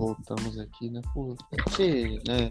[0.00, 1.02] voltamos aqui, né?
[1.12, 1.36] Por
[1.76, 2.48] ter, né?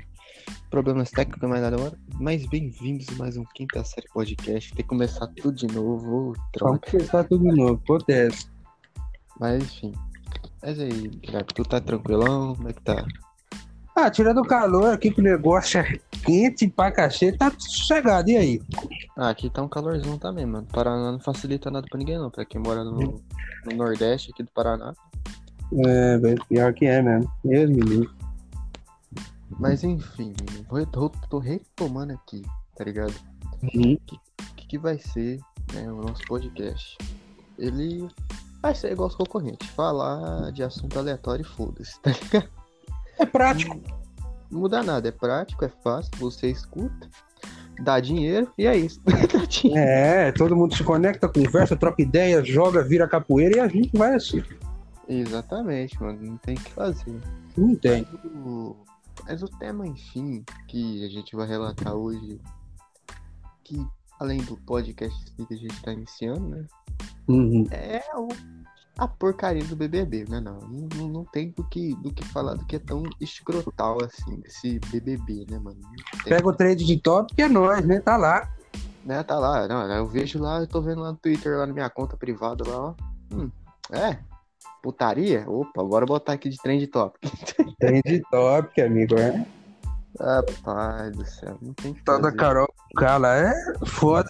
[0.69, 1.97] Problemas técnicos, mais nada agora.
[2.19, 4.69] Mas bem-vindos a mais um Quinta Série Podcast.
[4.75, 6.35] Tem que começar tudo de novo.
[6.59, 8.47] Vamos começar tudo de novo, acontece.
[9.39, 9.91] Mas enfim.
[10.61, 12.55] Mas aí, Guilherme, tu tá tranquilão?
[12.55, 13.03] Como é que tá?
[13.95, 18.29] Ah, tirando o calor aqui que o negócio é quente pra cachê, tá sossegado.
[18.29, 18.61] E aí?
[19.17, 20.67] Ah, aqui tá um calorzão também, mano.
[20.71, 22.29] Paraná não facilita nada pra ninguém, não.
[22.29, 23.19] Pra quem mora no,
[23.65, 24.93] no Nordeste aqui do Paraná.
[25.71, 27.31] É, pior que é mesmo.
[27.43, 28.19] Mesmo, menino.
[29.59, 30.33] Mas enfim,
[30.69, 32.43] vou, tô, tô retomando aqui,
[32.75, 33.13] tá ligado?
[33.61, 33.97] Uhum.
[34.11, 35.39] O que, que vai ser
[35.73, 36.97] né, o nosso podcast?
[37.57, 38.07] Ele
[38.61, 42.49] vai ser igual aos concorrentes, falar de assunto aleatório e foda-se, tá ligado?
[43.17, 43.79] É prático.
[44.49, 47.09] Não muda nada, é prático, é fácil, você escuta,
[47.83, 49.01] dá dinheiro e é isso.
[49.05, 49.83] Dá dinheiro.
[49.83, 54.15] É, todo mundo se conecta, conversa, troca ideias, joga, vira capoeira e a gente vai
[54.15, 54.43] assim.
[55.09, 57.19] Exatamente, mano, não tem o que fazer.
[57.57, 58.03] Não tem.
[58.45, 58.75] O-
[59.27, 62.39] Mas o tema, enfim, que a gente vai relatar hoje,
[63.65, 63.85] que
[64.19, 66.65] além do podcast que a gente tá iniciando, né?
[67.27, 67.67] Uhum.
[67.71, 68.29] É o-
[68.97, 70.39] a porcaria do BBB, né?
[70.39, 74.39] Não, não, não tem do que, do que falar do que é tão escrotal assim,
[74.39, 75.79] desse BBB, né, mano?
[76.23, 77.99] Pega o trade de top que é nós, né?
[77.99, 78.49] Tá lá.
[79.05, 81.73] né, tá lá, não, eu vejo lá, eu tô vendo lá no Twitter, lá na
[81.73, 82.95] minha conta privada lá, ó.
[83.33, 83.49] Hum,
[83.91, 84.19] é,
[84.81, 85.43] putaria?
[85.49, 87.17] Opa, bora botar aqui de trend top.
[87.79, 89.15] Trade top, amigo.
[89.17, 89.45] É.
[90.19, 92.37] Rapaz do céu, não tem que Toda fazer.
[92.37, 93.53] Carol Cala é
[93.85, 94.29] foda.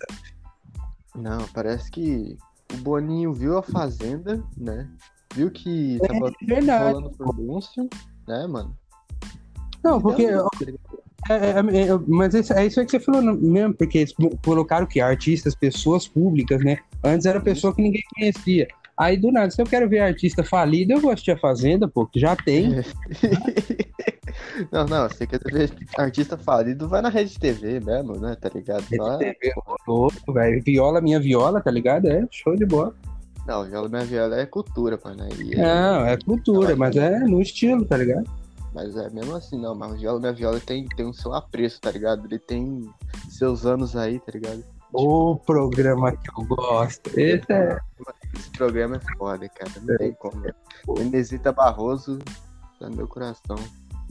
[1.15, 2.37] Não, parece que
[2.73, 4.87] o Boninho viu a Fazenda, né?
[5.33, 6.93] Viu que É tava verdade.
[6.93, 7.89] rolando pronúncio,
[8.27, 8.77] né, mano?
[9.83, 10.23] Não, porque.
[11.29, 14.13] É, é, é, é, mas isso- é isso aí que você falou mesmo, porque eles
[14.43, 16.77] colocaram que artistas, pessoas públicas, né?
[17.03, 18.67] Antes era pessoa que ninguém conhecia.
[18.99, 22.05] Aí do nada, se eu quero ver artista falido, eu vou assistir a Fazenda, pô,
[22.05, 22.75] que já tem.
[24.69, 28.35] não, não, você quer ver artista falido, vai na Rede TV mesmo, né?
[28.35, 28.83] Tá ligado?
[28.97, 29.53] Lá- TV,
[29.87, 30.61] louco, velho.
[30.61, 32.07] Viola, minha viola, tá ligado?
[32.07, 32.93] É show de bola.
[33.47, 35.23] Não, viola minha viola é cultura, mano.
[35.23, 38.29] Aí é- Não, é cultura, mas é no estilo, tá ligado?
[38.73, 41.79] Mas é mesmo assim, não, mas o viola minha viola tem, tem um seu apreço,
[41.79, 42.25] tá ligado?
[42.25, 42.85] Ele tem
[43.29, 44.61] seus anos aí, tá ligado?
[44.93, 47.07] O programa que eu gosto.
[47.19, 47.77] Esse é.
[48.35, 49.71] Esse programa é foda, cara.
[49.81, 50.43] Não tem como.
[50.99, 52.19] Inesita Barroso
[52.79, 53.57] tá no meu coração.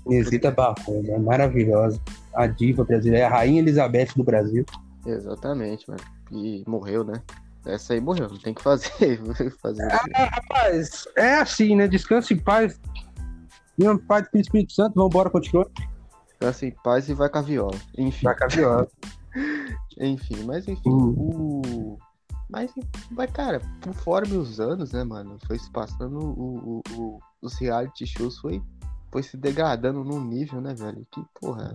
[0.06, 2.00] Inesita Barroso, é maravilhosa.
[2.34, 4.64] A diva brasileira, a rainha Elizabeth do Brasil.
[5.04, 6.02] Exatamente, mano.
[6.30, 7.22] E morreu, né?
[7.66, 9.20] Essa aí morreu, não tem que fazer.
[9.60, 10.12] fazer quê?
[10.12, 11.88] Rapaz, é assim, né?
[11.88, 12.80] Descanse em paz.
[13.78, 15.68] Em paz do Espírito Santo, vambora, continua.
[16.26, 17.76] Descansa em paz e vai com a viola.
[17.96, 18.88] Enfim, Vai com a viola.
[19.98, 21.14] Enfim, mas enfim, Hum.
[21.16, 21.98] o.
[22.50, 22.72] Mas,
[23.10, 28.06] mas, cara, conforme os anos, né, mano, foi se passando, o, o, o- os reality
[28.06, 28.62] shows foi,
[29.12, 31.06] foi se degradando num nível, né, velho?
[31.12, 31.74] Que porra.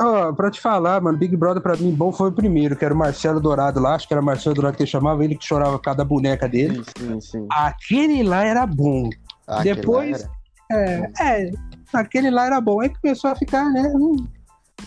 [0.00, 2.92] Ó, pra te falar, mano, Big Brother pra mim bom foi o primeiro, que era
[2.92, 5.44] o Marcelo Dourado lá, acho que era o Marcelo Dourado que ele chamava, ele que
[5.44, 6.82] chorava por causa da boneca dele.
[6.98, 7.46] Sim, sim, sim.
[7.52, 9.08] Aquele lá era bom.
[9.46, 10.28] Ah, aquele Depois- lá
[10.72, 11.50] É, é,
[11.92, 12.80] aquele lá era bom.
[12.80, 13.92] Aí começou a ficar, né?
[13.94, 14.16] hum,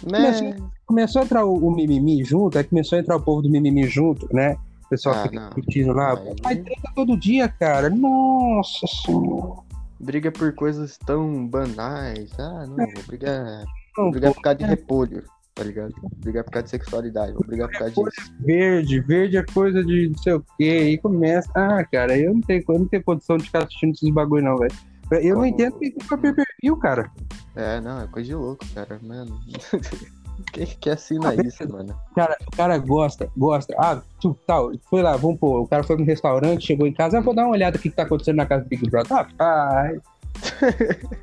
[0.09, 0.55] Né?
[0.85, 3.83] Começou a entrar o, o mimimi junto, aí começou a entrar o povo do mimimi
[3.87, 4.55] junto, né?
[4.85, 6.17] O pessoal Ah, fica discutindo lá.
[6.45, 7.89] Aí- treta todo dia, cara.
[7.89, 9.61] Nossa senhora.
[9.99, 12.31] Briga por coisas tão banais.
[12.39, 13.65] Ah, não, vou brigar.
[13.97, 15.23] Vou brigar por causa de repolho,
[15.55, 15.91] tá ligado?
[16.01, 18.33] Vou brigar por causa de sexualidade, vou brigar por causa disso.
[18.39, 20.89] verde, verde é coisa de não sei o quê.
[20.91, 21.49] E começa.
[21.55, 24.55] Ah, cara, eu não tenho, eu não tenho condição de ficar assistindo esses bagulho, não,
[24.57, 24.73] velho.
[25.11, 27.11] Eu não entendo que fica pay per view, cara.
[27.55, 29.39] É, não, é coisa de louco, cara, mano.
[30.53, 31.97] Quem que assina isso, mano?
[32.15, 33.73] Cara, o cara gosta, gosta.
[33.79, 35.61] Ah, tu, tal, foi lá, vamos pôr.
[35.61, 37.89] O cara foi no restaurante, chegou em casa, ah, vou dar uma olhada o que,
[37.89, 39.11] que tá acontecendo na casa do Big Brother.
[39.11, 39.99] Rapaz,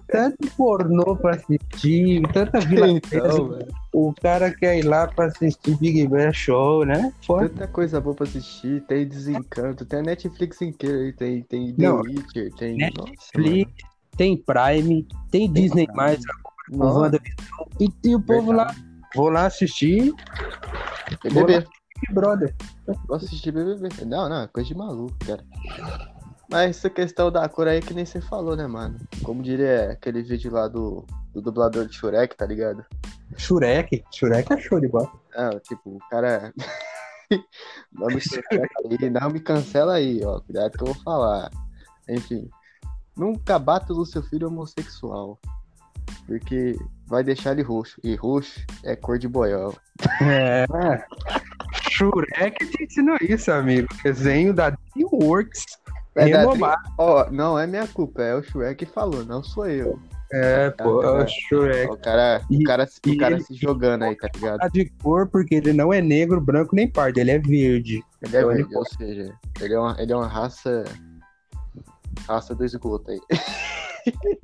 [0.09, 3.59] tanto pornô pra assistir, tanta vila Então,
[3.93, 7.13] O cara quer ir lá pra assistir Big Brother Show, né?
[7.27, 11.83] Tanta coisa boa pra assistir, tem Desencanto, tem a Netflix inteira aí, tem, tem The
[11.83, 12.77] Não, Witcher, tem.
[12.77, 16.41] Netflix, Nossa, tem Prime, tem Disney+, mais, mano.
[16.71, 18.75] com Nossa, WandaVision, e tem o povo lá.
[19.15, 20.13] Vou lá assistir
[21.23, 21.67] BBB.
[22.11, 22.55] Brother.
[23.07, 23.89] Vou assistir BBB.
[24.05, 25.45] Não, não, é coisa de maluco, cara.
[26.51, 28.99] Mas essa questão da cor aí é que nem você falou, né, mano?
[29.23, 32.85] Como diria aquele vídeo lá do, do dublador de Shurek, tá ligado?
[33.37, 35.11] Shurek, Shurek é show de bola.
[35.37, 36.53] Não, tipo, o cara.
[37.93, 40.41] não, me cancela aí, não me cancela aí, ó.
[40.41, 41.51] Cuidado que eu vou falar.
[42.09, 42.49] Enfim.
[43.17, 45.39] Nunca bata no seu filho homossexual.
[46.27, 46.77] Porque
[47.07, 48.01] vai deixar ele roxo.
[48.05, 49.75] E roxo é cor de boiol.
[50.23, 50.67] É.
[51.91, 53.89] Shurek te ensinou isso, amigo.
[54.03, 55.65] Desenho da DreamWorks.
[56.17, 56.83] É da renomado.
[56.83, 59.99] tri- Ó, não é minha culpa, é o Shrek que falou, não sou eu.
[60.33, 61.91] É, pô, é o Shrek.
[61.93, 64.59] O cara, o E- cara, o cara se jogando aí, tá ligado?
[64.59, 68.03] Tá de cor porque ele não é negro, branco nem pardo, ele é verde.
[68.23, 70.85] Ele é Então ele verde, ou seja, ele é uma, ele é uma raça.
[72.29, 73.21] Raça do esgoto aí.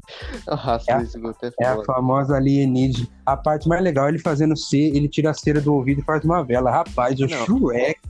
[0.49, 3.09] a raça É do esgoto é É a famosa alienígena.
[3.25, 6.05] A parte mais legal é ele fazendo C, ele tira a cera do ouvido e
[6.05, 6.71] faz uma vela.
[6.71, 7.29] Rapaz, o Não.
[7.47, 8.01] Shrek.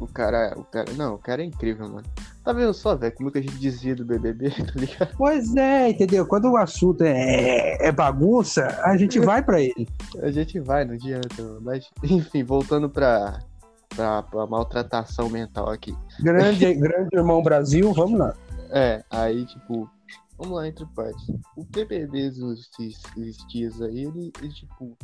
[0.00, 0.90] O cara, o cara.
[0.92, 2.06] Não, o cara é incrível, mano.
[2.50, 5.14] Tá vendo só, velho, como que a gente desvia do BBB, tá ligado?
[5.16, 6.26] Pois é, entendeu?
[6.26, 9.88] Quando o assunto é, é bagunça, a gente vai pra ele.
[10.20, 11.60] A gente vai, não adianta.
[11.60, 13.38] Mas, enfim, voltando pra,
[13.90, 15.96] pra, pra maltratação mental aqui.
[16.18, 18.34] Grande, grande irmão Brasil, vamos lá.
[18.70, 19.88] É, aí, tipo,
[20.36, 21.28] vamos lá entre partes.
[21.56, 24.98] O BBB esses, esses dias aí, ele, ele, tipo,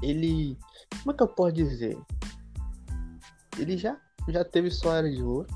[0.00, 0.56] ele,
[1.02, 1.98] como é que eu posso dizer?
[3.58, 3.96] Ele já,
[4.28, 5.48] já teve sua era de ouro,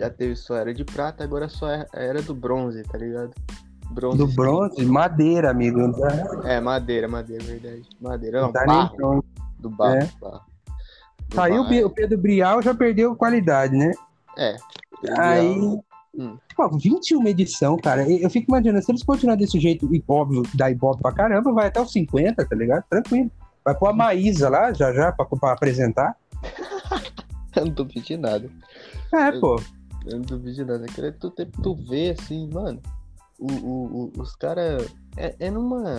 [0.00, 3.32] já teve sua era de prata, agora só é a era do bronze, tá ligado?
[3.90, 4.16] Bronze.
[4.18, 5.78] Do bronze, madeira, amigo.
[6.44, 7.82] É, madeira, madeira, verdade.
[8.00, 9.26] Madeira, não não, tá barro, pronto.
[9.58, 10.10] do barro, É.
[10.20, 10.40] barro.
[11.28, 13.92] Do Saiu o barro, Pe- o Pedro Brial, já perdeu qualidade, né?
[14.38, 14.56] É.
[15.18, 15.60] Aí.
[16.16, 16.36] Hum.
[16.56, 18.08] Pô, 21 edição, cara.
[18.10, 21.52] Eu eu fico imaginando, se eles continuarem desse jeito, e óbvio, dá ibope pra caramba,
[21.52, 22.84] vai até os 50, tá ligado?
[22.88, 23.30] Tranquilo.
[23.64, 26.16] Vai pôr a Maísa lá, já já, pra, pra apresentar.
[27.54, 28.48] Eu não duvido de nada.
[29.12, 29.60] É, pô.
[30.06, 30.84] Eu não duvido nada.
[30.84, 32.80] Aquele tu, tu, tu vê assim, mano.
[33.38, 34.86] O, o, o- os caras.
[35.16, 35.96] É, é numa.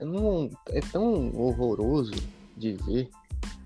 [0.00, 2.12] É, num, é tão horroroso
[2.56, 3.08] de ver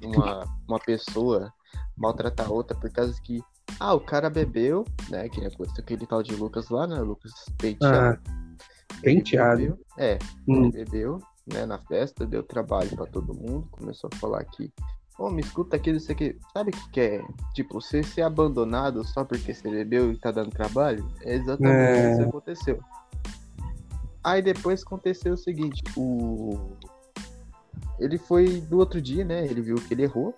[0.03, 1.53] uma, uma pessoa
[1.97, 3.43] maltratar outra por causa que.
[3.81, 5.29] Ah, o cara bebeu, né?
[5.29, 6.99] Que é coisa aquele tal de Lucas lá, né?
[7.01, 8.21] Lucas penteado.
[8.27, 9.59] Ah, penteado.
[9.61, 10.19] Bebeu, é,
[10.49, 10.65] Hum.
[10.65, 14.73] ele bebeu, né, na festa, deu trabalho pra todo mundo, começou a falar que,
[15.19, 17.25] ô, me escuta aqui, não sei o que, sabe o que que é?
[17.55, 21.09] Tipo, você ser abandonado só porque você bebeu e tá dando trabalho?
[21.23, 22.09] É exatamente É.
[22.11, 22.81] isso que aconteceu.
[24.23, 26.59] Aí depois aconteceu o seguinte, o...
[27.99, 30.35] Ele foi do outro dia, né, ele viu que ele errou,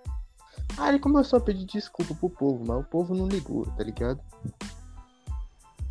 [0.77, 4.21] aí ele começou a pedir desculpa pro povo, mas o povo não ligou, tá ligado?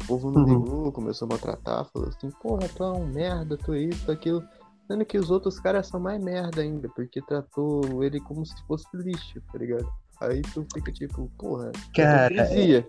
[0.04, 0.60] O povo não Uhum.
[0.64, 4.12] ligou, começou a maltratar, falou assim, porra, tu é um merda, tu é isso, tu
[4.12, 4.42] é aquilo.
[4.88, 8.88] Sendo que os outros caras são mais merda ainda, porque tratou ele como se fosse
[8.96, 9.88] lixo, tá ligado?
[10.22, 12.88] Aí tu fica tipo, porra, Cara, hipocrisia.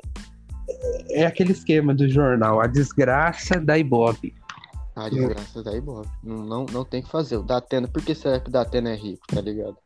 [1.10, 4.34] é aquele esquema do jornal, a desgraça da Ibope.
[4.98, 6.08] Ah, desgraça da Ibope.
[6.24, 7.36] Não, não, não tem que fazer.
[7.36, 9.76] O Datena, por que será que o Datena é rico, tá ligado?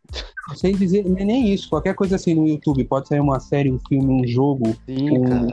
[0.54, 3.78] Sem dizer, nem nem isso, qualquer coisa assim no YouTube, pode sair uma série, um
[3.86, 5.48] filme, um jogo, Sim, um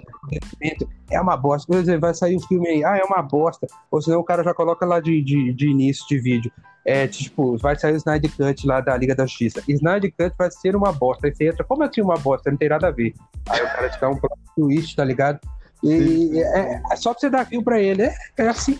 [1.12, 1.68] é uma bosta.
[1.68, 3.68] Por exemplo, vai sair o filme aí, ah, é uma bosta.
[3.92, 6.52] Ou senão o cara já coloca lá de, de, de início de vídeo.
[6.86, 9.62] É tipo, vai sair o Snyder Cut lá da Liga da Justiça.
[9.68, 11.28] Snyder Cut vai ser uma bosta.
[11.28, 12.50] Aí você entra, como assim uma bosta?
[12.50, 13.14] Não tem nada a ver.
[13.50, 15.40] Aí o cara te dá um plot twist, tá ligado?
[15.84, 18.04] E é, é só pra você dar view pra ele.
[18.04, 18.78] É, é assim.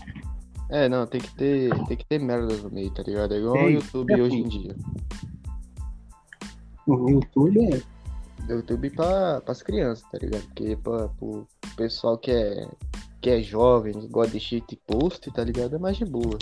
[0.70, 3.34] É, não, tem que ter, tem que ter merda no meio, tá ligado?
[3.34, 4.76] É igual o YouTube é hoje em dia.
[6.86, 7.82] O YouTube é.
[8.48, 10.42] O YouTube pra, pras crianças, tá ligado?
[10.44, 11.46] Porque pra, pro
[11.76, 12.68] pessoal que é,
[13.20, 15.74] que é jovem, que gosta de shit post, tá ligado?
[15.74, 16.38] É mais de boa.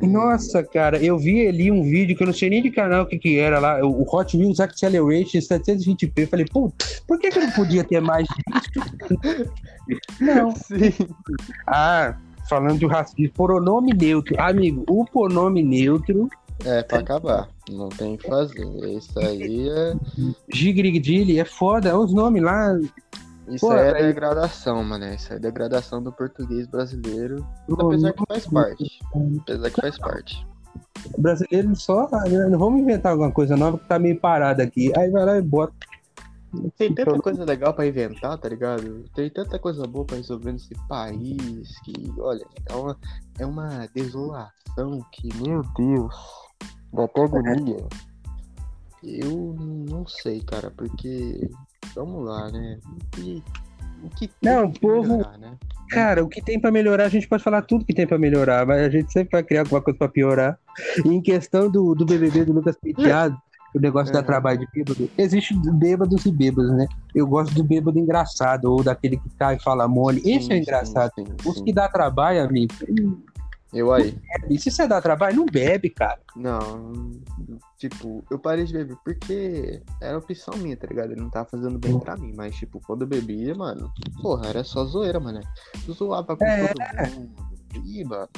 [0.00, 3.06] Nossa, cara, eu vi ali um vídeo que eu não sei nem de canal o
[3.06, 6.26] que que era lá, o Hot Wheels Acceleration 720p.
[6.28, 6.72] Falei, pô,
[7.06, 8.26] por que que não podia ter mais?
[10.18, 10.54] Não.
[10.54, 10.92] Sim.
[11.66, 12.16] Ah,
[12.48, 14.34] falando de racismo, pronome neutro.
[14.40, 16.28] Amigo, o pronome neutro,
[16.64, 17.48] É, pra acabar.
[17.70, 18.66] Não tem o que fazer.
[18.90, 19.94] Isso aí é.
[20.52, 21.98] Gigrigdili, é foda.
[21.98, 22.78] Os nomes lá.
[23.48, 25.06] Isso Pô, aí é degradação, mano.
[25.14, 27.46] Isso aí é degradação do português brasileiro.
[27.78, 29.00] Apesar que faz parte.
[29.40, 30.46] Apesar que faz parte.
[31.18, 32.08] brasileiro só.
[32.50, 34.92] Não vamos inventar alguma coisa nova que tá meio parada aqui.
[34.96, 35.74] Aí vai lá e bota.
[36.76, 39.04] Tem tanta coisa legal pra inventar, tá ligado?
[39.14, 42.98] Tem tanta coisa boa pra resolver nesse país que, olha, é uma,
[43.38, 46.14] é uma desolação que, meu Deus,
[46.92, 47.86] dá até agonia.
[49.02, 49.56] Eu
[49.88, 51.48] não sei, cara, porque,
[51.94, 52.78] vamos lá, né?
[52.86, 53.42] O que,
[54.04, 55.56] o que tem Não, o que povo- melhorar, né?
[55.90, 58.64] Cara, o que tem pra melhorar, a gente pode falar tudo que tem pra melhorar,
[58.66, 60.58] mas a gente sempre vai criar alguma coisa pra piorar.
[61.04, 63.36] E em questão do, do BBB do Lucas Penteado,
[63.74, 66.86] o negócio da trabalho de bêbado, existe bêbados e bêbados, né?
[67.14, 70.20] Eu gosto do bêbado engraçado, ou daquele que cai e fala mole.
[70.20, 71.12] Esse Sim, é sim, engraçado.
[71.14, 71.64] sim, Os sim.
[71.64, 72.72] que dá trabalho, amigo,
[73.72, 74.18] Eu aí.
[74.48, 76.18] e se você dá trabalho, não bebe, cara.
[76.34, 77.12] Não,
[77.78, 81.12] tipo, eu parei de beber porque era opção minha, tá ligado?
[81.12, 83.88] Ele não tava fazendo bem pra mim, mas, tipo, quando eu bebia, mano,
[84.20, 85.40] porra, era só zoeira, mano.
[85.86, 86.66] Eu zoava com É.
[86.68, 87.30] todo mundo.
[87.84, 88.28] E, mano.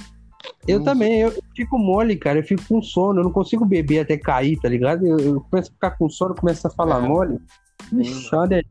[0.66, 4.00] Eu não- também, eu fico mole, cara, eu fico com sono, eu não consigo beber
[4.00, 5.06] até cair, tá ligado?
[5.06, 7.08] Eu, eu começo a ficar com sono, começo a falar É.
[7.08, 7.38] mole.
[7.92, 8.64] Ixi, olha aí.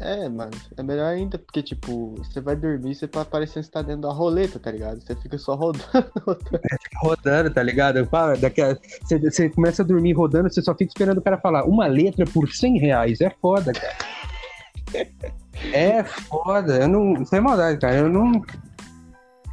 [0.00, 3.70] É, mano, é melhor ainda, porque, tipo, você vai dormir, você pode parecer que você
[3.70, 5.00] tá dentro da roleta, tá ligado?
[5.00, 5.84] Você fica só rodando.
[6.26, 6.60] rodando.
[7.00, 8.04] rodando, tá ligado?
[8.06, 11.38] Fala, daqui a- você, você começa a dormir rodando, você só fica esperando o cara
[11.38, 13.20] falar uma letra por 100 reais.
[13.20, 13.94] É foda, cara.
[15.72, 16.76] É foda.
[16.82, 17.24] Eu não.
[17.24, 17.94] Sem maldade, cara.
[17.96, 18.42] Eu não.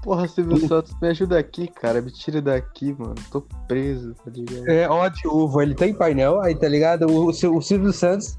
[0.03, 2.01] Porra, Silvio Santos, me ajuda aqui, cara.
[2.01, 3.15] Me tira daqui, mano.
[3.31, 4.67] Tô preso, tá ligado?
[4.67, 5.61] É ódio ovo.
[5.61, 7.05] Ele tem painel, aí tá ligado?
[7.05, 8.35] O, Sil- o Silvio Santos,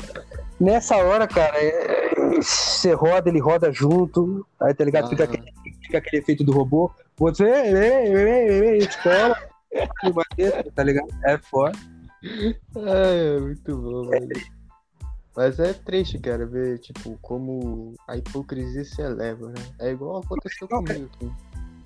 [0.60, 4.44] nessa hora, cara, é- você roda, ele roda junto.
[4.60, 5.08] Aí tá ligado?
[5.08, 5.26] Fica, Ah.
[5.26, 5.52] aquele,
[5.82, 6.90] fica aquele efeito do robô.
[7.16, 7.44] Você,
[8.78, 9.36] escola.
[10.74, 11.08] Tá ligado?
[11.24, 11.78] É foda.
[12.76, 14.28] É, muito bom, mano.
[15.36, 19.62] Mas é triste, cara, ver, tipo, como a hipocrisia se eleva, né?
[19.78, 21.08] É igual aconteceu comigo.
[21.16, 21.32] assim.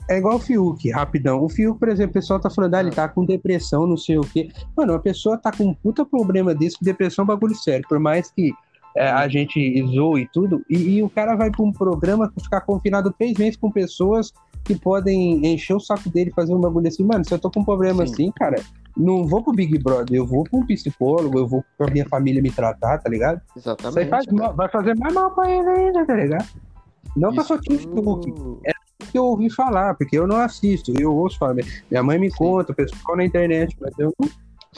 [0.08, 1.42] É igual o Fiuk, rapidão.
[1.42, 4.18] O Fiuk, por exemplo, o pessoal tá falando, ah, ele tá com depressão, não sei
[4.18, 4.50] o quê.
[4.76, 7.84] Mano, uma pessoa tá com um puta problema desse, depressão é um bagulho sério.
[7.88, 8.52] Por mais que
[8.96, 12.60] é, a gente zoe e tudo, e, e o cara vai pra um programa ficar
[12.60, 14.32] confinado três meses com pessoas
[14.64, 17.04] que podem encher o saco dele, fazer um bagulho assim.
[17.04, 18.12] Mano, se eu tô com um problema Sim.
[18.12, 18.56] assim, cara,
[18.96, 22.40] não vou pro Big Brother, eu vou pra um psicólogo, eu vou pra minha família
[22.42, 23.40] me tratar, tá ligado?
[23.56, 24.08] Isso Exatamente.
[24.08, 24.36] faz cara.
[24.38, 26.46] mal- vai fazer mais mal pra ele ainda, tá ligado?
[27.16, 28.32] Não que eu sou time Isso- Fiuk,
[29.12, 31.54] que eu ouvi falar, porque eu não assisto, eu ouço falar.
[31.90, 34.28] Minha mãe me conta, o pessoal na internet, mas eu não.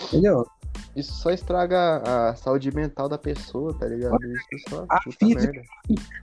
[0.07, 0.47] Entendeu?
[0.97, 4.19] Isso só estraga a saúde mental da pessoa, tá ligado?
[4.25, 5.63] Isso só A física-.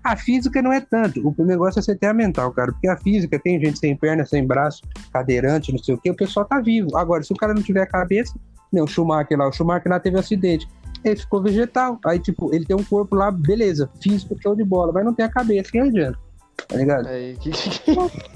[0.04, 2.98] A física não é tanto, o negócio é você ter a mental, cara, porque a
[2.98, 4.82] física tem gente sem perna, sem braço,
[5.14, 6.98] cadeirante, não sei o que, o pessoal tá vivo.
[6.98, 8.34] Agora, se o cara não tiver a cabeça,
[8.72, 10.68] nem o Schumacher lá, o Schumacher lá teve acidente.
[11.04, 12.00] Ele ficou vegetal.
[12.06, 15.26] Aí, tipo, ele tem um corpo lá, beleza, físico, show de bola, mas não tem
[15.26, 16.20] a cabeça, que adianta?
[16.68, 17.08] Tá ligado?
[17.08, 17.52] Aí, que,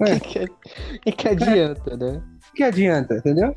[0.00, 0.18] É.
[0.20, 2.22] que, que, que, que adianta, né?
[2.54, 3.54] Que adianta, entendeu?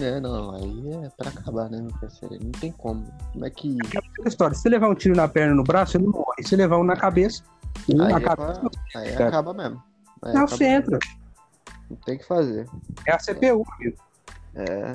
[0.00, 2.36] É, não, aí é pra acabar, né, meu parceiro?
[2.42, 3.06] Não tem como.
[3.32, 3.76] Como é que.
[3.86, 6.42] Aquela história, se você levar um tiro na perna no braço, ele não morre.
[6.42, 7.42] Se levar um na cabeça,
[7.88, 9.28] um Aí, na é cabeça, pra- aí cara.
[9.28, 9.82] acaba mesmo.
[10.22, 10.98] Aí é o acaba centro.
[11.88, 12.68] Não tem o que fazer.
[13.06, 13.96] É a CPU, amigo.
[14.54, 14.92] É.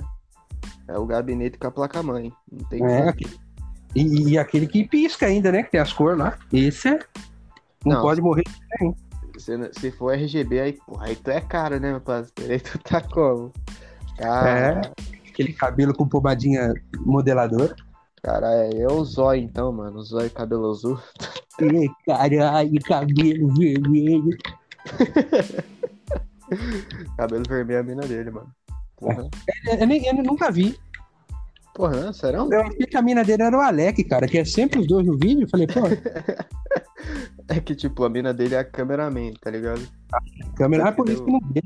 [0.88, 2.32] É o gabinete com a placa-mãe.
[2.52, 3.14] Não tem É,
[3.96, 5.64] e, e aquele que pisca ainda, né?
[5.64, 6.38] Que tem as cores lá.
[6.52, 7.00] Esse é.
[7.86, 8.02] Não, Não.
[8.02, 8.44] pode morrer.
[9.38, 12.52] Se, se for RGB, aí, porra, aí tu é caro, né, meu parceiro?
[12.54, 13.52] Aí tu tá como?
[14.18, 14.24] É.
[14.24, 14.92] Cara,
[15.30, 17.74] Aquele cabelo com pomadinha modelador.
[18.22, 20.00] cara, é, é o zóio então, mano.
[20.00, 21.00] O zóio cabelo azul.
[21.60, 24.38] Ih, Caralho, cabelo vermelho.
[27.18, 28.52] Cabelo vermelho é a mina dele, mano.
[28.98, 29.30] Porra.
[29.68, 30.78] Eu, eu nem- eu nunca vi.
[31.74, 32.52] Porra, serão?
[32.52, 35.06] Eu achei que a mina dele era o Alec, cara, que é sempre os dois
[35.06, 35.44] no vídeo.
[35.44, 35.80] Eu falei, pô,
[37.48, 39.82] É que, tipo, a mina dele é a cameraman, tá ligado?
[40.56, 40.90] câmera.
[40.90, 41.62] Ah, por isso que eu não vi.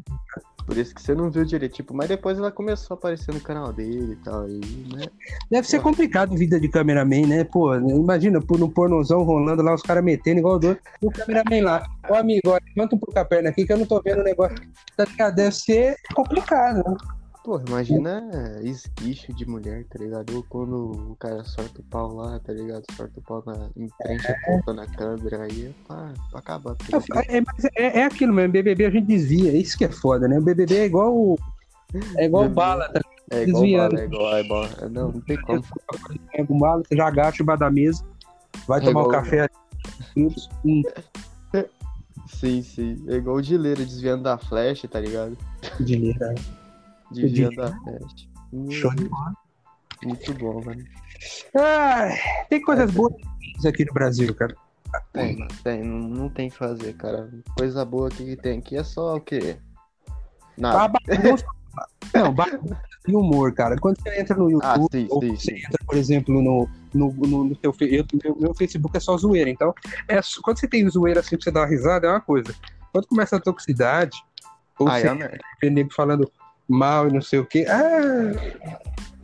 [0.65, 1.73] Por isso que você não viu direito.
[1.73, 4.43] Tipo, mas depois ela começou a aparecer no canal dele e tal.
[4.43, 4.59] Aí,
[4.93, 5.05] né?
[5.49, 7.43] Deve ser complicado vida de cameraman, né?
[7.43, 10.79] Pô, imagina, por um pornozão rolando lá, os caras metendo igual doido.
[11.01, 13.77] E o cameraman lá, ô amigo, ó, levanta um pouco a perna aqui que eu
[13.77, 14.57] não tô vendo o negócio.
[14.95, 15.29] Tá?
[15.29, 17.14] Deve ser complicado, né?
[17.45, 18.27] Porra, imagina
[18.63, 20.35] esguicho de mulher, tá ligado?
[20.35, 22.83] Ou quando o cara sorta o pau lá, tá ligado?
[22.95, 26.75] Sorta o pau na, em frente a ponta na câmera, aí é pra, pra acabar.
[26.75, 26.97] tá?
[27.29, 27.43] É, é,
[27.75, 30.39] é- é aquilo mesmo, BBB a gente desvia, isso que é foda, né?
[30.39, 31.37] O BBB é igual o-
[32.17, 32.55] é igual BBB.
[32.55, 33.91] bala, tá É igual desviando.
[33.95, 34.63] bala, é igual, é igual.
[34.65, 35.63] é, Não, não tem como.
[36.09, 36.47] ligado?
[36.47, 38.03] Com bala, você já agacha embaixo da mesa,
[38.67, 39.47] vai É tomar um igual- café.
[40.17, 40.29] Hum,
[42.27, 43.05] Sim, sim.
[43.07, 45.37] É igual o Dileira desviando da flecha, tá ligado?
[45.79, 46.17] dinheiro,
[47.11, 47.21] né?
[47.21, 47.77] Desviando da.
[48.53, 49.33] Hum, Show de bola.
[50.03, 50.61] Muito bom.
[51.57, 52.17] Ai,
[52.49, 53.13] tem coisas boas
[53.65, 54.55] aqui no Brasil, cara.
[55.11, 55.83] Tem, tem.
[55.83, 57.29] Não, não tem o que fazer, cara.
[57.57, 59.57] Coisa boa que tem aqui é só o quê?
[60.57, 60.93] Nada.
[61.07, 61.45] bagunça.
[62.13, 63.75] Não, bagunça e humor, cara.
[63.77, 65.57] Quando você entra no Ah, YouTube, sim, ou sim, você sim.
[65.65, 69.49] entra, por exemplo, no, no, no, no teu, eu, meu, meu Facebook é só zoeira.
[69.49, 69.73] Então,
[70.07, 72.53] é, quando você tem zoeira assim pra você dar uma risada, é uma coisa.
[72.91, 74.17] Quando começa a toxicidade,
[74.79, 75.07] ou Ah, você
[75.63, 76.31] é nego falando
[76.67, 78.31] mal e não sei o quê, ah,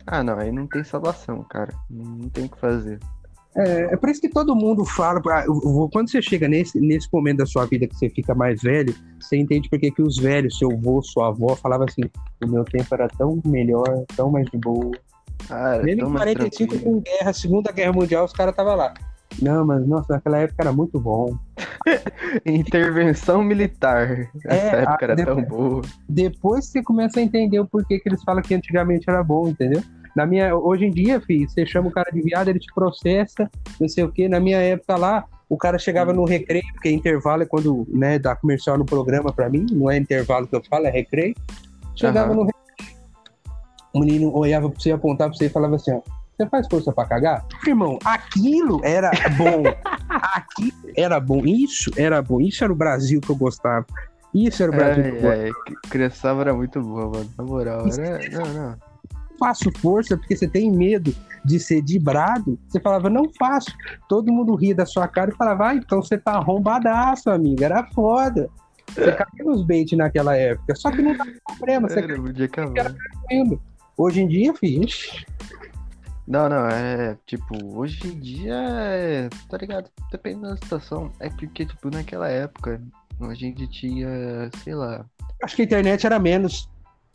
[0.06, 1.72] Ah, não, aí não tem salvação, cara.
[1.90, 2.98] Não, tem o que fazer.
[3.54, 5.20] é, é por isso que todo mundo fala.
[5.30, 5.44] ah,
[5.92, 9.36] quando você chega nesse, nesse momento da sua vida que você fica mais velho, você
[9.36, 12.02] entende por que que os velhos, seu avô, sua avó, falavam assim:
[12.44, 14.90] o meu tempo era tão melhor, tão mais de boa.
[15.48, 16.94] Cara, Mesmo tão em mais 45 tranquilo.
[16.96, 18.94] com guerra, Segunda Guerra Mundial, os caras estavam lá.
[19.40, 21.36] Não, mas nossa, naquela época era muito bom.
[22.44, 24.28] Intervenção militar.
[24.46, 25.82] Essa É, época era tão boa.
[26.08, 29.82] Depois você começa a entender o porquê que eles falam que antigamente era bom, entendeu?
[30.14, 33.50] Na minha, hoje em dia, filho, você chama o cara de viado, ele te processa,
[33.80, 34.28] não sei o quê.
[34.28, 38.36] Na minha época lá, o cara chegava no recreio, porque intervalo é quando, né, dá
[38.36, 41.34] comercial no programa pra mim, não é intervalo que eu falo, é recreio.
[41.96, 42.36] Chegava Aham.
[42.36, 42.96] no recreio,
[43.94, 46.00] o menino olhava pra você, apontava pra você e falava assim, ó,
[46.42, 47.44] você faz força pra cagar?
[47.66, 49.62] Irmão, aquilo era bom.
[50.08, 53.86] Aqui era bom, isso era bom, isso era o Brasil que eu gostava.
[54.34, 55.36] Isso era o Brasil que eu gostava.
[55.36, 55.52] É, é,
[55.88, 57.30] criançava era muito boa, mano.
[57.36, 58.30] Na moral, era.
[58.30, 58.76] Não, não.
[59.38, 62.58] faço força porque você tem medo de ser dibrado.
[62.68, 63.72] Você falava, não faço.
[64.08, 67.66] Todo mundo ria da sua cara e falava, ah, então você tá arrombadaço, amiga.
[67.66, 68.48] Era foda.
[68.88, 70.74] Você caiu nos bait naquela época.
[70.76, 71.88] Só que não dá problema.
[71.88, 72.94] Você Era.
[73.96, 75.24] Hoje em dia, ixi,
[76.26, 79.90] Não, não, é tipo, hoje em dia, é, tá ligado?
[80.10, 81.10] Depende da situação.
[81.18, 82.80] É porque, tipo, naquela época,
[83.20, 85.04] a gente tinha, sei lá.
[85.42, 86.70] acho que a internet era menos.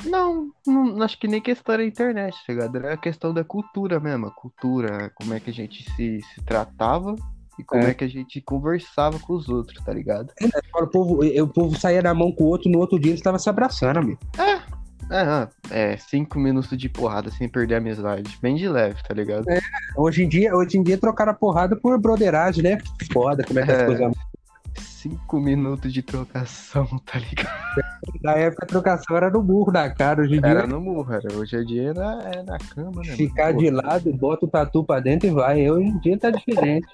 [0.06, 2.76] Não, não acho que nem questão da internet, tá ligado?
[2.78, 4.28] Era a questão da cultura mesmo.
[4.28, 7.16] A cultura, como é que a gente se, se tratava
[7.58, 7.90] e como É.
[7.90, 7.94] é.
[7.94, 10.32] que a gente conversava com os outros, tá ligado?
[10.76, 13.40] O povo, o povo saía na mão com o outro, no outro dia eles estavam
[13.40, 14.20] se abraçando, amigo.
[14.38, 14.62] É,
[15.10, 18.38] ah, é, cinco minutos de porrada sem perder a amizade.
[18.42, 19.46] Bem de leve, tá ligado?
[19.96, 22.78] Hoje em dia, hoje em dia trocaram a porrada por broderagem, né?
[23.12, 23.86] Foda, como é que as É.
[23.86, 24.14] coisas.
[24.80, 27.50] Cinco minutos de trocação, tá ligado?
[28.22, 30.22] Na época a trocação era no burro da cara.
[30.22, 31.34] Hoje em dia, Era no murro, era.
[31.36, 33.14] Hoje em dia é na, é na cama, né?
[33.16, 33.60] ficar mano?
[33.60, 35.70] de lado, bota o tatu pra dentro e vai.
[35.70, 36.88] Hoje em dia tá diferente.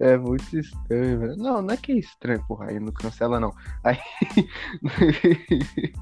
[0.00, 1.36] É muito estranho, velho.
[1.36, 2.66] Não, não é que é estranho, porra.
[2.66, 3.52] Aí não cancela, não.
[3.82, 3.98] Aí.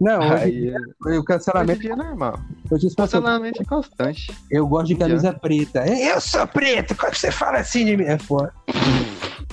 [0.00, 1.80] Não, hoje, aí o hoje em cancelamento.
[1.80, 2.40] dia é normal.
[2.70, 4.34] Hoje pessoas- Cancelamento é constante.
[4.50, 5.84] eu gosto de camisa preta.
[5.86, 8.04] Eu sou preto, como você fala assim de mim?
[8.04, 8.52] É foda.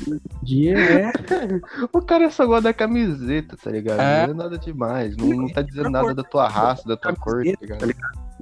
[0.08, 1.12] Hoje dia é.
[1.92, 4.00] O cara só gosta da camiseta, tá ligado?
[4.00, 4.27] É.
[4.27, 5.18] Não é nada demais.
[5.18, 7.94] Não, não tá dizendo nada da tua raça, da tua cor, tá ligado?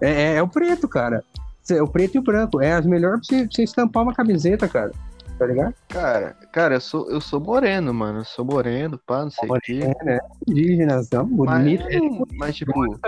[0.01, 1.23] É, é- é o preto, cara.
[1.69, 2.61] É o preto e o branco.
[2.61, 4.91] É as melhores pra você, pra você estampar uma camiseta, cara.
[5.37, 5.73] Tá ligado?
[5.89, 8.19] Cara, cara, eu sou, eu sou moreno, mano.
[8.19, 9.79] Eu sou moreno, pá, não sei o quê.
[9.83, 10.19] É, né?
[10.47, 12.27] Indígenazão, Mas, bonito.
[12.37, 12.99] mas, tipo,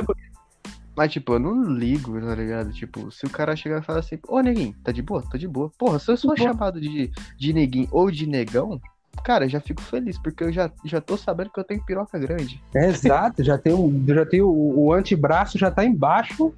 [0.96, 2.72] mas, tipo, eu não ligo, tá ligado?
[2.74, 5.24] Tipo, se o cara chegar e falar assim, ô, neguinho, tá de boa?
[5.30, 5.72] Tô de boa.
[5.78, 6.50] Porra, se eu sou Boa.
[6.50, 8.82] chamado de, de neguinho ou de negão,
[9.24, 12.18] cara, eu já fico feliz, porque eu já, já tô sabendo que eu tenho piroca
[12.20, 12.62] grande.
[12.76, 16.54] É, exato, já tem, o, já tem o, o antebraço, já tá embaixo,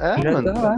[0.00, 0.52] É, já mano.
[0.52, 0.76] tá lá.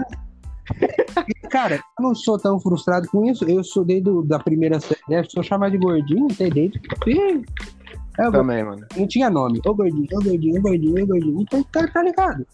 [1.51, 3.45] Cara, eu não sou tão frustrado com isso.
[3.49, 5.23] Eu sou desde da primeira série, né?
[5.29, 6.81] sou chamado de gordinho, tem desde.
[7.07, 7.43] Ih,
[8.19, 8.85] é, eu Também, mano.
[8.97, 9.61] não tinha nome.
[9.65, 11.41] Ô gordinho, ô gordinho, ô gordinho, ô gordinho.
[11.43, 12.47] Então tá, tá ligado.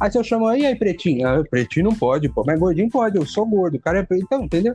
[0.00, 1.26] Aí se eu chamo aí, aí, pretinho.
[1.28, 2.42] Ah, pretinho não pode, pô.
[2.46, 3.76] Mas gordinho pode, eu sou gordo.
[3.76, 4.74] O cara é preto, então, entendeu?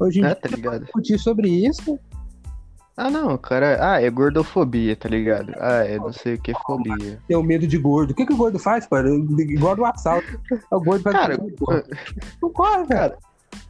[0.00, 0.84] Hoje em É, dia, tá ligado?
[0.84, 1.98] discutir sobre isso,
[2.98, 3.78] Ah, não, cara.
[3.80, 5.54] Ah, é gordofobia, tá ligado?
[5.60, 7.22] Ah, é não sei o que é fobia.
[7.28, 8.10] ter o medo de gordo.
[8.10, 8.98] O que, que o gordo faz, pô?
[8.98, 10.26] Igual do assalto.
[10.68, 11.38] O gordo faz Cara,
[12.42, 13.16] não corre, cara.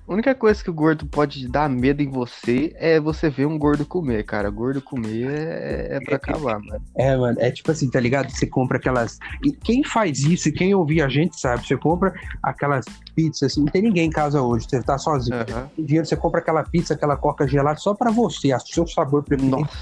[0.08, 3.58] A única coisa que o gordo pode dar medo em você é você ver um
[3.58, 4.48] gordo comer, cara.
[4.48, 6.82] Gordo comer é, é pra acabar, mano.
[6.96, 8.30] É, mano, é tipo assim, tá ligado?
[8.30, 9.18] Você compra aquelas.
[9.44, 13.60] E quem faz isso e quem ouvir a gente sabe, você compra aquelas pizzas assim,
[13.60, 15.44] não tem ninguém em casa hoje, você tá sozinho.
[15.76, 19.22] Tem dinheiro, você compra aquela pizza, aquela coca gelada só pra você, a seu sabor
[19.22, 19.76] preferido, Nossa.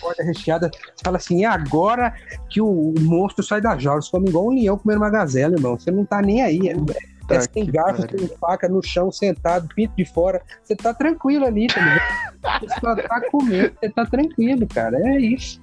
[0.00, 0.70] corda recheada.
[0.70, 2.14] Você fala assim, é agora
[2.48, 4.00] que o, o monstro sai da jaula.
[4.00, 5.76] Você come igual um leão comendo uma gazela, irmão.
[5.76, 6.68] Você não tá nem aí.
[6.68, 10.42] É, é Tá sem garfo, sem faca, no chão, sentado, pinto de fora.
[10.62, 12.60] Você tá tranquilo ali, tá ligado?
[12.60, 14.98] Você só tá comendo, você tá tranquilo, cara.
[14.98, 15.60] É isso.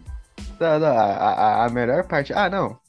[0.58, 2.34] Tá, tá, a, a, a melhor parte.
[2.34, 2.80] Ah, não.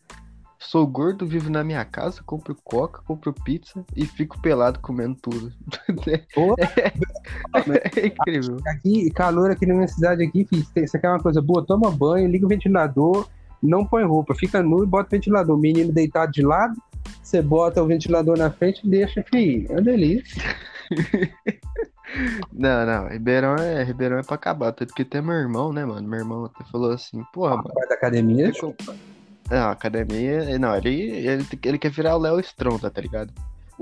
[0.59, 5.53] Sou gordo, vivo na minha casa, compro coca, compro pizza e fico pelado comendo tudo.
[6.37, 6.55] Ô,
[7.95, 8.59] É incrível.
[8.67, 11.67] Aqui, calor aqui na minha cidade aqui, filho, você você quer uma coisa boa?
[11.67, 13.29] Toma banho, liga o ventilador,
[13.63, 15.57] não põe roupa, fica nu e bota o ventilador.
[15.57, 16.81] O menino deitado de lado,
[17.23, 19.69] você bota o ventilador na frente e deixa, filho.
[19.71, 20.43] É uma delícia.
[22.53, 24.71] Não, não, Ribeirão é, Ribeirão é pra acabar.
[24.73, 26.07] Tanto que até meu irmão, né, mano?
[26.07, 27.73] Meu irmão até falou assim, porra, mano.
[27.75, 28.53] Vai da academia,
[29.51, 30.59] Não, academia.
[30.59, 33.33] Não, ele, ele, ele quer virar o Léo Stronda, tá ligado?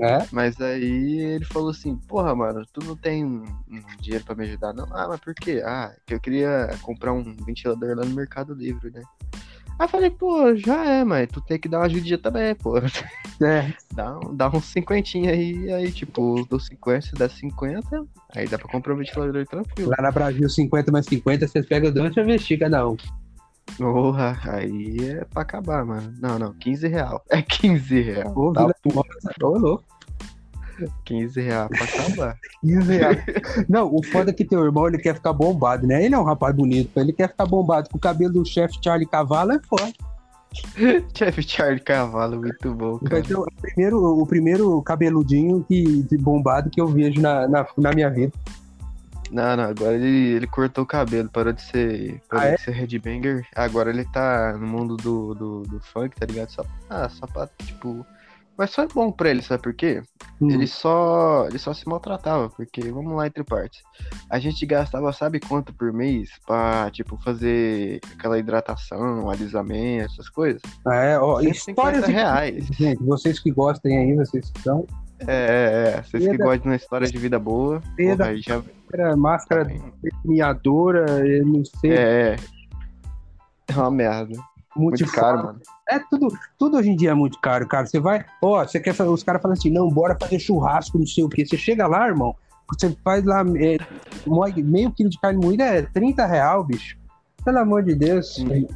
[0.01, 0.27] né?
[0.31, 4.45] Mas aí ele falou assim, porra, mano, tu não tem um, um dinheiro pra me
[4.45, 4.85] ajudar, não?
[4.91, 5.61] Ah, mas por quê?
[5.63, 9.03] Ah, que eu queria comprar um ventilador lá no Mercado Livre, né?
[9.81, 12.75] Aí falei, pô, já é, mas tu tem que dar uma ajudinha também, pô.
[13.43, 18.59] É, Dá, dá uns cinquentinha aí, aí, tipo, dos 50, se dá 50, aí dá
[18.59, 19.89] pra comprar um ventilador tranquilo.
[19.89, 22.95] lá na Brasil, 50 mais 50, vocês pegam pra vestir cada um.
[23.79, 26.13] Porra, aí é pra acabar, mano.
[26.21, 27.23] Não, não, 15 real.
[27.31, 28.31] É 15 real.
[28.37, 28.67] Ô, Tá
[29.39, 29.83] louco.
[31.05, 32.37] 15 real pra acabar.
[32.61, 33.23] 15 reais.
[33.69, 36.03] Não, o foda é que teu irmão ele quer ficar bombado, né?
[36.03, 39.07] Ele é um rapaz bonito, ele quer ficar bombado com o cabelo do chefe Charlie
[39.07, 39.91] Cavalo, é foda.
[41.17, 43.23] Chef Charlie Cavalo, muito bom, Vai cara.
[43.23, 47.91] ser o primeiro, o primeiro cabeludinho que, de bombado que eu vejo na, na, na
[47.93, 48.33] minha vida.
[49.31, 52.55] Não, não, agora ele, ele cortou o cabelo, parou de ser, parou Ah, é?
[52.55, 53.47] de ser headbanger.
[53.55, 56.49] Agora ele tá no mundo do, do, do funk, tá ligado?
[56.49, 58.05] Só, ah, só pra, tipo,
[58.57, 60.03] Mas foi bom pra ele, sabe por quê?
[60.39, 60.51] Hum.
[60.51, 63.81] Ele só, ele só se maltratava, porque, vamos lá, entre partes.
[64.29, 70.61] A gente gastava, sabe quanto por mês pra, tipo, fazer aquela hidratação, alisamento, essas coisas?
[70.87, 72.65] É, ó, 150 histórias e- reais.
[72.77, 74.85] Gente, vocês que gostem aí, vocês que são.
[75.19, 76.01] É, é, é.
[76.03, 78.61] Vocês que Seda- gostam de uma história de vida boa, porra, aí já...
[79.17, 79.65] Máscara
[80.21, 82.35] premiadora, eu não sei, É, é.
[83.69, 84.37] É uma merda.
[84.75, 85.21] Muito multiforme.
[85.21, 85.59] caro, mano.
[85.89, 87.85] É tudo, tudo hoje em dia é muito caro, cara.
[87.85, 91.23] Você vai, ó, você quer os caras falam assim, não, bora fazer churrasco, não sei
[91.23, 91.45] o quê.
[91.45, 92.35] Você chega lá, irmão,
[92.67, 93.77] você faz lá é,
[94.63, 96.97] meio quilo de carne moída é 30 real, bicho.
[97.43, 98.35] Pelo amor de Deus.
[98.35, 98.67] Sim.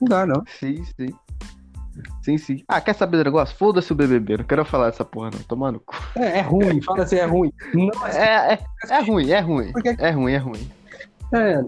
[0.00, 0.42] Não dá, não.
[0.60, 1.08] Sim, sim.
[2.22, 2.64] Sim, sim.
[2.68, 3.56] Ah, quer saber do negócio?
[3.56, 5.94] Foda-se o BBB, não quero falar dessa porra não, tomar no cu.
[6.16, 7.52] É, é ruim, fala assim, é ruim.
[7.74, 8.58] Não, É, é,
[8.90, 9.72] é ruim, é ruim.
[9.72, 10.70] Porque- É ruim, é ruim.
[11.34, 11.60] é,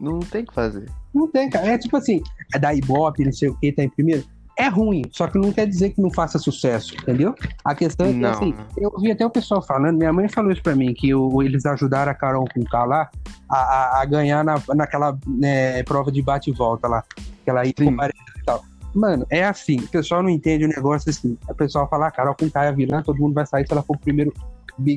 [0.00, 0.88] Não tem o que fazer.
[1.14, 1.66] não tem, cara.
[1.68, 2.22] É tipo assim,
[2.54, 4.24] é da Ibope, não sei o que, tá em primeiro.
[4.56, 7.34] É ruim, só que não quer dizer que não faça sucesso, entendeu?
[7.64, 8.66] A questão é que, Não, assim, não.
[8.76, 11.66] eu vi até o pessoal falando, minha mãe falou isso pra mim, que o- eles
[11.66, 13.10] ajudaram a Carol com K lá
[13.48, 17.02] a, a- a ganhar na, naquela né, prova de bate e volta lá,
[17.42, 18.62] que ela ia e tal.
[18.94, 21.36] Mano, é assim, o pessoal não entende o negócio assim.
[21.48, 23.72] O pessoal fala, a Carol com K é a vilã, todo mundo vai sair se
[23.72, 24.32] ela for pro primeiro,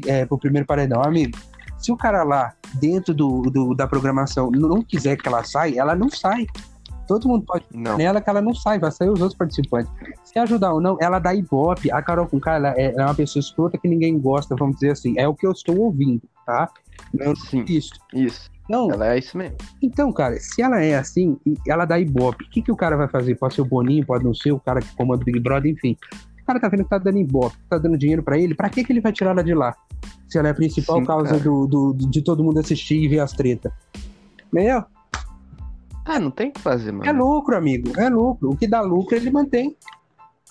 [0.05, 1.01] é, pro primeiro paredão.
[1.01, 1.35] Amigo,
[1.77, 5.95] se o cara lá, dentro do, do- da programação, não quiser que ela saia, ela
[5.95, 6.45] não sai.
[7.07, 7.95] Todo mundo pode Não.
[7.97, 9.89] nela que ela não sai, vai sair os outros participantes.
[10.25, 11.89] Se ajudar ou não, ela dá ibope.
[11.89, 15.13] A Carol com ela é, é uma pessoa escrota que ninguém gosta, vamos dizer assim.
[15.17, 16.69] É o que eu estou ouvindo, tá?
[17.13, 17.93] Não Sim, isso.
[18.13, 18.49] isso.
[18.69, 19.55] Não, Ela é isso mesmo.
[19.81, 23.07] então, cara, se ela é assim, ela dá ibope, o que, que o cara vai
[23.07, 23.35] fazer?
[23.35, 25.95] Pode ser o Boninho, pode não ser, o cara que comanda o Big Brother, enfim.
[26.47, 28.91] Cara tá vendo que tá dando ibope, tá dando dinheiro pra ele, pra que, que
[28.93, 29.75] ele vai tirar ela de lá?
[30.29, 33.19] Se ela é a principal Sim, causa do, do- de todo mundo assistir e ver
[33.19, 33.71] as tretas.
[34.51, 34.83] Entendeu?
[36.05, 37.05] Ah, não tem o que fazer, mano.
[37.05, 37.91] É lucro, amigo.
[37.99, 38.49] É lucro.
[38.51, 39.75] O que dá lucro, ele mantém.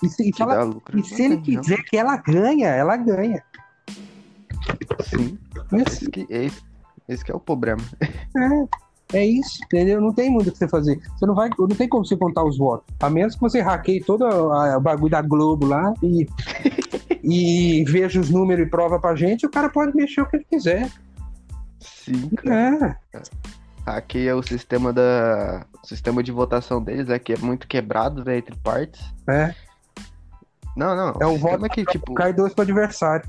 [0.03, 0.99] E se, Que dá lucro.
[0.99, 3.43] e se ele Não quiser que ela ganha, ela ganha.
[3.89, 5.03] não.
[5.03, 5.37] Sim.
[5.71, 6.61] É Esse que, esse,
[7.09, 7.81] esse que é o problema.
[7.99, 8.67] É
[9.13, 10.01] isso, entendeu?
[10.01, 10.99] Não tem muito o que você fazer.
[11.15, 12.85] Você não vai, não tem como você contar os votos.
[12.99, 16.27] A menos que você hackeie todo o bagulho da Globo lá e,
[17.23, 20.45] e veja os números e prova pra gente, o cara pode mexer o que ele
[20.49, 20.91] quiser.
[21.79, 22.99] Sim, cara.
[23.13, 23.21] É,
[23.85, 25.65] Aqui é o sistema da.
[25.81, 28.37] O sistema de votação deles é que é muito quebrado, né?
[28.37, 29.01] Entre partes.
[29.29, 29.55] é.
[30.75, 31.13] Não, não.
[31.19, 32.13] É um o voto que, tipo.
[32.13, 33.27] Cai dois pro adversário.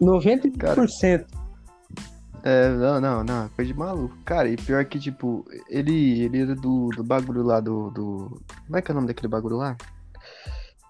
[0.00, 1.26] 98%.
[2.48, 4.16] É, não, não, não, coisa de maluco.
[4.24, 8.40] Cara, e pior que, tipo, ele, ele era do, do bagulho lá do, do.
[8.66, 9.76] Como é que é o nome daquele bagulho lá?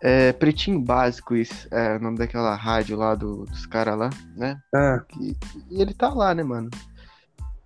[0.03, 1.67] É, Pretinho Básico, isso.
[1.71, 4.61] É o nome daquela rádio lá do- dos caras lá, né?
[4.75, 5.35] Ah, E,
[5.71, 6.69] e ele tá lá, né, mano?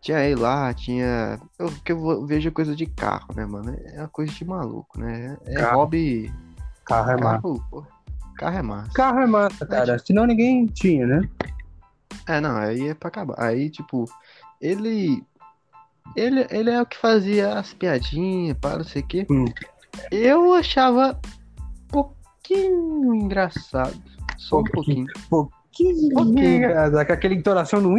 [0.01, 1.41] Tinha ele lá, tinha.
[1.59, 3.77] Eu, que eu vejo coisa de carro, né, mano?
[3.87, 5.37] É uma coisa de maluco, né?
[5.47, 5.79] É Carro.
[5.81, 6.33] hobby.
[6.85, 7.43] carro é massa.
[7.43, 7.85] Carro, pô.
[8.37, 8.93] Carro é massa.
[8.95, 9.99] Carro é massa, cara.
[9.99, 11.29] Senão ninguém tinha, né?
[12.31, 13.35] É, não, aí é pra acabar.
[13.39, 14.05] Aí, tipo,
[14.61, 15.25] ele.
[16.17, 19.27] Ele, ele é o que fazia as piadinhas, para não sei o quê.
[19.31, 19.45] Hum.
[20.11, 21.21] Eu achava
[21.89, 24.01] pouquinho engraçado.
[24.39, 25.07] Só um pouquinho.
[25.73, 26.35] Que Pouquinho.
[26.35, 27.97] merda, com aquela entonação no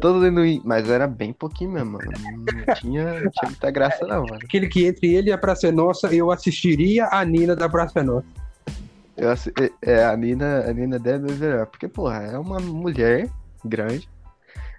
[0.00, 0.62] Todo dentro.
[0.64, 2.10] Mas era bem pouquinho mesmo, mano.
[2.12, 4.38] Não tinha, não tinha muita graça, não, mano.
[4.42, 8.26] aquele que entre ele e a Praça Nossa, eu assistiria a Nina da Praça Nossa.
[9.18, 9.36] Eu, é,
[9.82, 11.66] é, a Nina, a Nina deve ver.
[11.66, 13.28] Porque, porra, é uma mulher
[13.64, 14.08] grande.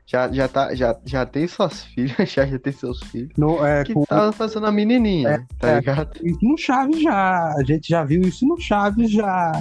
[0.05, 3.31] Já, já, tá, já, já tem suas filhas, já, já tem seus filhos.
[3.37, 5.75] No, é, Que com- tava fazendo a menininha, tá é.
[5.75, 6.11] ligado?
[6.25, 7.53] Isso no Chaves já.
[7.55, 9.51] A gente já viu isso no Chaves já.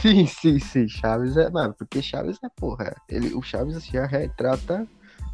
[0.00, 0.88] Sim, sim, sim.
[0.88, 1.48] Chaves é.
[1.50, 2.96] Mano, porque Chaves é porra.
[3.08, 4.84] Ele, o Chaves já retrata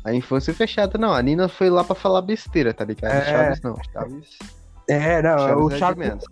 [0.04, 0.98] a infância fechada.
[0.98, 3.12] Não, a Nina foi lá pra falar besteira, tá ligado?
[3.12, 3.24] É.
[3.24, 3.76] Chaves não.
[3.92, 4.38] Chaves.
[4.88, 5.98] É, não, Chaves o é Chaves.
[5.98, 6.24] menos.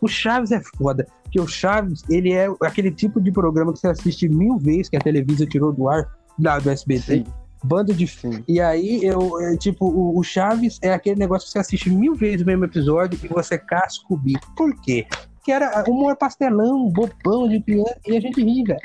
[0.00, 1.06] O Chaves é foda.
[1.22, 4.96] Porque o Chaves, ele é aquele tipo de programa que você assiste mil vezes que
[4.96, 6.06] a televisão tirou do ar,
[6.38, 7.02] lá do SBT.
[7.02, 7.24] Sim,
[7.64, 8.06] Bando de.
[8.06, 8.42] sim.
[8.46, 12.14] E aí, eu, é, tipo, o, o Chaves é aquele negócio que você assiste mil
[12.14, 14.50] vezes o mesmo episódio e você casca o bico.
[14.56, 15.06] Por quê?
[15.34, 18.80] Porque era humor pastelão, bobão de piano, e a gente ri, velho.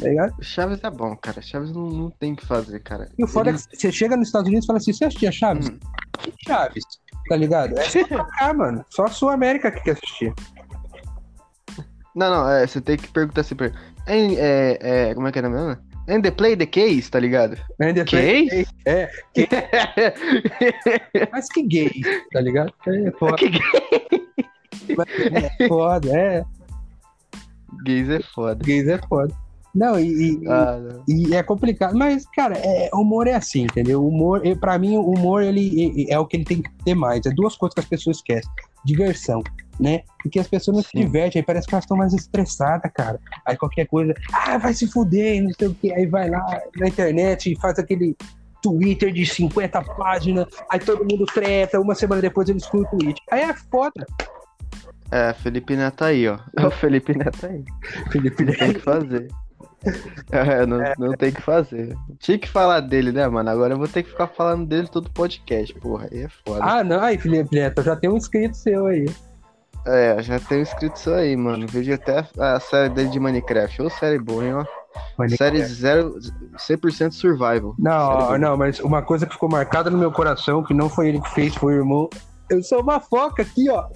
[0.00, 0.32] Tá?
[0.38, 1.40] O Chaves é bom, cara.
[1.42, 3.08] Chaves não, não tem o que fazer, cara.
[3.18, 5.06] E o foda Ele- é que você chega nos Estados Unidos e fala assim: você
[5.06, 5.68] assistia Chaves?
[5.70, 5.78] Hum.
[6.20, 6.84] Que Chaves?
[7.28, 7.78] Tá ligado?
[7.78, 8.84] É só cá, mano.
[8.88, 10.32] Só a Sul América que quer assistir.
[12.14, 13.76] Não, não, é, você tem que perguntar assim pra ele.
[14.08, 14.78] "And, É,
[15.10, 15.54] é, como é que nome?
[15.56, 15.88] mesmo?
[16.08, 17.58] And the play the case, tá ligado?
[17.80, 18.66] Ainda Case?
[18.86, 19.10] É,
[21.30, 21.90] mas que gay,
[22.32, 22.72] tá ligado?
[22.86, 23.50] É foda, que
[25.60, 26.44] é foda, é.
[27.84, 28.64] gays é foda.
[28.64, 29.34] Gays é foda.
[29.78, 31.04] Não, e, Ah, não.
[31.06, 34.04] E é complicado, mas, cara, é, humor é assim, entendeu?
[34.04, 37.24] Humor, pra mim, o humor ele, é o que ele tem que ter mais.
[37.24, 38.50] É duas coisas que as pessoas esquecem:
[38.84, 39.40] diversão,
[39.78, 40.02] né?
[40.20, 43.20] Porque as pessoas não se divertem, aí parece que elas estão mais estressadas, cara.
[43.46, 45.92] Aí qualquer coisa, ah, vai se fuder, não sei o quê.
[45.94, 48.16] Aí vai lá na internet e faz aquele
[48.60, 53.22] Twitter de 50 páginas, aí todo mundo treta, uma semana depois ele exclui o tweet.
[53.30, 54.04] Aí é foda.
[55.12, 56.36] É, Felipe Neto aí, ó.
[56.66, 57.64] O Felipe Neto aí.
[58.10, 59.28] Felipe Não tem que fazer.
[60.30, 61.96] É, não, não tem que fazer.
[62.18, 63.48] Tinha que falar dele, né, mano?
[63.48, 66.08] Agora eu vou ter que ficar falando dele todo podcast, porra.
[66.10, 66.60] Aí é foda.
[66.62, 69.06] Ah, não, aí, Felipe Neto, já tem um inscrito seu aí.
[69.86, 71.66] É, já tenho escrito isso aí, mano.
[71.66, 73.82] Vejo até a série dele de Minecraft.
[73.82, 74.64] Ô, série boa, hein, ó.
[75.36, 76.18] Série zero,
[76.56, 77.74] 100% survival.
[77.78, 81.20] Não, não, mas uma coisa que ficou marcada no meu coração, que não foi ele
[81.20, 82.10] que fez, foi o irmão.
[82.50, 83.86] Eu sou uma foca aqui, ó.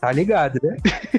[0.00, 0.76] Tá ligado, né?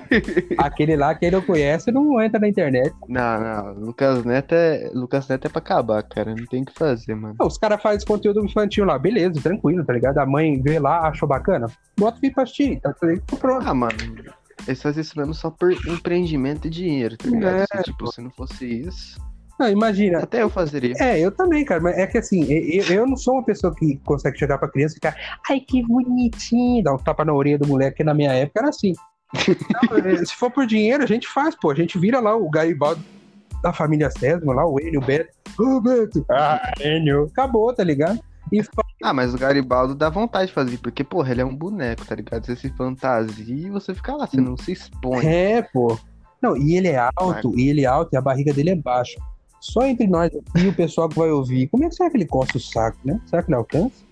[0.58, 2.94] Aquele lá, quem não conhece, não entra na internet.
[3.08, 3.74] Não, não.
[3.74, 4.90] Lucas Neto é.
[4.94, 6.34] Lucas Neto é pra acabar, cara.
[6.34, 7.36] Não tem o que fazer, mano.
[7.38, 10.18] Não, Os caras fazem conteúdo infantil lá, beleza, tranquilo, tá ligado?
[10.20, 12.94] A mãe vê lá, achou bacana, bota o pra assistir, tá
[13.38, 13.68] pronto.
[13.68, 13.98] Ah, mano.
[14.68, 17.56] Eles fazem isso mesmo só por empreendimento e dinheiro, tá ligado?
[17.56, 19.29] É, se, tipo, se não fosse isso.
[19.60, 20.20] Não, imagina.
[20.20, 20.94] Até eu fazeria.
[21.00, 23.98] É, eu também, cara, mas é que assim, eu, eu não sou uma pessoa que
[24.06, 25.16] consegue chegar pra criança e ficar,
[25.50, 28.70] ai, que bonitinho, dar um tapa na orelha do moleque, que na minha época era
[28.70, 28.94] assim.
[29.92, 32.50] Não, é, se for por dinheiro, a gente faz, pô, a gente vira lá o
[32.50, 33.04] Garibaldi
[33.62, 35.30] da família Sésamo, lá, o Enio, o Beto.
[35.60, 36.26] Ô, Beto!
[36.32, 37.26] Ah, Enio!
[37.26, 38.18] Acabou, tá ligado?
[39.04, 42.16] Ah, mas o Garibaldo dá vontade de fazer, porque, porra, ele é um boneco, tá
[42.16, 42.46] ligado?
[42.46, 45.26] Você se fantasia e você fica lá, você não se expõe.
[45.26, 46.00] É, pô.
[46.42, 49.20] Não, e ele é alto, e ele é alto e a barriga dele é baixa.
[49.60, 52.26] Só entre nós e o pessoal que vai ouvir, como é que será que ele
[52.26, 53.20] coça o saco, né?
[53.26, 54.04] Será que ele alcança?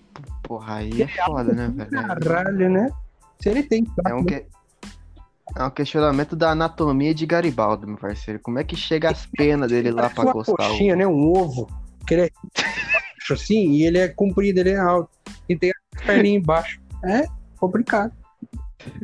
[0.42, 1.90] Porra, aí é foda, né, velho?
[1.90, 2.90] Caralho, né?
[3.40, 4.46] Se ele tem É um, que...
[5.56, 8.40] é um questionamento da anatomia de Garibaldo, meu parceiro.
[8.40, 10.96] Como é que chega as penas dele lá pra uma acostar coxinha, o...
[10.96, 11.06] né?
[11.06, 11.68] Um ovo.
[12.06, 12.30] Que ele é
[13.32, 15.10] assim e ele é comprido, ele é alto.
[15.48, 16.80] E tem a perninha embaixo.
[17.04, 17.26] É
[17.58, 18.12] complicado.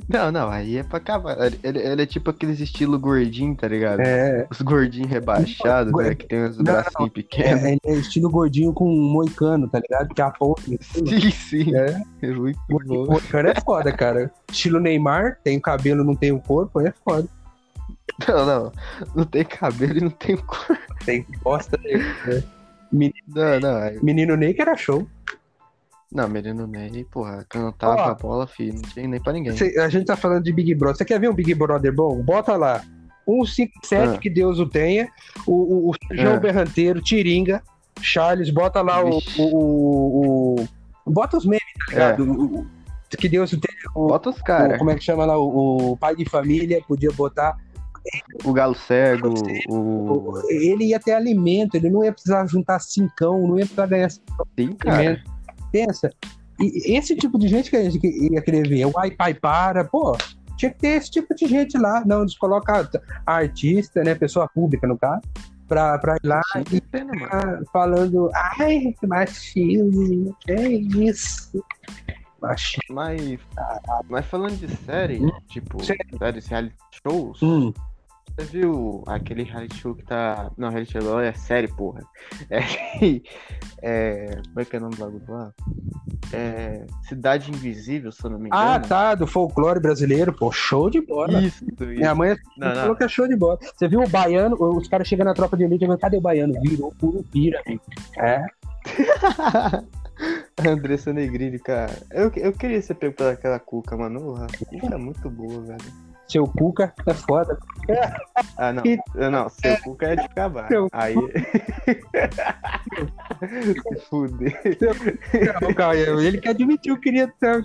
[0.09, 1.37] Não, não, aí é pra acabar.
[1.41, 4.01] Ele, ele- é tipo aqueles estilo gordinho, tá ligado?
[4.01, 6.15] É, Os gordinhos rebaixados, Não, né?
[6.15, 7.63] Que tem os não, bracinhos pequenos.
[7.65, 10.15] é, ele é estilo gordinho com um moicano, tá ligado?
[10.15, 10.63] Que a ponta.
[10.81, 11.75] Sim, sim.
[11.77, 13.07] É, É muito bom.
[13.07, 14.31] moicano é foda, cara.
[14.51, 17.29] Estilo Neymar, tem o cabelo, não tem o corpo, é foda.
[18.29, 18.73] Não, não.
[19.15, 20.79] Não tem cabelo e não tem cor.
[21.05, 22.05] Tem bosta dele.
[22.93, 23.11] né?
[23.35, 23.77] Não, não.
[23.79, 25.07] aí- Menino Ney que era show.
[26.14, 28.05] Não, menino Ney, porra, cantava Ó.
[28.11, 28.74] a bola, filho.
[28.74, 29.57] Não tinha nem pra ninguém.
[29.57, 30.96] Cê- a gente tá falando de Big Brother.
[30.96, 32.22] Você quer ver um Big Brother bom?
[32.22, 32.83] Bota lá.
[33.27, 34.18] 157, Ah.
[34.18, 35.09] que Deus o tenha.
[35.46, 36.38] O, o, o João Ah.
[36.40, 37.62] Berranteiro, Tiringa,
[38.00, 40.68] Charles, bota lá o, o, o-
[41.07, 42.22] Bota os memes, tá ligado?
[42.24, 42.66] O- o-
[43.18, 43.79] que Deus o tenha.
[43.94, 44.79] O, Bota os caras.
[44.79, 45.37] como é que chama lá?
[45.38, 47.57] O, pai de família, podia botar.
[48.44, 49.33] O galo cego,
[49.68, 50.42] o.
[50.50, 54.72] ele ia ter alimento, ele não ia precisar juntar cincão, não ia precisar ganhar Sim,
[54.79, 54.96] cara.
[54.98, 55.34] alimento.
[55.75, 56.09] Pensa.
[56.61, 59.85] E esse tipo de gente que a gente ia querer ver, o ai pai para,
[59.85, 60.17] pô,
[60.57, 62.05] tinha que ter esse tipo de gente lá.
[62.07, 62.89] Não, eles colocam a-
[63.27, 65.23] artista, né, pessoa pública no caso,
[65.67, 71.61] pra, pra ir lá e ficar falando, ai, machismo, é isso.
[72.41, 72.95] Machismo.
[72.95, 73.39] Mas,
[74.09, 75.99] mas falando de série, tipo, Série.
[76.17, 77.73] séries, reality shows, Hum,
[78.37, 80.51] você viu aquele reality show que tá.
[80.57, 82.01] Não, reality show é série, porra.
[82.51, 82.61] É,
[83.83, 84.40] é.
[84.49, 85.53] Como é que é o nome do bagulho lá?
[86.33, 86.85] É.
[87.09, 88.88] Cidade Invisível, se eu não me Ah, engano.
[88.88, 91.40] tá, do folclore brasileiro, pô, show de bola.
[91.40, 91.87] Isso, isso.
[91.87, 92.75] Minha mãe Não, não.
[92.77, 93.59] falou que é show de bola.
[93.77, 96.55] Você viu o baiano, os caras chegam na tropa de elite e cadê o baiano?
[96.62, 97.83] Virou curupira, amigo.
[98.18, 98.44] É,
[100.66, 101.92] Andressa Negrini, cara.
[102.11, 104.35] Eu, eu queria ser pego pela aquela cuca, mano.
[104.68, 106.04] Cuca é muito boa, velho.
[106.29, 107.59] Seu Cuca é foda.
[108.57, 108.83] Ah, não.
[109.15, 110.69] Eu Não, seu cuca é de acabar.
[110.69, 111.15] Seu Aí.
[113.83, 114.79] Se fuder.
[115.77, 117.63] Cara, ele que admitiu que queria ter.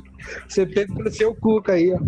[0.47, 1.99] Você pega pelo seu Cuca aí, ó.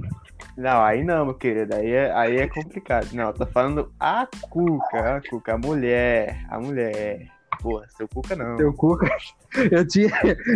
[0.58, 1.76] Não, aí não, meu querido.
[1.76, 3.08] Aí é, aí é complicado.
[3.14, 6.46] Não, eu tô falando a cuca, a cuca, a mulher.
[6.50, 7.28] A mulher.
[7.62, 8.58] Porra, seu cuca não.
[8.58, 9.08] Seu Cuca.
[9.69, 10.10] Eu tinha.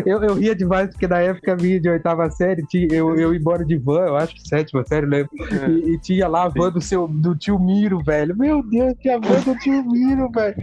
[0.05, 3.39] Eu, eu ria demais, porque na época minha de oitava série, tinha, eu, eu ia
[3.39, 5.29] embora de van, eu acho que sétima série, lembro.
[5.35, 8.35] E, e tinha lá a van do, seu, do tio Miro, velho.
[8.37, 10.55] Meu Deus, tinha a van do tio Miro, velho.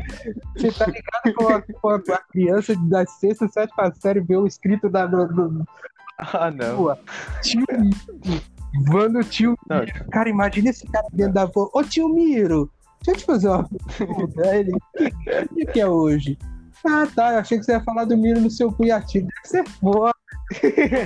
[0.57, 4.88] Você tá ligado com a, com a- criança da sexta, sétima série ver o escrito
[4.88, 5.64] da, do, do
[6.18, 6.76] Ah, não.
[6.78, 6.96] Pô,
[7.42, 8.42] tio Miro.
[8.90, 9.81] Mano, o tio Não.
[9.81, 10.05] Miro.
[10.11, 11.68] Cara, imagina esse cara dentro da van.
[11.74, 12.70] Ô, tio Miro,
[13.05, 14.55] deixa eu te fazer uma pergunta.
[14.57, 16.38] Ele, que dia que é hoje?
[16.87, 17.33] Ah, tá.
[17.35, 19.27] Eu achei que você ia falar do Miro no seu cunhativo.
[19.29, 20.12] Deve ser foda.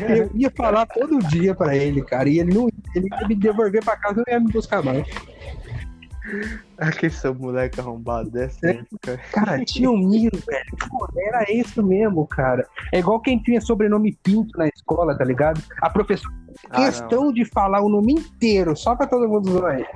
[0.08, 2.28] Eu ia falar todo dia pra ele, cara.
[2.28, 5.06] E ele não ele ia me devolver pra casa e não ia me buscar mais.
[6.78, 8.70] Aquele seu moleque arrombado dessa É.
[8.70, 9.20] época.
[9.32, 10.64] Cara, tio Miro, velho.
[10.90, 12.66] Pô, era isso mesmo, cara.
[12.92, 15.62] É igual quem tinha sobrenome Pinto na escola, tá ligado?
[15.80, 16.34] A professora
[16.70, 16.86] Ah, não.
[16.86, 19.86] questão de falar o nome inteiro, só pra todo mundo zoar ele.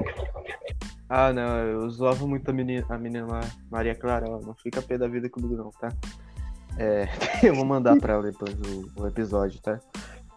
[1.12, 4.81] Ah, não, eu zoava muito a menina, a menina lá, Maria Clara, ó, não fica
[4.81, 5.92] pé da vida comigo não, tá?
[6.79, 7.09] É,
[7.42, 9.81] eu vou mandar pra ela depois o, o episódio, tá?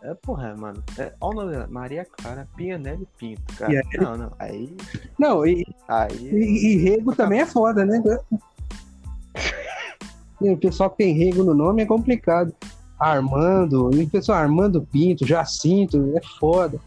[0.02, 3.72] É, porra, mano, é, olha o nome dela, Maria Clara Pianelli Pinto, cara.
[3.72, 3.98] Pianelli?
[4.00, 4.76] Não, não, aí,
[5.20, 8.02] Não, e, aí, e, e rego também é foda, né?
[10.42, 12.54] O pessoal que tem rego no nome é complicado.
[13.00, 16.82] Armando, o pessoal Armando Pinto, Jacinto, é foda.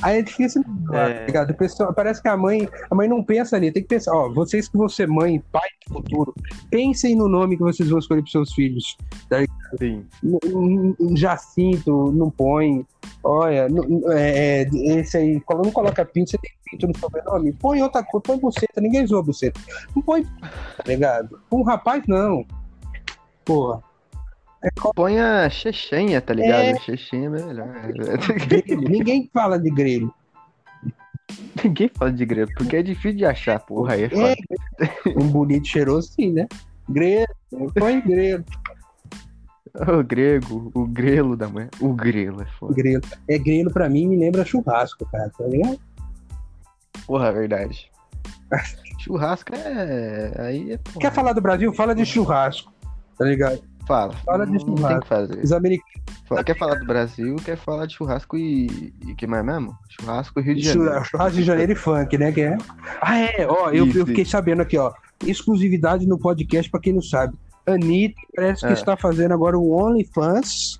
[0.00, 1.14] Aí é difícil, É.
[1.14, 1.50] tá ligado?
[1.50, 4.32] O pessoal, parece que a mãe, a mãe não pensa nisso, tem que pensar, ó,
[4.32, 6.32] vocês que vão ser mãe pai do futuro,
[6.70, 8.96] pensem no nome que vocês vão escolher pros seus filhos.
[9.78, 10.04] sim.
[10.22, 12.86] N- n- Jacinto, não põe.
[13.24, 13.66] Olha,
[14.12, 14.68] é, é,
[15.00, 17.52] esse aí, quando não coloca pinto, você tem pinto no sobrenome?
[17.54, 19.60] Põe outra coisa, põe buceta, ninguém zoa buceta.
[19.96, 21.40] Não põe, tá ligado?
[21.50, 22.44] Um rapaz, não.
[23.44, 23.82] Porra.
[24.94, 26.62] Põe a Chechenha, tá ligado?
[26.62, 26.78] É.
[26.80, 27.68] Chechenha é melhor.
[28.46, 30.12] Grelho, ninguém fala de grelho.
[31.62, 34.06] Ninguém fala de grego, porque é difícil de achar, porra, aí é.
[34.06, 36.46] É, um bonito cheiroso, sim, né?
[36.88, 37.26] Grelho,
[37.74, 38.44] põe grelho.
[39.86, 42.74] O grego, o grelo da mãe, o grelo é foda.
[42.74, 43.00] grelho.
[43.28, 45.78] É grelho pra mim, me lembra churrasco, cara, tá ligado?
[47.06, 47.90] Porra, é verdade.
[48.98, 50.32] Churrasco é.
[50.38, 50.78] Aí é.
[50.98, 51.72] Quer falar do Brasil?
[51.74, 52.72] Fala de churrasco,
[53.16, 53.62] tá ligado?
[53.88, 54.12] Fala.
[54.24, 54.98] Fala de não tem churrasco.
[54.98, 55.38] o que fazer.
[55.42, 56.44] Os americanos.
[56.44, 58.92] Quer falar do Brasil, quer falar de churrasco e.
[59.06, 59.76] E que mais mesmo?
[59.88, 60.90] Churrasco e Rio de Janeiro.
[60.92, 62.30] Churra- Churrasco de Janeiro e funk, né?
[62.30, 62.58] Que é?
[63.00, 64.30] Ah, é, ó, eu, Isso, eu fiquei isso.
[64.32, 64.92] sabendo aqui, ó.
[65.26, 67.34] Exclusividade no podcast, pra quem não sabe.
[67.66, 68.74] Anitta parece que É.
[68.74, 70.78] está fazendo agora o OnlyFans.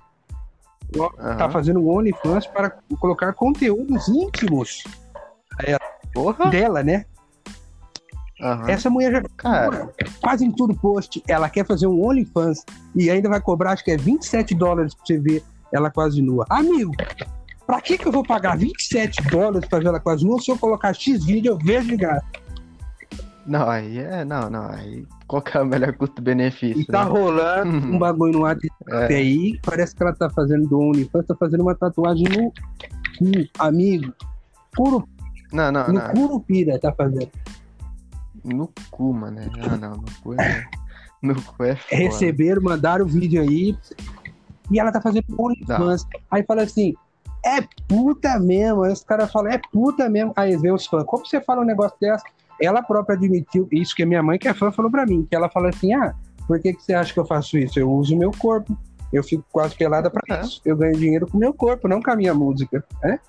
[0.97, 1.37] Aham.
[1.37, 4.83] Tá fazendo o OnlyFans para colocar conteúdos íntimos
[6.13, 6.49] Porra!
[6.49, 7.05] dela, né?
[8.41, 8.69] Aham.
[8.69, 9.89] Essa mulher já Cara,
[10.21, 11.21] quase em tudo post.
[11.27, 12.63] Ela quer fazer um OnlyFans
[12.95, 16.45] e ainda vai cobrar, acho que é 27 dólares pra você ver ela quase nua.
[16.49, 16.93] Amigo,
[17.67, 20.57] pra que que eu vou pagar 27 dólares pra ver ela quase nua se eu
[20.57, 22.25] colocar X vídeo eu vejo de graça?
[23.45, 24.23] não, aí é.
[24.23, 24.69] Não, não.
[24.69, 25.05] Aí.
[25.27, 26.81] Qual que é o melhor custo-benefício?
[26.81, 27.11] E tá né?
[27.11, 27.95] rolando Uhum.
[27.95, 28.73] um bagulho no WhatsApp
[29.13, 29.15] É.
[29.15, 34.13] aí, parece que ela tá fazendo do OnlyFans, tá fazendo uma tatuagem no cu, amigo.
[34.71, 35.07] Puro,
[35.51, 36.09] Não, não, no não.
[36.13, 37.29] Curupira tá fazendo.
[38.43, 39.39] No cu, mano.
[39.61, 39.91] Ah, não.
[39.91, 40.65] No cu é.
[41.21, 41.95] No cu é foda.
[42.01, 43.77] Receberam, mandaram o vídeo aí.
[44.71, 46.05] E ela tá fazendo OnlyFans.
[46.31, 46.93] Aí fala assim:
[47.45, 48.83] é puta mesmo.
[48.83, 50.33] Aí os caras falam: é puta mesmo.
[50.35, 52.23] Aí vê os fãs: como você fala um negócio dessa?
[52.61, 55.35] Ela própria admitiu isso que a minha mãe, que é fã, falou pra mim: que
[55.35, 56.13] ela fala assim: ah,
[56.47, 57.79] por que, que você acha que eu faço isso?
[57.79, 58.77] Eu uso o meu corpo.
[59.11, 60.41] Eu fico quase pelada pra É.
[60.41, 60.61] isso.
[60.63, 62.83] Eu ganho dinheiro com o meu corpo, não com a minha música.
[63.03, 63.19] É?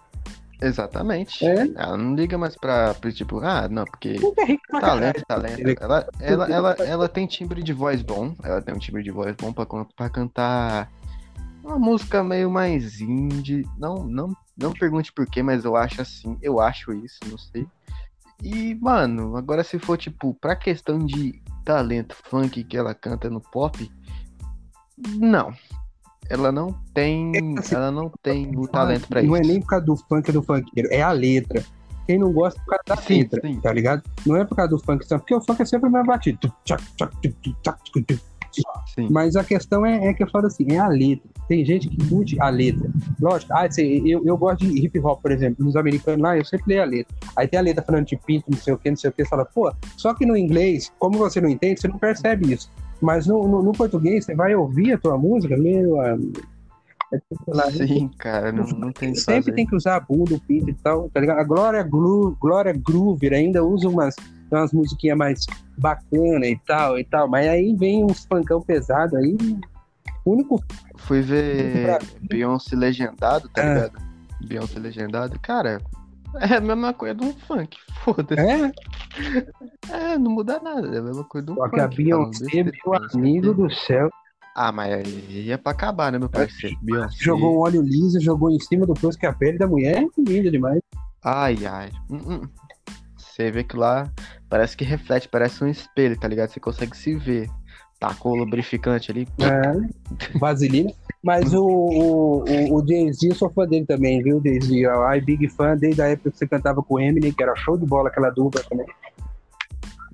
[0.61, 1.47] Exatamente.
[1.47, 1.69] É.
[1.75, 5.57] Ela não liga mais pra, pra tipo, ah, não, porque é rico pra talento, caralho.
[5.57, 5.83] talento.
[5.83, 8.35] Ela, ela, ela, ela tem timbre de voz bom.
[8.43, 10.91] Ela tem um timbre de voz bom pra, pra cantar
[11.65, 13.67] uma música meio mais indie.
[13.79, 16.37] Não, não, não pergunte por quê, mas eu acho assim.
[16.43, 17.67] Eu acho isso, não sei.
[18.43, 23.41] E, mano, agora se for, tipo, pra questão de talento funk que ela canta no
[23.41, 23.91] pop,
[25.19, 25.53] não.
[26.31, 27.33] Ela não tem.
[27.73, 29.29] Ela não tem o talento pra isso.
[29.29, 31.63] Não é nem por causa do funk do funkeiro, é a letra.
[32.07, 33.61] Quem não gosta é por causa da Sim, letra, sim.
[33.61, 34.03] tá ligado?
[34.25, 36.39] Não é por causa do funk, porque o funk é sempre o mesmo batido.
[38.95, 39.09] Sim.
[39.11, 41.29] Mas a questão é, é que eu falo assim, é a letra.
[41.49, 42.91] Tem gente que curte a letra.
[43.21, 46.45] Lógico, ah, assim, eu, eu gosto de hip hop, por exemplo, nos americanos lá, eu
[46.45, 47.17] sempre leio a letra.
[47.37, 49.25] Aí tem a letra falando de pinto, não sei o que, não sei o que,
[49.25, 52.71] você fala, pô, só que no inglês, como você não entende, você não percebe isso.
[53.01, 56.33] Mas no, no, no português, você vai ouvir a tua música, meu amigo.
[57.13, 59.53] É tudo lá, Sim, cara, não, não tem Sempre fazer.
[59.53, 61.41] tem que usar a bunda, o pinto e tal, tá ligado?
[61.41, 64.15] A Glória, Glu, Glória Groover ainda usa umas,
[64.49, 65.45] umas musiquinhas mais
[65.77, 69.37] bacana e tal e tal, mas aí vem uns funkão pesado aí.
[70.25, 70.63] O único.
[70.99, 73.75] Fui ver Beyoncé legendado, tá É.
[73.75, 73.99] ligado?
[74.47, 75.37] Beyoncé legendado.
[75.41, 75.81] Cara,
[76.41, 77.77] é a mesma coisa de um funk.
[78.05, 78.41] Foda-se.
[78.41, 78.73] É,
[79.91, 80.87] É, não muda nada.
[80.95, 81.75] É a mesma coisa de um só funk.
[81.75, 84.09] que a Beyoncé, meu amigo do céu,
[84.55, 86.77] Ah, mas aí é pra acabar, né, meu parceiro?
[86.83, 87.17] Beyoncé.
[87.25, 90.07] jogou um óleo liso, jogou em cima do coisa que a pele da mulher é
[90.21, 90.81] linda demais.
[91.25, 91.91] Ai, ai.
[92.11, 92.49] Hum, hum.
[93.17, 94.11] Você vê que lá
[94.49, 96.51] parece que reflete, parece um espelho, tá ligado?
[96.51, 97.49] Você consegue se ver.
[98.01, 99.29] Tacou o lubrificante ali.
[99.39, 100.91] É, vaselina.
[101.23, 104.87] Mas o, o, o, o Jay-Z, eu sou fã dele também, viu, Jay-Z?
[105.07, 107.77] Ai, big fã, desde a época que você cantava com o Eminem, que era show
[107.77, 108.87] de bola aquela dupla também.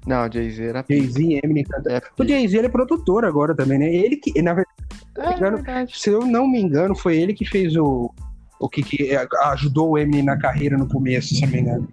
[0.05, 0.85] Não, Jay-Z era.
[0.89, 1.93] Jay-Z Eminem canta.
[1.93, 3.95] É, O Jay-Z, ele é produtor agora também, né?
[3.95, 4.77] Ele que, na verdade,
[5.19, 8.13] é engano, se eu não me engano, foi ele que fez o.
[8.59, 9.15] O que, que
[9.45, 11.89] ajudou o Eminem na carreira no começo, se eu não me engano.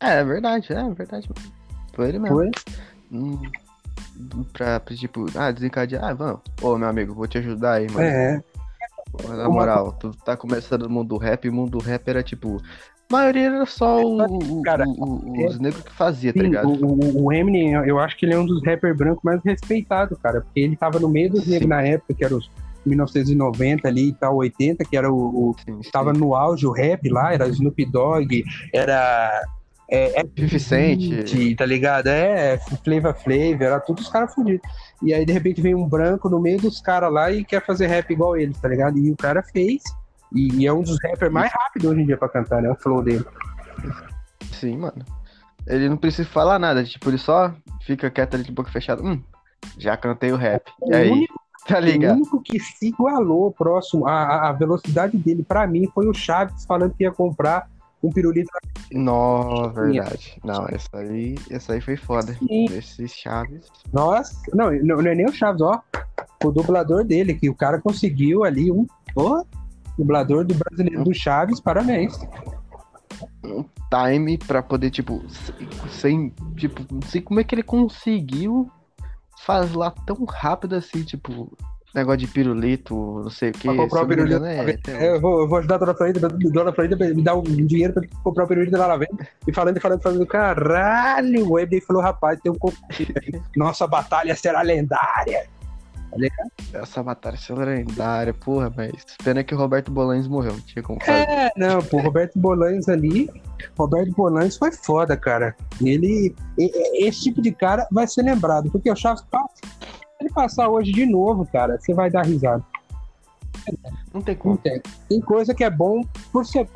[0.00, 1.28] É, é verdade, é verdade.
[1.94, 2.36] Foi ele mesmo.
[2.36, 2.50] Foi?
[3.12, 3.40] Hum,
[4.52, 6.40] pra, pra, tipo, ah, desencadear, ah, vamos.
[6.62, 8.06] Ô, meu amigo, vou te ajudar aí, mano.
[8.06, 8.42] É.
[9.10, 12.06] Pô, Na moral, tu tá começando no mundo do rap, e o mundo do rap
[12.08, 12.60] era tipo.
[13.10, 16.46] A maioria era só o, o- Cara, o- o- os negros que fazia, tá Sim,
[16.46, 16.68] ligado?
[16.68, 20.42] o, o- Eminem, eu- acho que ele é um dos rappers brancos mais respeitados, cara,
[20.42, 21.52] porque ele tava no meio dos Sim.
[21.52, 22.50] negros na época, que era os
[22.84, 25.16] 1990 ali e tal, 80, que era o,
[25.50, 25.90] o Sim, sim.
[25.90, 28.44] tava no auge o rap lá, era Snoop Dogg,
[28.74, 29.42] era
[29.90, 30.98] é, é 50 Cent.
[31.32, 32.08] 20, tá ligado?
[32.08, 34.68] É, Flavor Flav, era todos os caras fudidos.
[35.02, 37.86] E aí, de repente, vem um branco no meio dos caras lá e quer fazer
[37.86, 38.98] rap igual eles, tá ligado?
[38.98, 39.82] E o cara fez.
[40.34, 42.70] E, e é um dos rappers mais rápidos hoje em dia pra cantar, né?
[42.70, 43.24] O flow dele.
[44.52, 45.04] Sim, mano.
[45.66, 49.02] Ele não precisa falar nada, tipo, ele só fica quieto ali de boca fechada.
[49.02, 49.22] Hum,
[49.76, 50.70] já cantei o rap.
[50.82, 51.34] E O aí, único
[51.68, 52.16] tá O ligado?
[52.16, 56.64] único que se igualou próximo, a, a- a velocidade dele, pra mim, foi o Chaves
[56.64, 57.68] falando que ia comprar
[58.02, 58.50] um pirulito.
[58.92, 60.38] Nó, verdade.
[60.44, 62.32] Não, essa aí, essa aí foi foda.
[62.34, 62.66] Sim.
[62.66, 63.66] Esses chaves.
[63.92, 65.82] Nossa, não, não, é nem o Chaves, ó.
[66.44, 68.86] O dublador dele, que o cara conseguiu ali um.
[69.16, 69.42] Ó,
[69.96, 72.18] dublador do brasileiro do Chaves, parabéns.
[73.90, 75.52] time pra poder, tipo, se-
[75.90, 78.70] sem, tipo, não sei como é que ele conseguiu
[79.44, 81.56] fazer lá tão rápido assim, tipo,
[81.94, 83.68] negócio de pirulito, não sei o que.
[83.68, 84.40] Pra comprar o pirulito.
[84.40, 84.78] Né?
[84.86, 87.92] É, eu, vou, eu vou ajudar a Dona Florinda, Dona Florinda me dar um dinheiro
[87.92, 89.08] pra comprar o pirulito da vem.
[89.46, 92.56] E falando e falando, falando, caralho, o Ebden falou, rapaz, tem um.
[93.56, 95.46] Nossa batalha será lendária.
[96.72, 100.98] Essa batalha essa lendária, porra, mas pena que o Roberto Bolanes morreu, não tinha como
[101.00, 101.28] fazer.
[101.28, 103.30] É, não, pô, Roberto Bolanes ali.
[103.76, 105.54] Roberto Bolanes foi foda, cara.
[105.82, 106.34] Ele.
[106.94, 109.60] Esse tipo de cara vai ser lembrado, porque o Chaves passa.
[110.20, 112.64] Ele passar hoje de novo, cara, você vai dar risada.
[114.12, 114.56] Não tem Não como.
[114.58, 114.80] tem.
[115.08, 116.02] Tem coisa que é bom
[116.32, 116.68] por ser.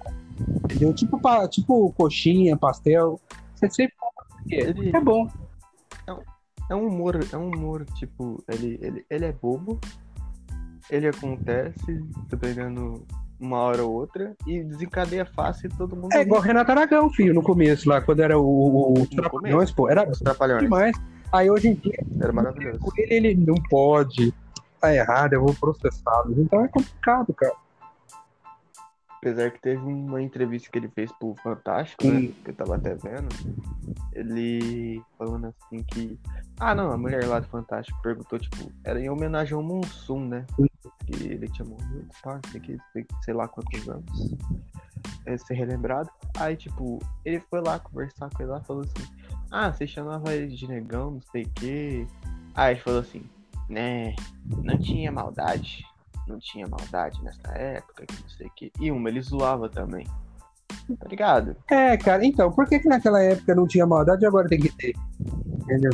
[0.64, 0.92] Entendeu?
[0.94, 3.20] Tipo, tipo coxinha, pastel.
[3.54, 3.94] Você sempre
[4.42, 5.28] porque Ele- é bom.
[6.70, 9.78] É um humor, é um humor, tipo, ele, ele, ele é bobo,
[10.88, 13.04] ele acontece, dependendo
[13.38, 17.34] uma hora ou outra, e desencadeia fácil e todo mundo É igual Renato Aragão, filho,
[17.34, 20.06] no começo lá, quando era o, o, o Trapalhões, pô, era
[20.60, 20.96] demais.
[21.32, 22.78] Aí hoje em dia Era maravilhoso.
[22.98, 24.34] ele, ele não pode.
[24.80, 26.36] Tá errado, eu vou processá-los.
[26.38, 27.54] Então é complicado, cara.
[29.16, 32.18] Apesar que teve uma entrevista que ele fez pro Fantástico, né?
[32.18, 32.32] Hum.
[32.44, 33.28] Que eu tava até vendo.
[34.12, 36.18] Ele falando assim que.
[36.58, 40.44] Ah, não, a mulher lá do Fantástico perguntou, tipo, era em homenagem ao Mussum, né?
[41.06, 42.08] Que ele tinha morrido,
[42.50, 42.76] sei, que,
[43.24, 44.34] sei lá quantos anos.
[45.26, 46.10] É, ser relembrado.
[46.36, 49.08] Aí, tipo, ele foi lá conversar com ele lá falou assim:
[49.50, 52.06] Ah, você chamava ele de negão, não sei o quê.
[52.54, 53.22] Aí ele falou assim:
[53.68, 54.14] Né,
[54.64, 55.84] não tinha maldade
[56.26, 58.72] não tinha maldade nessa época, que não sei o que.
[58.80, 60.06] E uma, ele zoava também.
[60.98, 61.56] Tá ligado?
[61.70, 64.70] É, cara, então, por que, que naquela época não tinha maldade e agora tem que
[64.70, 64.94] ter?
[65.46, 65.92] Entendeu?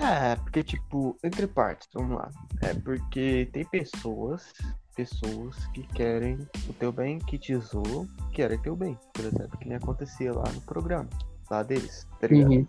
[0.00, 2.30] É, porque, tipo, entre partes, vamos lá.
[2.62, 4.52] É porque tem pessoas,
[4.94, 6.38] pessoas que querem
[6.68, 8.98] o teu bem, que te zoam, querem teu bem.
[9.12, 11.08] Por exemplo, que nem acontecia lá no programa,
[11.50, 12.52] lá deles, tá ligado?
[12.52, 12.66] Uhum.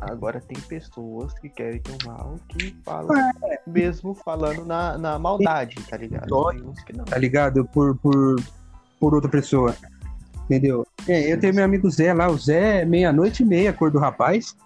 [0.00, 3.14] Agora tem pessoas que querem teu mal, que falam,
[3.66, 6.50] mesmo falando na, na maldade, tá ligado?
[6.50, 7.04] Tem uns que não.
[7.04, 7.66] Tá ligado?
[7.66, 8.36] Por, por,
[8.98, 9.76] por outra pessoa.
[10.44, 10.86] Entendeu?
[11.06, 14.56] É, eu tenho meu amigo Zé lá, o Zé, meia-noite e meia, cor do rapaz.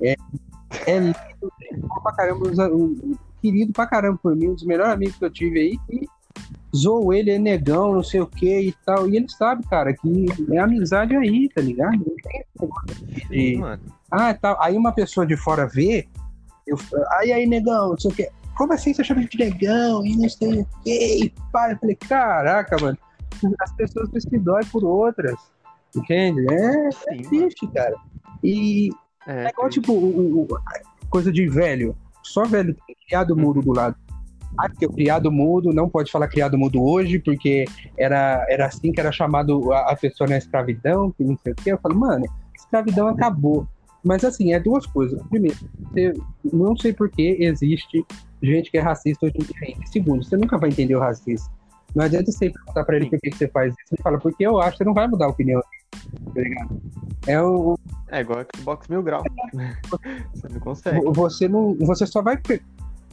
[0.00, 0.14] É,
[0.86, 1.16] é lindo,
[1.72, 5.30] é pra caramba, um querido pra caramba por mim, um dos melhores amigos que eu
[5.30, 5.78] tive aí.
[5.90, 6.08] E
[6.74, 9.08] zoou ele, é negão, não sei o que e tal.
[9.08, 11.92] E ele sabe, cara, que é amizade aí, tá ligado?
[11.98, 12.44] Não tem
[13.30, 13.62] esse
[14.10, 14.56] ah, tal.
[14.62, 16.08] Aí uma pessoa de fora vê,
[16.66, 16.78] eu,
[17.18, 18.30] aí aí, negão, não sei o quê.
[18.56, 21.18] Como assim você chama de negão e não sei o quê?
[21.24, 22.96] E pá, eu falei, caraca, mano,
[23.60, 25.36] as pessoas se dói por outras.
[25.94, 26.44] Entende?
[26.52, 27.28] É, Sim, mano.
[27.28, 27.94] triste, cara.
[28.42, 28.90] E
[29.26, 30.48] É, é igual, tipo, o, o-
[31.10, 31.96] coisa de velho.
[32.24, 33.96] Só velho criado mudo do lado.
[34.58, 37.64] Ah, porque o criado mudo não pode falar criado mudo hoje, porque
[37.98, 41.56] era, era assim que era chamado a, a pessoa na escravidão, que não sei o
[41.56, 41.72] quê.
[41.72, 43.66] Eu falo, mano, escravidão acabou.
[44.04, 45.20] Mas assim, é duas coisas.
[45.28, 46.12] Primeiro, você,
[46.52, 48.04] não sei por que existe
[48.42, 49.76] gente que é racista hoje em dia.
[49.86, 51.50] Segundo, você nunca vai entender o racismo.
[51.94, 53.94] Não adianta você perguntar pra ele por que que você faz isso.
[53.94, 55.60] Ele fala, porque eu acho, você não vai mudar a opinião.
[56.34, 56.80] Tá ligado?
[57.26, 57.78] É o,
[58.08, 59.22] É igual Xbox Mil Grau.
[60.34, 61.00] Você não consegue.
[61.00, 62.36] Vo- Você não, você só vai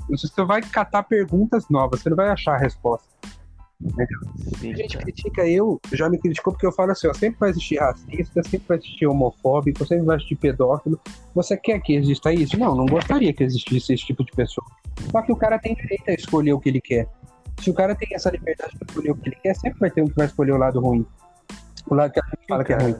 [0.09, 3.07] Você vai catar perguntas novas, você não vai achar a resposta.
[4.59, 5.05] Sim, A gente cara.
[5.05, 8.67] critica eu, já me criticou porque eu falo assim, ó, sempre vai existir racista, sempre
[8.67, 10.99] vai existir homofóbico, sempre vai existir pedófilo.
[11.33, 12.57] Você quer que exista isso?
[12.59, 14.65] Não, não gostaria que existisse esse tipo de pessoa.
[15.11, 17.07] Só que o cara tem direito a escolher o que ele quer.
[17.61, 20.01] Se o cara tem essa liberdade de escolher o que ele quer, sempre vai ter
[20.01, 21.05] um que vai escolher o lado ruim.
[21.87, 22.95] O lado que a gente fala que é ruim.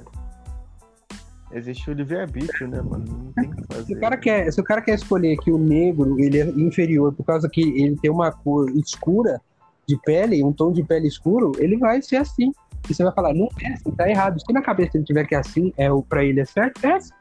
[1.54, 3.06] Existe o livre-arbítrio, né, mano?
[3.06, 3.86] Não tem o que fazer.
[3.88, 7.12] Se o cara quer, se o cara quer escolher que o negro ele é inferior
[7.14, 9.42] por causa que ele tem uma cor escura
[9.88, 12.52] de pele, um tom de pele escuro, ele vai ser assim.
[12.90, 14.40] E você vai falar, não é assim, tá errado.
[14.40, 16.94] Se na cabeça ele tiver que é assim, é o pra ele é certo, é
[16.94, 17.12] assim.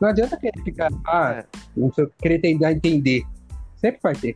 [0.00, 1.44] Não adianta querer ficar, ah, É.
[1.76, 3.22] não sei, querer tentar entender.
[3.76, 4.34] Sempre vai ter.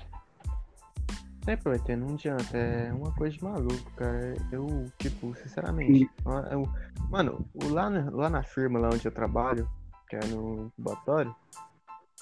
[1.45, 2.57] Sempre vai ter, não adianta.
[2.57, 4.35] É uma coisa de maluco, cara.
[4.53, 6.09] Eu, tipo, sinceramente.
[6.53, 6.69] eu-
[7.11, 9.69] mano, lá, na- lá na firma lá onde eu trabalho,
[10.09, 11.35] que é no incubatório,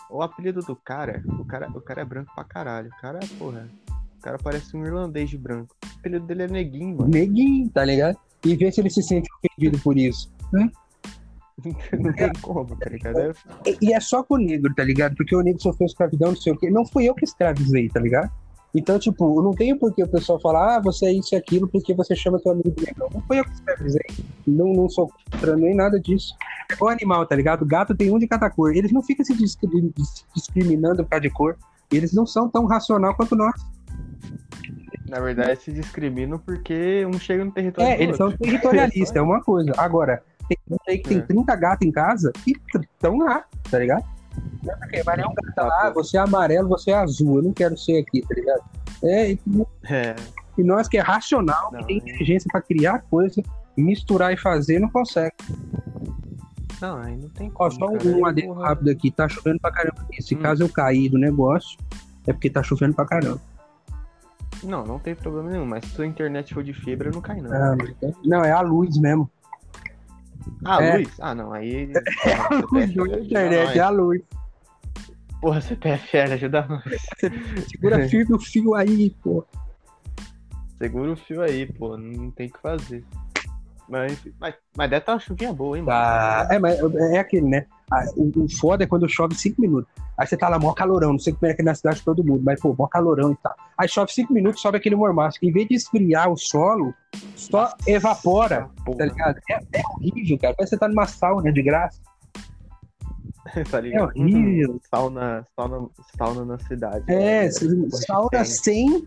[0.08, 2.88] o apelido do cara, o cara, o cara é branco pra caralho.
[2.88, 3.68] O cara, porra.
[4.18, 5.74] O cara parece um irlandês de branco.
[5.84, 7.10] O apelido dele é neguinho, mano.
[7.10, 8.18] Neguinho, tá ligado?
[8.44, 10.32] E ver se ele se sente ofendido por isso.
[11.98, 13.18] Não tem como, tá ligado?
[13.18, 13.32] É-
[13.66, 15.14] E- E é só com o negro, tá ligado?
[15.14, 16.70] Porque o negro sofreu escravidão, não sei o quê.
[16.70, 18.30] Não fui eu que escravizei, tá ligado?
[18.74, 21.66] Então, tipo, não tem por que o pessoal falar, ah, você é isso e aquilo,
[21.66, 23.08] porque você chama teu amigo de negão.
[23.12, 24.00] Não foi eu que escravizei.
[24.46, 26.34] Não, não sou contra nem nada disso.
[26.70, 27.66] É igual animal, tá ligado?
[27.66, 28.74] Gato tem um de cada cor.
[28.74, 31.56] Eles não ficam se discri- dis- discriminando por causa de cor.
[31.92, 33.54] Eles não são tão racional quanto nós.
[35.08, 38.40] Na verdade, se discriminam porque um chega no território É, eles são outro.
[38.40, 39.72] territorialistas, é uma coisa.
[39.76, 41.22] Agora, tem um aí que tem É.
[41.22, 44.04] 30 gatos em casa e estão lá, tá ligado?
[44.62, 47.76] Não, porque vai um gato lá, você é amarelo, você é azul, eu não quero
[47.78, 48.62] ser aqui, tá ligado?
[49.02, 49.40] É, e,
[49.88, 50.14] É,
[50.58, 52.00] e nós que é racional, Não, que tem é.
[52.00, 53.42] inteligência pra criar coisa,
[53.76, 55.34] misturar e fazer, não consegue.
[56.80, 57.66] não, aí não tem como.
[57.68, 58.08] Ó, só um, cara.
[58.10, 60.06] um adendo porra, rápido aqui, tá chovendo pra caramba.
[60.20, 60.38] Se Hum.
[60.40, 61.78] caso eu cair do negócio,
[62.26, 63.40] é porque tá chovendo pra caramba.
[64.62, 67.50] Não, não tem problema nenhum, mas se sua internet for de fibra, não cai não.
[67.50, 67.74] Ah,
[68.24, 69.30] não, é a luz mesmo.
[70.64, 70.96] Ah, É.
[70.98, 71.08] luz?
[71.18, 71.90] Ah, não, aí.
[72.50, 74.20] A luz da internet, é a luz.
[75.40, 76.84] Porra, CPFL, ajuda nós.
[77.68, 79.44] Segura firme o fio aí, pô.
[80.78, 83.04] Segura o fio aí, pô, não tem o que fazer.
[83.88, 85.98] Mas, mas, mas deve estar uma chuvinha boa, hein, mano?
[85.98, 86.48] Tá.
[86.48, 86.78] É, mas
[87.12, 87.66] é aquele, né?
[87.90, 89.90] Ah, O, o foda é quando chove 5 minutos.
[90.16, 92.22] Aí você tá lá, mó calorão, não sei como é aqui na cidade de todo
[92.22, 93.54] mundo, mas pô, mó calorão e tal.
[93.76, 95.38] Aí chove 5 minutos, sobe aquele mormaço.
[95.42, 96.94] Em vez de esfriar o solo,
[97.34, 99.40] só evapora, tá Porra, ligado?
[99.50, 100.54] É, é horrível, cara.
[100.54, 102.00] Parece que você tá numa sauna de graça.
[103.70, 104.80] tá É horrível.
[104.90, 107.04] Sauna, sauna, sauna na cidade.
[107.08, 107.50] É, né?
[107.50, 109.06] sauna sem,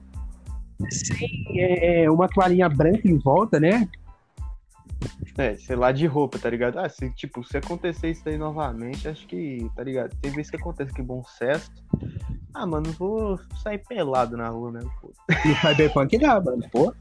[0.89, 3.87] sem é, é, uma toalhinha branca em volta, né?
[5.37, 6.79] É, sei lá, de roupa, tá ligado?
[6.79, 10.15] Ah, se, tipo, se acontecer isso aí novamente, acho que, tá ligado?
[10.21, 11.71] Tem vezes que acontece aqui em Bom Sucesso.
[12.53, 15.11] Ah, mano, vou sair pelado na rua mesmo, pô.
[15.43, 16.63] No Cyberpunk dá, mano.
[16.71, 16.93] Pô,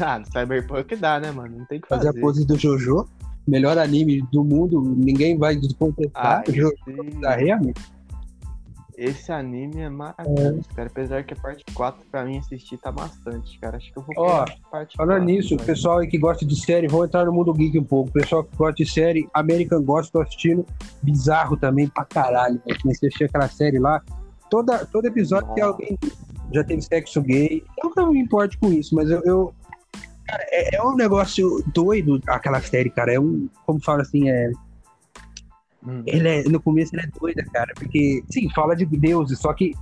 [0.00, 1.58] Ah, no Cyberpunk dá, né, mano?
[1.58, 2.18] Não tem o que fazer fazer.
[2.18, 3.06] a pose do Jojo.
[3.50, 6.38] Melhor anime do mundo, ninguém vai descontestar.
[6.38, 7.74] Ah, esse, da Remy.
[8.96, 10.88] esse anime é maravilhoso, cara.
[10.88, 13.76] Apesar que a parte 4 pra mim assistir tá bastante, cara.
[13.78, 16.54] Acho que eu vou Ó, parte Falando 4, nisso, o pessoal aí que gosta de
[16.54, 18.10] série, vão entrar no mundo geek um pouco.
[18.10, 20.64] O pessoal que gosta de série, American Gospel, tô assistindo
[21.02, 22.62] bizarro também pra caralho.
[22.64, 22.76] Né?
[22.80, 24.00] Comecei a assistir aquela série lá.
[24.48, 25.74] Toda, todo episódio tem Nossa.
[25.74, 25.98] alguém
[26.52, 27.64] já teve sexo gay.
[27.82, 29.20] Eu não me importo com isso, mas eu.
[29.24, 29.54] eu-
[30.30, 33.12] cara, é, é um negócio doido aquela série, cara.
[33.12, 33.48] É um.
[33.66, 34.50] Como fala assim, é.
[35.86, 36.02] Hum.
[36.06, 39.74] Ele é, no começo ele é doida, cara, porque, sim, fala de deuses, só que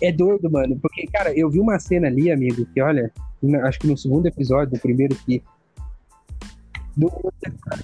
[0.00, 3.10] é doido, mano, porque, cara, eu vi uma cena ali, amigo, que, olha,
[3.64, 5.42] acho que no segundo episódio, do primeiro que
[6.94, 7.10] não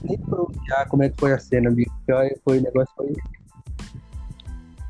[0.03, 3.15] nem pronunciar como é que foi a cena, amigo, olha, foi, o negócio foi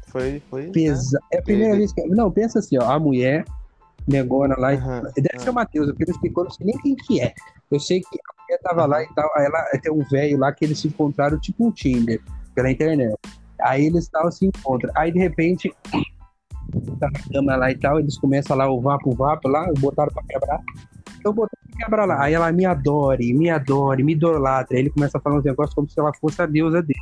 [0.08, 0.62] Foi, foi.
[0.66, 0.72] né?
[0.72, 1.24] pesado.
[1.32, 3.44] É a primeira vez que, não, pensa assim, ó, a mulher,
[4.08, 7.20] negona lá, Aham, Deve ser o Matheus, porque ele explicou, não sei nem quem que
[7.20, 7.32] é.
[7.70, 10.52] Eu sei que a mulher tava lá e tal, aí ela tem um velho lá
[10.52, 12.20] que eles se encontraram tipo um Tinder,
[12.54, 13.16] pela internet.
[13.60, 14.90] Aí eles tal se encontram.
[14.96, 15.72] Aí de repente,
[16.98, 20.22] tá na cama lá e tal, eles começam lá o vapo vapo lá, botaram pra
[20.24, 20.60] quebrar.
[21.24, 22.22] Eu botei pra quebrar lá.
[22.22, 24.76] Aí ela me adore, me adore, me idolatra.
[24.76, 27.00] Aí ele começa a falar uns negócios como se ela fosse a deusa dele.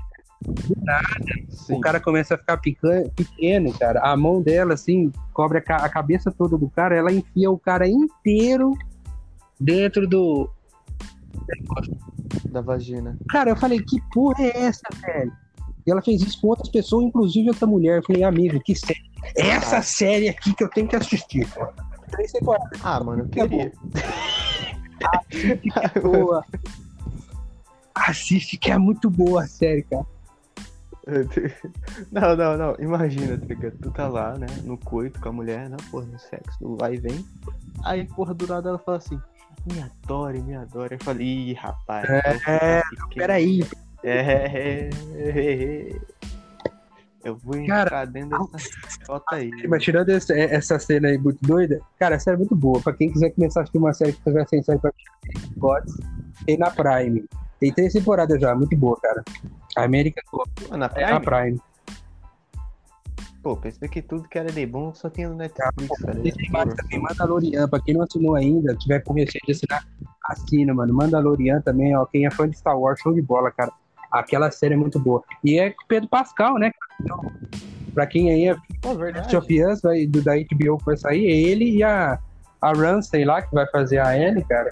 [1.49, 1.75] Sim.
[1.75, 4.01] O cara começa a ficar pequeno, cara.
[4.01, 7.59] A mão dela, assim, cobre a, ca- a cabeça toda do cara, ela enfia o
[7.59, 8.73] cara inteiro
[9.59, 10.49] dentro do.
[12.51, 13.17] Da vagina.
[13.29, 15.33] Cara, eu falei, que porra é essa, velho?
[15.87, 17.99] E ela fez isso com outras pessoas, inclusive outra mulher.
[17.99, 19.01] Eu falei, amigo, que série.
[19.37, 19.83] Essa Ah.
[19.83, 21.47] série aqui que eu tenho que assistir.
[22.11, 23.73] Três temporadas Ah, mano, eu queria.
[26.03, 26.45] boa.
[27.95, 30.05] Assiste, que é muito boa a série, cara.
[32.11, 32.77] Não, não, não.
[32.81, 33.77] Imagina, tá ligado?
[33.81, 34.47] Tu tá lá, né?
[34.65, 35.77] No coito com a mulher, né?
[35.91, 37.25] Porra, no sexo, no vai e vem.
[37.85, 39.21] Aí, porra, do nada ela fala assim:
[39.73, 40.95] Me adore, me adore.
[40.97, 42.09] Eu falei: Ih, rapaz.
[42.11, 42.83] É,
[43.15, 43.65] peraí.
[44.03, 45.99] É, é, é, é.
[47.25, 48.69] Eu vou entrar Cara, dentro dessa
[49.05, 49.51] foto aí.
[49.69, 52.81] Mas tirando esse- essa cena aí muito doida, cara, a série é muito boa.
[52.81, 54.93] Pra quem quiser começar a assistir uma série que tiver sem série pra
[55.57, 55.97] Gods,
[56.45, 57.25] tem na Prime.
[57.59, 59.25] Tem três temporadas já, muito boa, cara.
[59.77, 60.23] A América
[60.71, 61.25] na é na Prime?
[61.25, 61.61] Prime.
[63.43, 66.19] Pô, pensei que tudo que era de bom só tinha no Netflix, cara.
[66.21, 66.69] Tem mais
[67.01, 69.87] Mandalorian, pra quem não assinou ainda, tiver com receio de assinar,
[70.25, 70.93] assina, mano.
[70.93, 72.05] Mandalorian também, ó.
[72.07, 73.71] Quem é fã de Star Wars, show de bola, cara.
[74.11, 75.23] Aquela série é muito boa.
[75.45, 76.73] E é Pedro Pascal, né?
[77.01, 77.21] Então,
[77.95, 79.37] pra quem aí é Pô, verdade.
[79.37, 82.19] Of Us, vai, do, da HBO que vai sair, é ele e a,
[82.61, 84.71] a Ramsey lá, que vai fazer a Ellie, cara.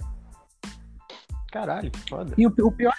[1.55, 2.35] Caralho, que foda.
[2.37, 2.93] E o, o pior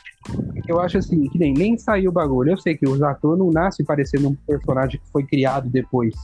[0.65, 2.51] eu acho assim, que nem, nem saiu o bagulho.
[2.51, 6.15] Eu sei que os atores não nascem parecendo um personagem que foi criado depois.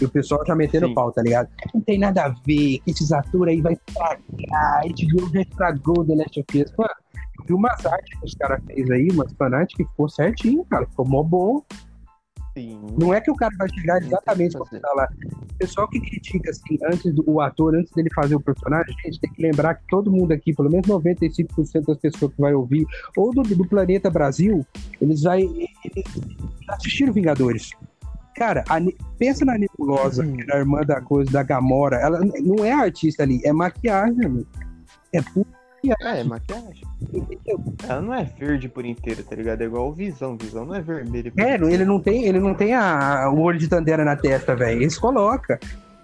[0.00, 0.94] E o pessoal já metendo Sim.
[0.94, 1.48] pau, tá ligado?
[1.74, 4.20] Não tem nada a ver, que esses atores aí vai estragar.
[4.52, 6.72] A HBO já estragou The Last of Us.
[6.78, 6.94] Mano,
[7.40, 10.86] eu vi umas artes que os caras fez aí, umas fanarts que ficou certinho, cara.
[10.86, 11.60] Ficou mó bom.
[12.54, 12.80] Sim.
[12.96, 14.80] Não é que o cara vai chegar exatamente o que como fazer.
[14.80, 15.08] tá lá.
[15.42, 19.20] O pessoal que critica, assim, antes do o ator, antes dele fazer o personagem, gente,
[19.20, 22.86] tem que lembrar que todo mundo aqui, pelo menos 95% das pessoas que vai ouvir,
[23.16, 24.64] ou do, do planeta Brasil,
[25.00, 26.04] eles vai eles
[26.68, 27.70] assistiram Vingadores.
[28.36, 28.78] Cara, a
[29.18, 30.36] pensa na Nebulosa, Uhum.
[30.36, 31.96] que é a irmã da coisa, da Gamora.
[31.96, 34.44] Ela não é artista ali, é maquiagem.
[35.12, 35.46] É pura
[35.90, 36.84] É, é maquiagem.
[37.88, 39.62] Ela não é verde por inteiro, tá ligado?
[39.62, 40.36] É igual o Visão.
[40.36, 41.32] Visão não é vermelho.
[41.36, 41.68] É, inteiro.
[41.68, 44.82] ele não tem, ele não tem a, o olho de Tandera na testa, velho.
[44.82, 45.58] Eles colocam.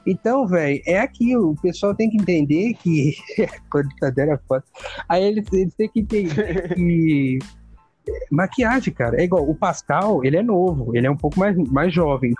[0.07, 1.51] Então, velho, é aquilo.
[1.51, 3.15] O pessoal tem que entender que.
[3.75, 4.65] Olho de Tandera é foda.
[5.09, 7.39] Aí eles, eles têm que entender que.
[8.31, 9.21] Maquiagem, cara.
[9.21, 9.49] É igual.
[9.49, 10.97] O Pascal, ele é novo.
[10.97, 12.35] Ele é um pouco mais, mais jovem.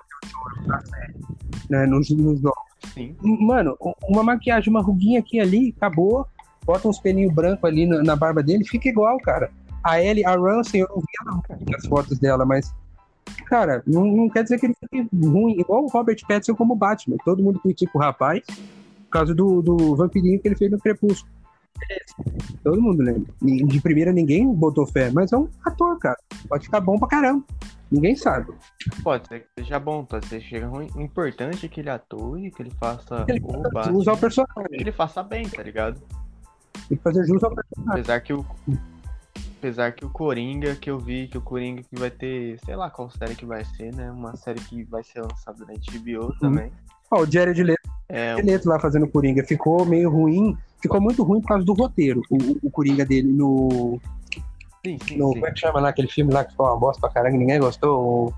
[1.69, 2.41] Né, nos, nos.
[2.95, 3.15] Sim.
[3.23, 6.27] Mano, uma maquiagem, uma ruguinha aqui ali, acabou.
[6.65, 9.51] Bota uns pelinhos brancos ali na, na barba dele, fica igual, cara.
[9.83, 12.75] A Ellie, a Ramsey, eu não vi ela nas fotos dela, mas.
[13.47, 17.17] Cara, não, não quer dizer que ele fique ruim, igual o Robert Pattinson como Batman.
[17.25, 21.31] Todo mundo critica o rapaz por causa do, do vampirinho que ele fez no Crepúsculo.
[22.63, 23.33] Todo mundo lembra.
[23.41, 26.19] De primeira ninguém botou fé, mas é um ator, cara.
[26.49, 27.45] Pode ficar bom pra caramba.
[27.91, 28.53] Ninguém sabe.
[29.03, 30.89] Pode ser que seja bom, pode ser que seja ruim.
[30.95, 34.71] O importante é que ele atue, que ele faça Ele o Usar o personagem.
[34.71, 36.01] Que ele faça bem, tá ligado?
[36.89, 38.01] Tem que fazer jus ao personagem.
[38.01, 38.45] Apesar que o.
[39.59, 42.89] Apesar que o Coringa, que eu vi, que o Coringa que vai ter, sei lá
[42.89, 44.11] qual série que vai ser, né?
[44.11, 46.73] Uma série que vai ser lançada na HBO também.
[47.11, 50.57] Ó, o Jared Leto É, Leto lá fazendo Coringa ficou meio ruim.
[50.81, 52.23] Ficou muito ruim por causa do roteiro.
[52.31, 54.01] O, o Coringa dele no,
[54.85, 55.29] sim, sim, no.
[55.29, 55.35] sim.
[55.35, 57.61] Como é que chama lá aquele filme lá que ficou uma bosta pra caramba, ninguém
[57.61, 58.33] gostou?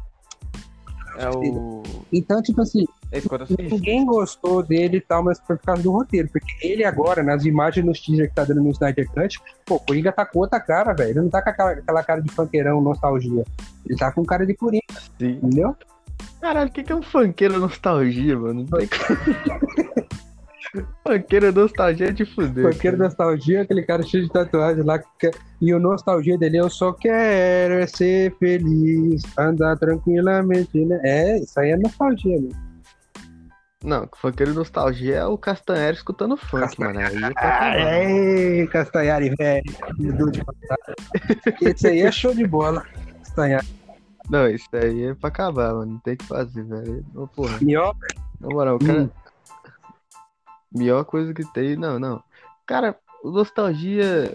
[1.17, 1.83] É o.
[2.13, 2.85] Então, tipo assim.
[3.59, 6.29] Ninguém gostou dele e tal, mas foi por causa do roteiro.
[6.33, 9.81] Porque ele agora, nas imagens nos teaser que tá dando no Snyder Cut, pô, o
[9.81, 11.11] Coringa tá com outra cara, velho.
[11.11, 13.45] Ele não tá com aquela, aquela cara de funkeirão, nostalgia.
[13.87, 14.83] Ele tá com cara de Coringa,
[15.19, 15.39] Sim.
[15.43, 15.77] entendeu?
[16.41, 18.67] Caralho, o que, que é um funkeiro nostalgia, mano?
[18.71, 18.89] Não tem
[21.07, 22.73] funkeiro nostalgia é de fuder.
[22.73, 24.99] Funkeiro nostalgia, aquele cara cheio de tatuagem lá.
[24.99, 31.01] que quer- E o nostalgia dele, eu só quero é ser feliz, andar tranquilamente, né?
[31.05, 32.51] É, isso aí é nostalgia, meu.
[33.83, 37.01] Não, funkeiro nostalgia é o Castanheira escutando funk, mano.
[37.01, 37.77] Aí é acabar.
[37.79, 39.77] Ei, Castanhari, velho.
[39.99, 40.95] Edu de batata.
[41.61, 42.85] Esse aí é show de bola.
[43.19, 43.67] Castanhari.
[44.31, 45.93] Não, isso aí é pra acabar, mano.
[45.93, 47.05] Não tem o que fazer, velho.
[47.15, 47.59] Ô, porra.
[47.61, 48.07] Minhoca.
[48.41, 49.03] Na moral, o cara.
[49.03, 49.11] Hum.
[50.73, 51.77] Melhor coisa que tem.
[51.77, 52.23] Não, não.
[52.65, 54.33] Cara, nostalgia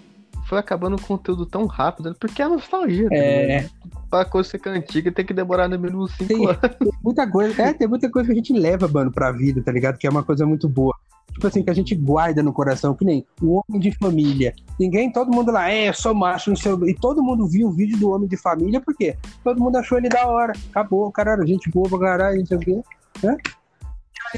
[0.47, 2.15] foi acabando o conteúdo tão rápido, né?
[2.19, 3.69] porque é nostalgia, tá É?
[4.09, 6.57] Pra coisa ficar antiga tem que demorar no mínimo 5 Tem- anos.
[6.61, 7.61] tem muita coisa.
[7.61, 9.97] É, tem muita coisa que a gente leva, mano, pra vida, tá ligado?
[9.97, 10.95] Que é uma coisa muito boa.
[11.33, 14.53] Tipo assim, que a gente guarda no coração, que nem o homem de família.
[14.79, 16.71] Ninguém, todo mundo lá, é, eu sou macho, não sei.
[16.71, 19.15] o- E todo mundo viu o vídeo do homem de família, por quê?
[19.43, 20.53] Todo mundo achou ele da hora.
[20.71, 22.81] Acabou, cara, era gente boa pra caralho, não sei o quê.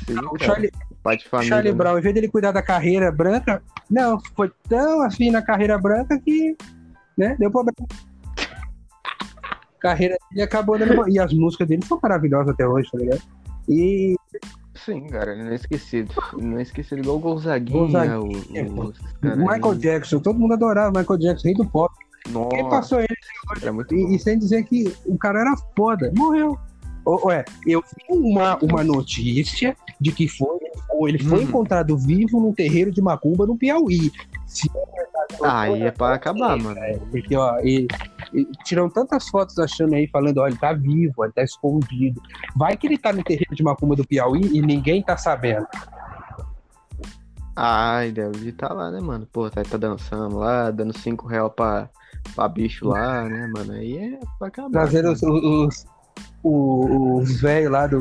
[0.06, 0.38] Sim, O.
[0.44, 1.50] Charlie, Pai de família.
[1.50, 1.78] Charlie né?
[1.78, 6.20] Brown, ao invés dele cuidar da carreira branca, não, foi tão assim na carreira branca
[6.20, 6.56] que,
[7.18, 7.76] né, deu problema.
[9.80, 11.10] Carreira dele acabou dando.
[11.10, 13.22] E as músicas dele são maravilhosas até hoje, tá ligado?
[13.68, 14.16] E
[14.86, 16.14] Sim, cara, não é esquecido.
[16.38, 18.28] Não é esquecido igual o Gonzaguinha, Gonzaguinha, o,
[18.84, 19.76] o, Michael.
[19.76, 21.94] Jackson, todo mundo adorava Michael Jackson, rei do pop.
[22.24, 23.08] Quem Nossa, passou ele
[23.92, 26.58] e, e sem dizer que o cara era foda, morreu.
[27.06, 30.60] Ué, eu vi uma, uma notícia de que foi,
[30.92, 31.44] ou ele foi Hum.
[31.44, 34.12] encontrado vivo num terreiro de Macumba no Piauí.
[34.50, 34.68] Se
[35.44, 36.80] Aí é pra acabar, mano.
[37.12, 37.88] Porque, ó, e
[38.34, 42.20] E tiram tantas fotos achando aí, falando, olha, ele tá vivo, ele tá escondido.
[42.56, 45.68] Vai que ele tá no terreno de Macumba do Piauí e ninguém tá sabendo.
[47.56, 49.28] Ai, deve estar lá, né, mano?
[49.32, 51.90] Pô, tá, tá dançando lá, dando 5 reais pra,
[52.34, 53.74] pra bicho lá, né, mano?
[53.74, 54.72] Aí é pra acabar.
[54.72, 55.86] Trazendo os, os,
[56.44, 58.00] os, os velhos lá do,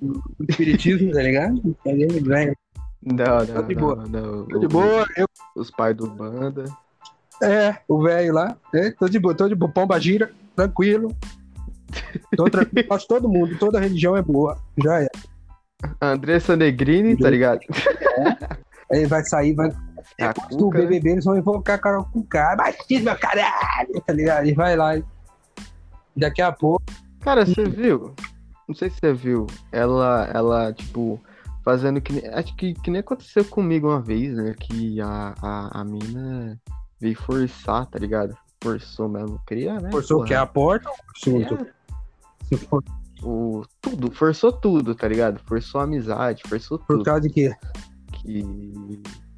[0.00, 1.60] do espiritismo, tá ligado?
[1.84, 2.54] Os velhos.
[3.02, 4.06] Não, não, Tô de não, boa.
[4.08, 4.44] não.
[4.46, 5.26] Tô de boa, eu.
[5.56, 6.64] Os pais do banda.
[7.42, 8.56] É, o velho lá.
[8.74, 9.72] É, tô de boa, tô de boa.
[9.72, 11.14] Pomba gira, tranquilo.
[12.36, 12.88] Tô tranquilo.
[12.98, 14.58] Que todo mundo, toda religião é boa.
[14.82, 15.08] Já é.
[16.00, 17.60] Andressa Negrini, tá ligado?
[18.92, 19.70] Aí vai sair, vai.
[20.20, 20.80] A Depois do né?
[20.80, 22.56] BBB, eles vão invocar Carol com cara.
[22.56, 24.00] Machismo, meu caralho!
[24.06, 24.46] Tá ligado?
[24.46, 24.96] E vai lá.
[24.98, 25.04] e
[26.16, 26.82] Daqui a pouco.
[27.20, 28.14] Cara, você viu?
[28.68, 29.46] Não sei se você viu.
[29.72, 31.20] Ela, ela tipo,
[31.70, 32.12] fazendo que.
[32.12, 34.54] nem- Acho que, que nem aconteceu comigo uma vez, né?
[34.58, 36.58] Que a, a, a mina
[37.00, 38.36] veio forçar, tá ligado?
[38.62, 39.40] Forçou mesmo.
[39.46, 39.90] Queria, né?
[39.90, 40.34] Forçou o porra, que?
[40.34, 40.98] A porta ou o
[41.44, 41.66] assunto?
[42.48, 42.82] Se for
[43.22, 45.40] o, tudo, forçou tudo, tá ligado?
[45.46, 47.04] Forçou a amizade, forçou por tudo.
[47.04, 47.54] causa de quê?
[48.12, 48.42] Que,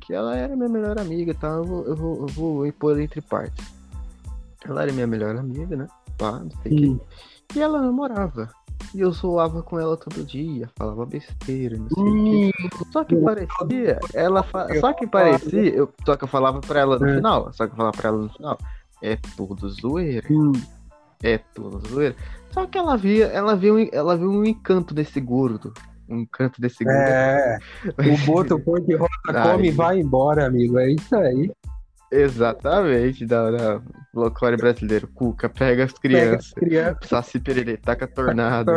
[0.01, 1.59] que ela era minha melhor amiga tal.
[1.59, 3.67] Eu vou, eu vou, eu vou impor entre partes.
[4.65, 5.87] Ela era minha melhor amiga, né?
[6.17, 7.05] Pá, não sei o quê.
[7.57, 8.49] E ela namorava.
[8.95, 12.51] E eu zoava com ela todo dia, falava besteira, não sei o quê.
[12.63, 14.69] Hum, Só que parecia, ela fa...
[14.81, 15.89] só que parecia, eu...
[16.05, 17.15] só que eu falava pra ela no É.
[17.17, 18.59] final, só que eu falava pra ela no final,
[19.03, 20.53] é tudo zoeira, hum.
[21.23, 22.15] é tudo zoeira.
[22.51, 25.73] Só que ela via, ela viu, um- ela viu um encanto desse gordo,
[26.07, 26.99] um encanto desse gordo.
[26.99, 27.59] É,
[27.97, 29.75] o boto põe de rosa, come e Ai.
[29.75, 30.79] vai embora, amigo.
[30.79, 31.51] É isso aí.
[32.13, 33.81] Exatamente, da, da
[34.13, 35.09] folclore brasileiro.
[35.09, 36.53] Cuca, pega as Pega as crianças.
[36.53, 37.09] crianças.
[37.09, 38.71] Saci pererê, taca tornado,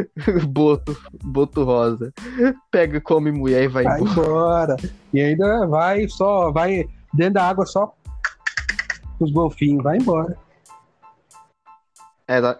[0.48, 2.12] boto, boto rosa.
[2.70, 4.20] Pega, come mulher e vai Vai embora.
[4.20, 4.76] embora.
[5.12, 7.94] E ainda vai só, vai dentro da água só
[9.20, 10.36] os golfinhos, vai embora.
[12.26, 12.58] Ela.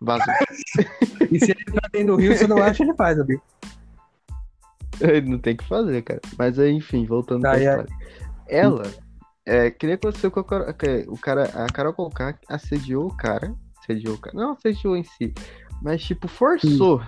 [0.00, 0.34] Vazou.
[1.30, 3.42] E se ele tá dentro do rio, você não acha, ele faz, amigo.
[4.98, 6.22] Ele não tem o que fazer, cara.
[6.38, 7.86] Mas aí, enfim, voltando Tá, pra aí?
[8.48, 8.82] Ela,
[9.46, 10.42] é, que nem aconteceu com a
[11.08, 13.54] o cara, a Carol Conká assediou o cara.
[13.80, 14.36] Assediou o cara.
[14.36, 15.32] Não assediou em si.
[15.82, 17.02] Mas, tipo, forçou.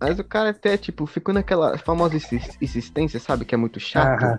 [0.00, 3.44] Mas o cara até, tipo, ficou naquela famosa insis- insistência, sabe?
[3.44, 4.22] Que é muito chato.
[4.22, 4.38] Aham.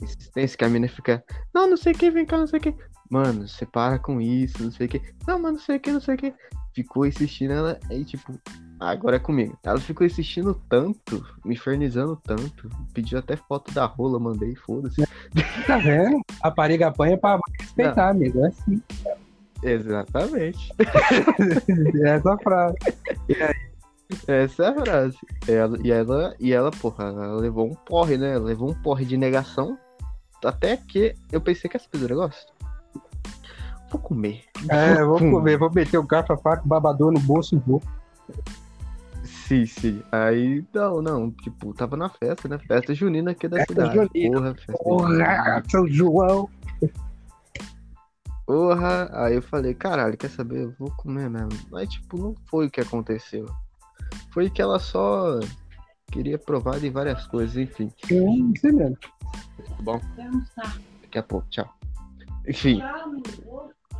[0.00, 1.22] Insistência que a mina fica.
[1.54, 2.74] Não, não sei o que, vem cá, não sei o que.
[3.10, 5.02] Mano, você para com isso, não sei o que.
[5.26, 6.34] Não, mas não sei o que, não sei o que.
[6.74, 7.78] Ficou insistindo, ela.
[7.90, 9.58] Aí, tipo, ah, agora é comigo.
[9.62, 12.68] Ela ficou insistindo tanto, me infernizando tanto.
[12.92, 15.02] Pediu até foto da rola, mandei, foda-se.
[15.66, 16.20] Tá vendo?
[16.42, 18.44] A pariga apanha pra respeitar, amigo.
[18.44, 18.82] É assim.
[19.62, 20.72] Exatamente.
[22.04, 22.76] É essa frase.
[24.26, 25.18] Essa é a frase.
[25.48, 28.34] Ela, e ela, e ela, porra, ela levou um porre, né?
[28.34, 29.78] Ela levou um porre de negação.
[30.44, 32.46] Até que eu pensei que essa pessoa negócio.
[33.90, 34.42] Vou comer.
[34.68, 35.30] É, vou Hum.
[35.32, 37.80] comer, vou meter o garfo, a faca, o babador no bolso e vou.
[39.46, 40.02] Sim, sim.
[40.10, 42.58] Aí, não, não, tipo, tava na festa, né?
[42.58, 43.94] Festa junina aqui da Festa cidade.
[43.94, 44.36] junina.
[44.36, 45.62] Porra, festa Porra, junina.
[45.68, 46.48] São João.
[48.46, 49.10] Porra.
[49.12, 50.62] Aí eu falei, caralho, quer saber?
[50.62, 51.50] Eu vou comer mesmo.
[51.70, 53.46] Mas, tipo, não foi o que aconteceu.
[54.32, 55.40] Foi que ela só
[56.10, 57.90] queria provar de várias coisas, enfim.
[58.06, 58.96] Sim, isso mesmo.
[59.80, 60.00] Bom,
[61.02, 61.68] daqui a pouco, tchau.
[62.46, 62.80] Enfim.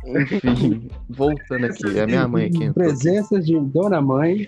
[0.05, 2.63] Enfim, voltando aqui, é a minha mãe aqui.
[2.65, 2.73] entrou.
[2.87, 4.45] Presenças de Dona Mãe.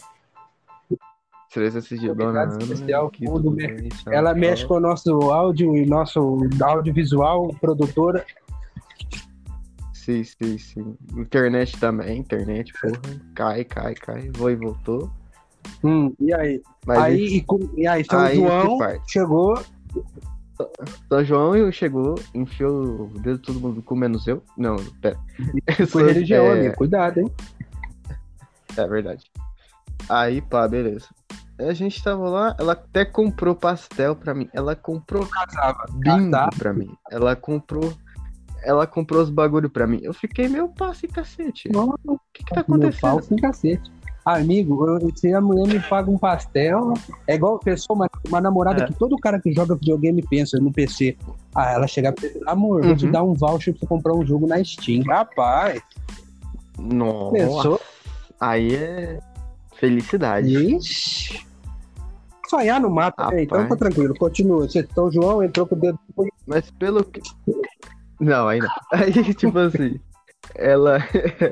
[1.53, 2.63] Presença de Convidado Dona Ana.
[2.73, 8.25] especial, tudo bem, Ela mexe com o nosso áudio e nosso audiovisual, produtora.
[9.93, 10.97] Sim, sim, sim.
[11.15, 12.99] Internet também, internet, porra.
[13.33, 14.29] Cai, cai, cai.
[14.35, 15.09] Foi e voltou.
[15.83, 16.61] Hum, e aí?
[16.85, 18.77] Mas aí, e, com- e aí, São Aí, João
[19.07, 19.59] chegou.
[21.09, 24.43] São João chegou, enfiou o dedo de todo mundo com menos eu.
[24.57, 25.17] Não, pera.
[25.87, 26.75] Foi religião, é, amigo.
[26.75, 27.31] Cuidado, hein?
[28.77, 29.23] É verdade.
[30.09, 31.07] Aí, pá, beleza.
[31.59, 34.49] A gente tava lá, ela até comprou pastel pra mim.
[34.53, 35.85] Ela comprou Casava.
[35.93, 36.49] bingo Casava.
[36.57, 36.89] pra mim.
[37.09, 37.93] Ela comprou.
[38.63, 39.99] Ela comprou os bagulho pra mim.
[40.03, 41.69] Eu fiquei meio passe cacete.
[41.73, 43.01] O que que tá meu acontecendo?
[43.01, 43.91] pau sem cacete.
[44.25, 46.93] Amigo, eu- se a mulher me paga um pastel,
[47.27, 48.87] é igual pessoa, uma, uma namorada É.
[48.87, 51.15] que todo cara que joga videogame pensa no PC.
[51.53, 53.11] Ah, ela chega pra você, amor, vou te Uhum.
[53.11, 55.03] dar um voucher pra você comprar um jogo na Steam.
[55.03, 55.79] Rapaz,
[56.77, 57.33] Nossa.
[57.33, 57.81] pensou?
[58.39, 59.19] Aí é
[59.79, 60.75] felicidade.
[60.75, 61.45] Ixi.
[62.47, 63.43] Sonhar no mato, né?
[63.43, 64.15] Então tá tranquilo.
[64.15, 64.67] Continua.
[64.69, 65.99] São João entrou com o dedo.
[66.45, 67.21] Mas pelo que.
[68.19, 68.47] Não, não.
[68.47, 68.61] Aí,
[69.33, 69.99] tipo assim,
[70.53, 70.99] ela.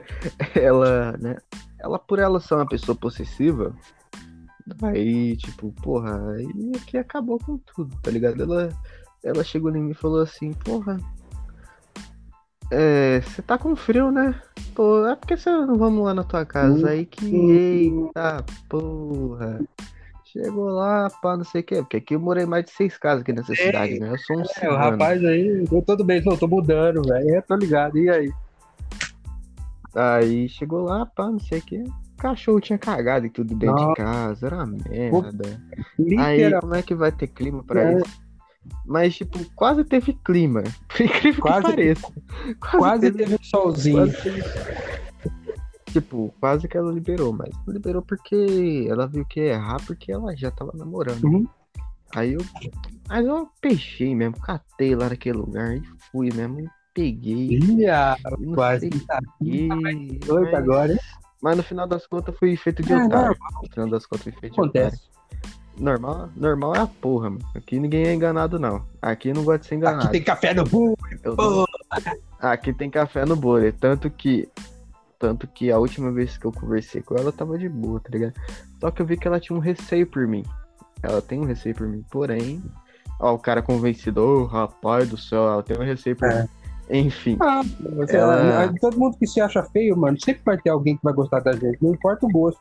[0.55, 1.37] ela, né?
[1.79, 3.75] Ela, por ela ser uma pessoa possessiva,
[4.83, 8.41] aí, tipo, porra, aí que acabou com tudo, tá ligado?
[8.41, 8.69] Ela,
[9.21, 10.97] ela chegou em mim e falou assim, porra,
[12.75, 14.33] É, você tá com frio, né?
[14.73, 16.89] Pô, é porque você não vamos lá na tua casa.
[16.89, 17.35] Aí que.
[17.35, 19.59] Eita porra.
[20.25, 21.75] Chegou lá, pá, não sei o quê.
[21.75, 24.09] Porque aqui eu morei mais de seis casas aqui nessa cidade, né?
[24.09, 27.35] Eu sou um É, o rapaz aí, eu todo bem, não, tô mudando, velho.
[27.35, 27.97] É, tô ligado.
[27.99, 28.33] E aí?
[29.95, 31.83] Aí chegou lá, pá, não sei o quê.
[32.13, 33.95] O cachorro tinha cagado e tudo dentro de Nossa.
[33.95, 35.61] casa, era merda.
[36.19, 36.61] Aí, Literal.
[36.61, 37.97] como é que vai ter clima pra É.
[37.99, 38.23] isso?
[38.85, 40.63] Mas, tipo, quase teve clima.
[40.89, 42.13] Por incrível Quase- que pareça.
[42.59, 43.97] Quase teve um solzinho.
[43.97, 44.43] quase teve-
[45.91, 50.11] Tipo, quase que ela liberou, mas não liberou porque ela viu que ia errar porque
[50.11, 51.23] ela já tava namorando.
[51.23, 51.47] Uhum.
[52.15, 52.41] Aí eu.
[53.07, 56.61] Mas eu peixei mesmo, catei lá naquele lugar e fui mesmo.
[56.61, 57.59] E peguei.
[58.39, 58.89] Não quase.
[58.89, 59.19] sei Tá
[59.75, 60.97] mas- agora?
[61.43, 63.37] Mas no final das contas fui feito de É, otário.
[63.61, 64.97] No final das contas feito de otário.
[65.77, 67.45] Normal, normal é a porra, mano.
[67.55, 68.85] Aqui ninguém é enganado, não.
[69.01, 70.03] Aqui não gosta de ser enganado.
[70.03, 70.63] Aqui tem café no
[71.23, 71.65] não-
[72.39, 73.71] Aqui tem café no bolo.
[73.73, 74.47] Tanto que.
[75.17, 78.33] Tanto que a última vez que eu conversei com ela, tava de boa, tá ligado?
[78.81, 80.43] Só que eu vi que ela tinha um receio por mim.
[81.01, 82.03] Ela tem um receio por mim.
[82.11, 82.61] Porém,
[83.19, 86.41] ó, o cara convencido, ô rapaz do céu, ela tem um receio por É.
[86.43, 86.49] mim.
[86.89, 87.37] Enfim.
[87.41, 87.61] Ah,
[87.95, 91.13] você- Ela- Todo mundo que se acha feio, mano, sempre vai ter alguém que vai
[91.13, 91.77] gostar da gente.
[91.81, 92.59] Não importa o gosto.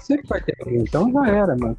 [0.00, 0.80] Sempre vai ter alguém.
[0.82, 1.78] Então já era, mano.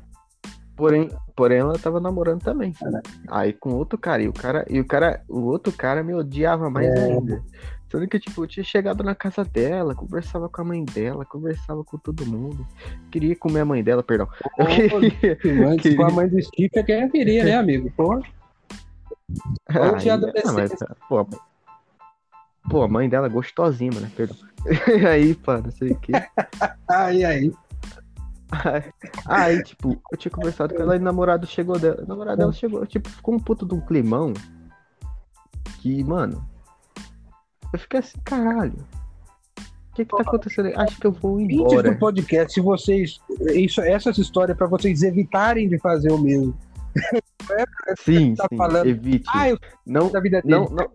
[0.75, 2.71] Porém, porém ela tava namorando também.
[2.73, 3.09] Caraca.
[3.29, 4.21] Aí com outro cara.
[4.23, 7.03] E o cara, e o cara, o outro cara me odiava mais É.
[7.05, 7.43] ainda.
[7.91, 11.83] Sendo que, tipo, eu tinha chegado na casa dela, conversava com a mãe dela, conversava
[11.83, 12.65] com todo mundo.
[13.11, 14.27] Queria comer a mãe dela, perdão.
[14.57, 15.37] Eu queria.
[15.69, 15.97] Antes Queria.
[15.97, 17.91] com a mãe do Steve é quem eu queria, né, amigo?
[17.95, 18.21] Pô, Ou
[19.97, 20.87] de Aí, adolescência.
[20.89, 21.39] mas, pô, a mãe-
[22.67, 24.37] pô, a mãe dela é gostosinha, mano, perdão.
[25.11, 26.13] aí, pá, não sei o quê.
[26.89, 27.53] aí, aí.
[29.25, 32.03] Aí, tipo, eu tinha conversado com ela e o namorado chegou dela.
[32.03, 34.33] O namorado dela chegou, tipo, ficou um puto de um climão.
[35.79, 36.47] Que, mano.
[37.71, 38.85] Eu fiquei assim, caralho.
[39.91, 40.73] O que que tá acontecendo aí?
[40.75, 41.91] Acho que eu vou embora.
[41.91, 43.19] do podcast, se vocês.
[43.53, 46.57] Isso, essas histórias pra vocês evitarem de fazer o mesmo.
[48.03, 48.85] Sim, tá sim, falando.
[48.87, 49.25] evite.
[49.33, 49.47] Ah,
[49.85, 50.09] Não,
[50.45, 50.87] não, não,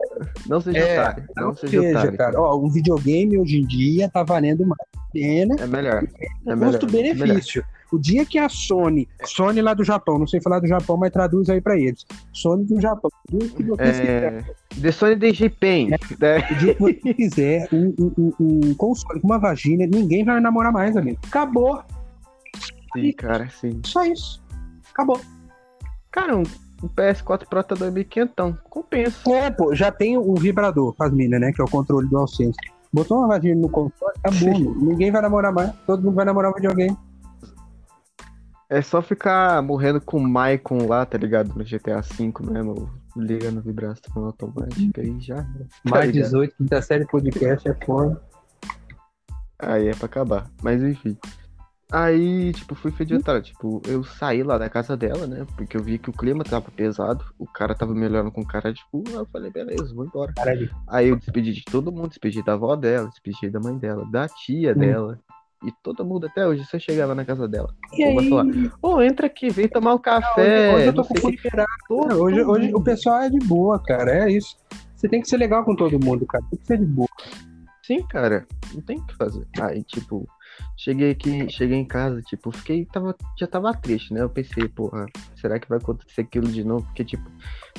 [0.46, 1.24] não seja É, otário.
[1.36, 2.18] Não, Não seja, seja, otário.
[2.18, 2.40] cara.
[2.40, 4.80] Ó, um videogame hoje em dia tá valendo mais
[5.12, 6.02] pena É melhor.
[6.46, 7.64] É custo-benefício.
[7.90, 11.10] O dia que a Sony, Sony lá do Japão, não sei falar do Japão, mas
[11.10, 12.04] traduz aí pra eles.
[12.34, 13.10] Sony do Japão.
[13.32, 14.44] O dia que você quiser,
[14.76, 14.80] É...
[14.80, 15.88] The Sony DG Pen.
[15.90, 15.96] né?
[16.50, 18.32] o dia que você quiser um, um- um-
[18.68, 21.18] um console com uma vagina, ninguém vai namorar mais, amigo.
[21.26, 21.82] Acabou.
[22.94, 23.80] Sim, cara, sim.
[23.84, 24.42] Só isso.
[24.92, 25.18] Acabou.
[26.18, 26.42] Cara, um,
[26.82, 29.30] um PS4 Pro tá 2.500, compensa.
[29.30, 31.52] É, pô, já tem o vibrador pras minas, né?
[31.52, 32.58] Que é o controle do AllSense.
[32.92, 34.12] Botou uma vagina no console.
[34.32, 34.64] Sim.
[34.64, 34.74] mano.
[34.84, 35.72] Ninguém vai namorar mais.
[35.86, 36.96] Todo mundo vai namorar videogame.
[38.68, 41.54] É só ficar morrendo com o Maicon lá, tá ligado?
[41.54, 45.36] No GTA V mesmo, liga no vibração automática aí já.
[45.36, 45.46] Tá
[45.84, 46.30] Mais ligado?
[46.30, 48.20] 18, quinta série podcast é foda.
[49.56, 50.50] Aí é pra acabar.
[50.64, 51.16] Mas enfim.
[51.90, 53.40] Aí, tipo, fui feio de otário.
[53.40, 55.46] Tipo, eu saí lá da casa dela, né?
[55.56, 57.24] Porque eu vi que o clima tava pesado.
[57.38, 59.02] O cara tava melhorando com cara de cu.
[59.08, 60.32] Aí eu falei, beleza, vou embora.
[60.34, 60.70] Caralho.
[60.86, 64.28] Aí eu despedi de todo mundo, despedi da avó dela, despedi da mãe dela, da
[64.28, 64.78] tia Hum.
[64.78, 65.18] dela.
[65.64, 67.74] E todo mundo até hoje, se eu chegar lá na casa dela.
[67.92, 68.28] E vai aí?
[68.28, 68.44] falar,
[68.80, 70.68] ô, entra aqui, vem tomar um café.
[70.68, 71.32] hoje, hoje eu não tô com o.
[71.88, 74.26] Todo Hoje, hoje o pessoal é de boa, cara.
[74.26, 74.56] É isso.
[74.94, 76.44] Você tem que ser legal com todo mundo, cara.
[76.50, 77.08] Tem que ser de boa.
[77.82, 79.48] Sim, cara, não tem o que fazer.
[79.60, 80.28] Aí, tipo,
[80.76, 84.22] cheguei aqui, cheguei em casa, tipo, fiquei, tava, já tava triste, né?
[84.22, 85.06] Eu pensei, porra,
[85.36, 86.84] será que vai acontecer aquilo de novo?
[86.86, 87.28] Porque, tipo,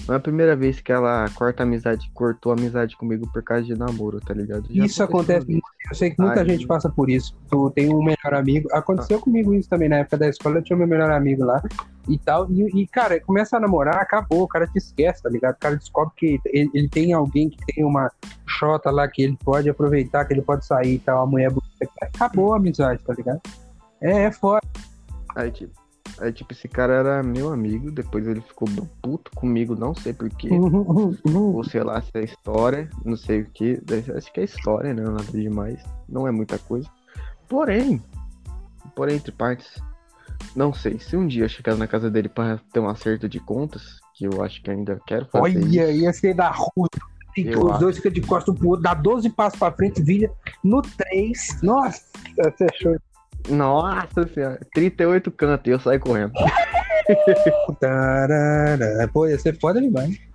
[0.08, 3.64] não é a primeira vez que ela corta a amizade, cortou amizade comigo por causa
[3.64, 4.68] de namoro, tá ligado?
[4.70, 5.59] Já Isso acontece.
[5.90, 7.36] Eu sei que muita Aí- gente passa por isso.
[7.50, 8.68] Tu tem um melhor amigo.
[8.72, 10.58] Aconteceu comigo isso também na época da escola.
[10.58, 11.62] Eu tinha meu melhor amigo lá
[12.08, 12.50] e tal.
[12.52, 14.44] E, e, cara, começa a namorar, acabou.
[14.44, 15.56] O cara te esquece, tá ligado?
[15.56, 18.12] O cara descobre que ele, ele tem alguém que tem uma
[18.48, 21.24] xota lá que ele pode aproveitar, que ele pode sair e tal.
[21.24, 21.90] A mulher bonita.
[22.02, 23.42] Acabou a amizade, tá ligado?
[24.00, 24.62] É, é foda.
[25.36, 25.74] Aí, tipo,
[26.20, 28.68] aí, tipo, esse cara era meu amigo, depois ele ficou
[29.02, 30.50] puto comigo, não sei porquê.
[31.34, 33.82] Ou sei lá se é história, não sei o que.
[34.16, 35.04] Acho que é história, né?
[35.04, 35.82] Nada demais.
[36.08, 36.90] Não é muita coisa.
[37.48, 38.02] Porém,
[38.96, 39.82] porém, entre partes,
[40.56, 41.00] não sei.
[41.00, 44.26] Se um dia eu chegar na casa dele pra ter um acerto de contas, que
[44.26, 45.44] eu acho que ainda quero fazer.
[45.44, 46.88] Olha, isso, ia ser da rua.
[47.38, 47.80] E os acho.
[47.80, 50.32] dois ficam de costas um pro outro, dá 12 passos pra frente, vira
[50.64, 51.62] no 3.
[51.62, 52.02] Nossa,
[52.36, 52.98] você achou
[53.50, 56.32] Nossa senhora, 38 cantos e eu saio correndo.
[59.12, 60.30] Pô, ia ser foda demais.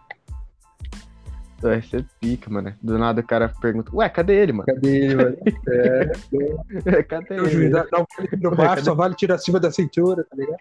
[1.65, 2.75] Vai ser pica, mano.
[2.83, 4.67] Do nada o cara pergunta, ué, cadê ele, mano?
[4.67, 5.37] Cadê ele, mano?
[5.69, 7.71] É, cadê o juiz ele?
[7.71, 10.59] dá um pulo no baixo, só vale tirar acima da cintura, tá ligado?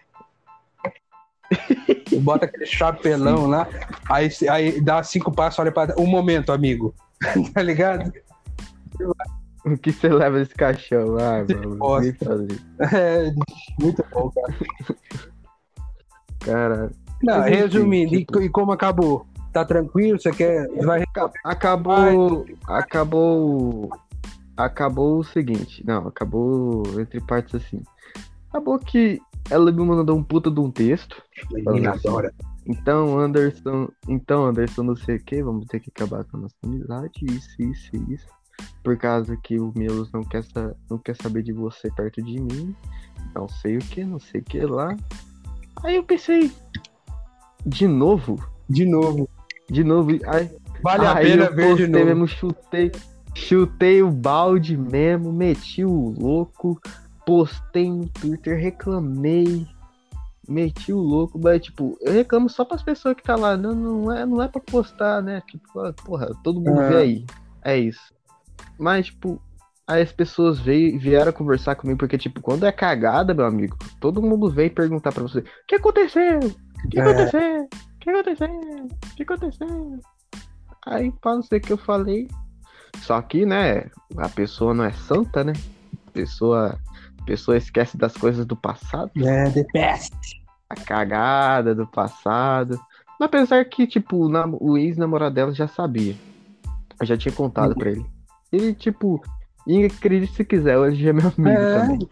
[2.22, 3.68] Bota aquele chapelão lá,
[4.08, 5.94] aí, aí dá cinco passos, olha pra.
[5.98, 6.94] Um momento, amigo.
[7.52, 8.10] tá ligado?
[9.64, 11.16] O que você leva nesse caixão?
[11.18, 11.44] Ah,
[11.78, 12.00] mano.
[12.00, 12.48] Nem falei.
[12.92, 13.32] É,
[13.80, 14.54] muito bom, cara.
[16.40, 16.90] Cara,
[17.22, 19.26] Não, enfim, resumindo, e- tipo- e, como acabou?
[19.52, 20.20] Tá tranquilo?
[20.20, 20.68] Você quer.
[20.84, 22.44] Vai aca- acabou.
[22.66, 23.90] Acabou.
[24.56, 25.82] Acabou o seguinte.
[25.86, 27.82] Não, acabou entre partes assim.
[28.50, 31.22] Acabou que ela me mandou um puta de um texto.
[31.50, 32.32] Menina adora.
[32.66, 36.54] Então, Anderson, então, Anderson, não sei o que, vamos ter que acabar com a nossa
[36.64, 38.26] amizade, isso, isso, isso.
[38.82, 40.44] Por causa que o Melos não quer,
[40.90, 42.74] não quer saber de você perto de mim.
[43.34, 44.94] Não sei o que, não sei o que lá.
[45.82, 46.52] Aí eu pensei,
[47.64, 48.44] de novo?
[48.68, 49.28] De novo.
[49.70, 50.10] De novo?
[50.26, 50.50] Aí,
[50.82, 52.04] Vale a aí pena eu ver de novo.
[52.04, 52.92] mesmo, chutei,
[53.34, 56.78] chutei o balde mesmo, meti o louco,
[57.24, 59.66] postei no Twitter, reclamei,
[60.46, 64.12] meti o louco, mas tipo, eu reclamo só pras pessoas que tá lá, não, não
[64.12, 65.42] é, não é pra postar, né?
[65.50, 66.88] Tipo, ah, porra, todo mundo É.
[66.90, 67.26] vê aí.
[67.64, 68.12] É isso.
[68.78, 69.40] Mas, tipo,
[69.86, 74.22] aí as pessoas veio, vieram conversar comigo, porque, tipo, quando é cagada, meu amigo, todo
[74.22, 76.38] mundo vem perguntar pra você, o que aconteceu?
[76.84, 77.02] O que É.
[77.02, 77.62] aconteceu?
[77.64, 78.48] O que aconteceu?
[78.48, 80.00] O que aconteceu?
[80.86, 82.28] Aí, pá, não sei o que eu falei.
[82.98, 85.52] Só que, né, a pessoa não é santa, né?
[86.06, 86.78] A pessoa,
[87.20, 90.14] a pessoa esquece das coisas do passado, É, the best.
[90.68, 92.78] a cagada do passado.
[93.18, 96.14] Mas apesar que, tipo, o nam- o ex-namorado dela já sabia.
[97.00, 98.04] Eu já tinha contado pra ele.
[98.54, 99.20] Ele, tipo,
[99.66, 101.74] e acredite se quiser, hoje é meu amigo É.
[101.80, 102.08] também.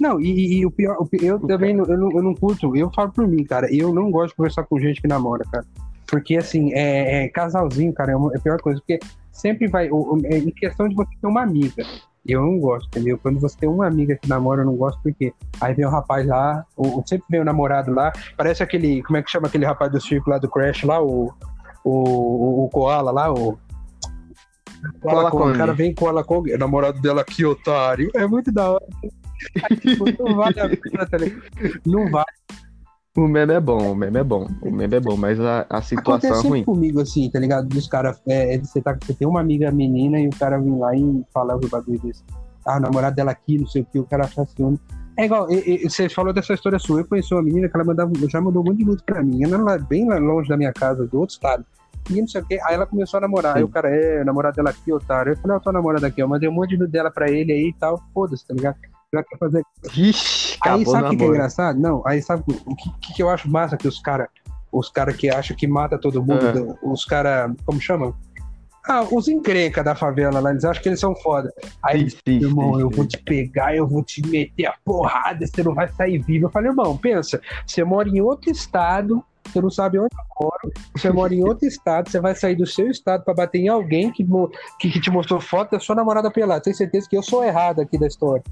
[0.00, 3.12] Não, e, e o pior, eu também não, eu, não, eu não curto, eu falo
[3.12, 5.64] por mim, cara, eu não gosto de conversar com gente que namora, cara.
[6.06, 8.98] Porque, assim, é, é casalzinho, cara, é, uma- é a pior coisa, porque
[9.32, 11.82] sempre vai, o- o- é em questão de você ter uma amiga,
[12.26, 13.18] eu não gosto, entendeu?
[13.18, 16.26] Quando você tem uma amiga que namora, eu não gosto, porque aí vem o rapaz
[16.26, 19.90] lá, ou sempre vem o namorado lá, parece aquele, como é que chama aquele rapaz
[19.90, 21.32] do circo lá do Crash lá, o,
[21.84, 23.58] o, o, o Koala lá, o...
[25.00, 25.52] Kong, Kong.
[25.52, 28.10] O cara vem com ela com o namorado dela aqui, otário.
[28.14, 28.86] É muito da hora.
[29.70, 31.42] Aí, tipo, não vale a pena, tá ligado?
[31.86, 32.26] Não vale.
[33.16, 34.46] O meme é bom, o meme é bom.
[34.62, 36.64] O meme é bom, mas a, a situação Acontece é sempre ruim.
[36.64, 37.68] comigo, assim, tá ligado?
[37.68, 40.96] Dos caras, é, você, tá, você tem uma amiga menina e o cara vem lá
[40.96, 42.24] e fala o bagulho desse.
[42.66, 44.80] Ah, o namorado dela aqui, não sei o que, o cara ciúme.
[45.18, 47.84] É igual, e- e- você falou dessa história sua, eu conheci uma menina que ela
[47.84, 50.56] mandava, já mandou um monte de nude pra mim, ela lá, bem lá longe da
[50.56, 51.66] minha casa, do outro estado.
[52.10, 53.58] E não sei o que, aí ela começou a namorar, Sim.
[53.58, 55.32] aí o cara, é, o namorado dela aqui, otário.
[55.32, 57.52] Eu falei, ó, tua namorada aqui, eu mandei um monte de nude dela pra ele
[57.52, 58.76] aí e tal, foda-se, tá ligado?
[59.14, 59.62] Já quer fazer
[59.94, 61.78] Ixi, Aí sabe o que, que é engraçado?
[61.78, 64.26] Não, aí sabe o que, que, eu acho massa que os caras
[64.72, 68.14] os cara que acham que mata todo mundo, do- os caras, como chama?
[68.88, 71.52] Ah, os encrenca da favela lá, eles acham que eles são foda.
[71.84, 72.96] Aí, Ixi, ixi, irmão, eu ixi.
[72.96, 76.46] vou te pegar, eu vou te meter a porrada, você não vai sair vivo.
[76.46, 80.72] Eu falei, irmão, pensa, você mora em outro estado, você não sabe onde eu moro,
[80.96, 84.10] você mora em outro estado, você vai sair do seu estado pra bater em alguém
[84.12, 84.26] que,
[84.78, 86.62] que, que te mostrou foto da sua namorada pelada.
[86.62, 88.42] Tem certeza que eu sou errado aqui da história.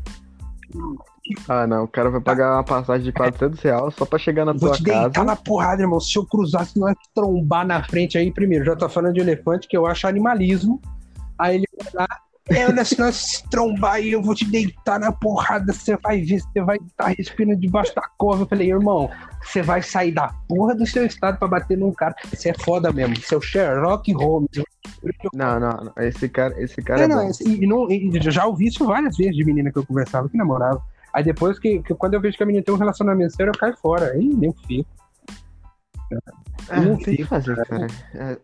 [1.49, 4.53] Ah, não, o cara vai pagar uma passagem de 400 reais só pra chegar na
[4.53, 5.27] Vou tua te deitar casa.
[5.27, 6.01] na porrada, irmão.
[6.01, 9.69] Se eu cruzar, se nós trombar na frente aí, primeiro, já tô falando de elefante,
[9.69, 10.81] que eu acho animalismo.
[11.39, 12.09] Aí ele vai lá,
[12.51, 16.63] é, se nós trombar aí, eu vou te deitar na porrada, você vai ver, você
[16.63, 18.43] vai estar respirando debaixo da cova.
[18.43, 19.09] Eu falei, irmão,
[19.43, 22.15] você vai sair da porra do seu estado pra bater num cara.
[22.31, 24.51] Você é foda mesmo, seu Sherlock Holmes.
[25.33, 25.93] Não, não, não.
[25.99, 27.33] Esse cara, esse cara É, é, não, bom.
[27.41, 30.37] e, não, e eu já ouvi isso várias vezes de menina que eu conversava, que
[30.37, 30.83] namorava.
[31.13, 33.59] Aí depois que, que quando eu vejo que a menina tem um relacionamento sério, eu
[33.59, 34.13] caio fora.
[34.13, 34.89] Aí nem fico.
[36.69, 37.87] Ah, não tem que fico, fazer, cara.
[38.15, 38.39] É,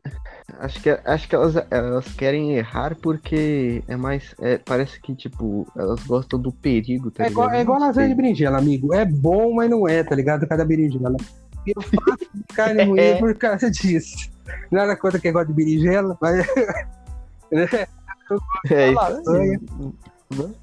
[0.60, 4.34] acho que, acho que elas, elas querem errar porque é mais.
[4.40, 7.58] é, parece que, tipo, elas gostam do perigo, tá É igual, ligado?
[7.58, 8.94] é igual lasanha de berinjela, amigo.
[8.94, 10.46] É bom, mas não é, tá ligado?
[10.46, 11.16] Cada berinjela.
[11.66, 14.30] Eu faço carne moída por causa disso.
[14.70, 16.46] Nada contra quem gosta de berinjela, mas.
[18.68, 19.60] É isso lasanha.
[20.30, 20.54] Não,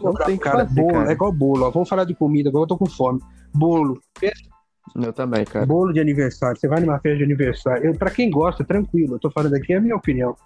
[0.00, 1.10] não tem que cara, fazer, bolo, cara.
[1.10, 1.70] é igual bolo, ó.
[1.70, 3.20] Vamos falar de comida, agora eu tô com fome.
[3.52, 4.00] Bolo,
[4.94, 5.66] Eu também, cara.
[5.66, 6.58] bolo de aniversário.
[6.58, 7.84] Você vai numa festa de aniversário.
[7.84, 9.14] Eu, pra quem gosta, tranquilo.
[9.14, 10.36] Eu tô falando aqui, é a minha opinião.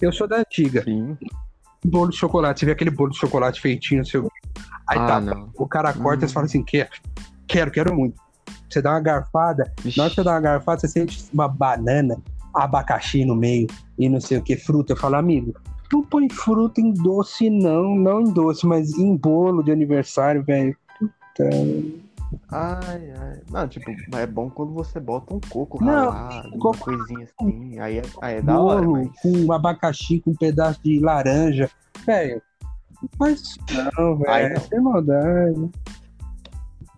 [0.00, 0.82] Eu sou da antiga.
[0.82, 1.16] Sim.
[1.84, 2.60] Bolo de chocolate.
[2.60, 4.60] Você vê aquele bolo de chocolate feitinho, não sei o quê.
[4.88, 5.50] Aí ah, tá, não.
[5.56, 6.28] o cara corta e Hum.
[6.28, 6.90] você fala assim: quero,
[7.46, 8.20] quero, quero muito.
[8.68, 9.98] Você dá uma garfada, Vixe.
[9.98, 12.16] Na hora que você dá uma garfada, você sente uma banana,
[12.54, 13.66] abacaxi no meio
[13.98, 14.92] e não sei o que, fruta.
[14.92, 15.54] Eu falo, amigo,
[15.92, 20.76] não põe fruta em doce, não, não em doce, mas em bolo de aniversário, velho.
[20.98, 21.50] Puta.
[22.50, 23.40] Ai, ai.
[23.50, 27.78] Não, tipo, é bom quando você bota um coco Não, ralado, uma coco- coisinha assim.
[27.78, 29.08] Aí é, aí é da hora, mas.
[29.20, 31.70] com abacaxi, com um pedaço de laranja.
[32.06, 32.42] Velho,
[33.02, 33.58] não faz isso
[33.96, 34.60] não, velho.
[34.60, 35.70] Sem maldade.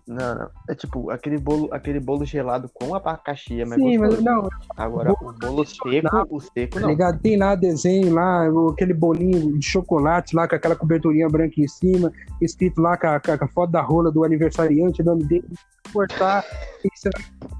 [0.07, 0.49] Não, não.
[0.67, 4.25] É tipo, aquele bolo, aquele bolo gelado com abacaxi é mais Sim, mas gostoso.
[4.25, 6.89] não, Agora, bolo o bolo seco, o seco tá não.
[6.89, 7.19] ligado?
[7.21, 12.11] Tem lá desenho lá, aquele bolinho de chocolate lá com aquela coberturinha branca em cima,
[12.41, 15.47] escrito lá com a, com a foto da rola do aniversariante, o nome dele,
[15.93, 16.43] cortar,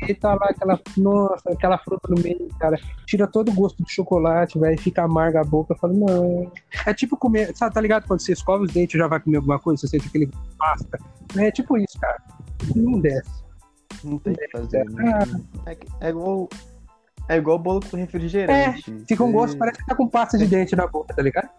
[0.07, 3.89] e tá lá aquela, nossa, aquela fruta no meio, cara, tira todo o gosto do
[3.89, 6.51] chocolate, velho, fica amarga a boca, eu falo, não.
[6.85, 8.05] É tipo comer, sabe, tá ligado?
[8.05, 10.99] Quando você escova os dentes e já vai comer alguma coisa, você sente aquele pasta.
[11.37, 12.17] É tipo isso, cara.
[12.75, 13.43] Não desce.
[14.03, 14.85] Não tem o que fazer.
[14.91, 15.11] né?
[15.65, 15.69] Ah.
[15.71, 15.77] É,
[16.07, 16.49] é igual.
[17.29, 19.03] É igual bolo com refrigerante.
[19.07, 21.49] Fica um gosto, parece que tá com pasta de dente na boca, tá ligado?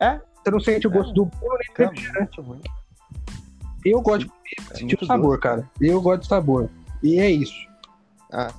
[0.00, 0.20] É.
[0.42, 0.94] Você não sente o É.
[0.94, 2.40] gosto do bolo nem do refrigerante.
[2.40, 2.60] ruim.
[3.84, 4.32] Eu gosto de
[4.72, 5.40] É sentir o sabor, doce.
[5.42, 5.70] cara.
[5.80, 6.68] Eu gosto de sabor.
[7.02, 7.54] E é isso.
[8.32, 8.52] Ah,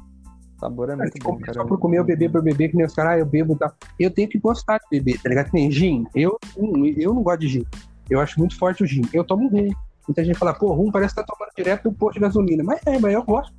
[0.59, 1.53] sabor é Cara, muito se bom, comer cara.
[1.59, 3.57] só por comer, eu beber por beber, que nem os caras, ah, eu bebo e
[3.57, 3.73] tal.
[3.99, 5.47] Eu tenho que gostar de beber, tá ligado?
[5.49, 6.05] Que nem gin.
[6.15, 7.65] Eu, hum, eu não gosto de gin.
[8.09, 9.01] Eu acho muito forte o gin.
[9.13, 9.69] Eu tomo rum.
[10.07, 12.63] Muita gente fala, pô, rum parece que tá tomando direto do posto de gasolina.
[12.63, 13.53] Mas é, mas eu gosto.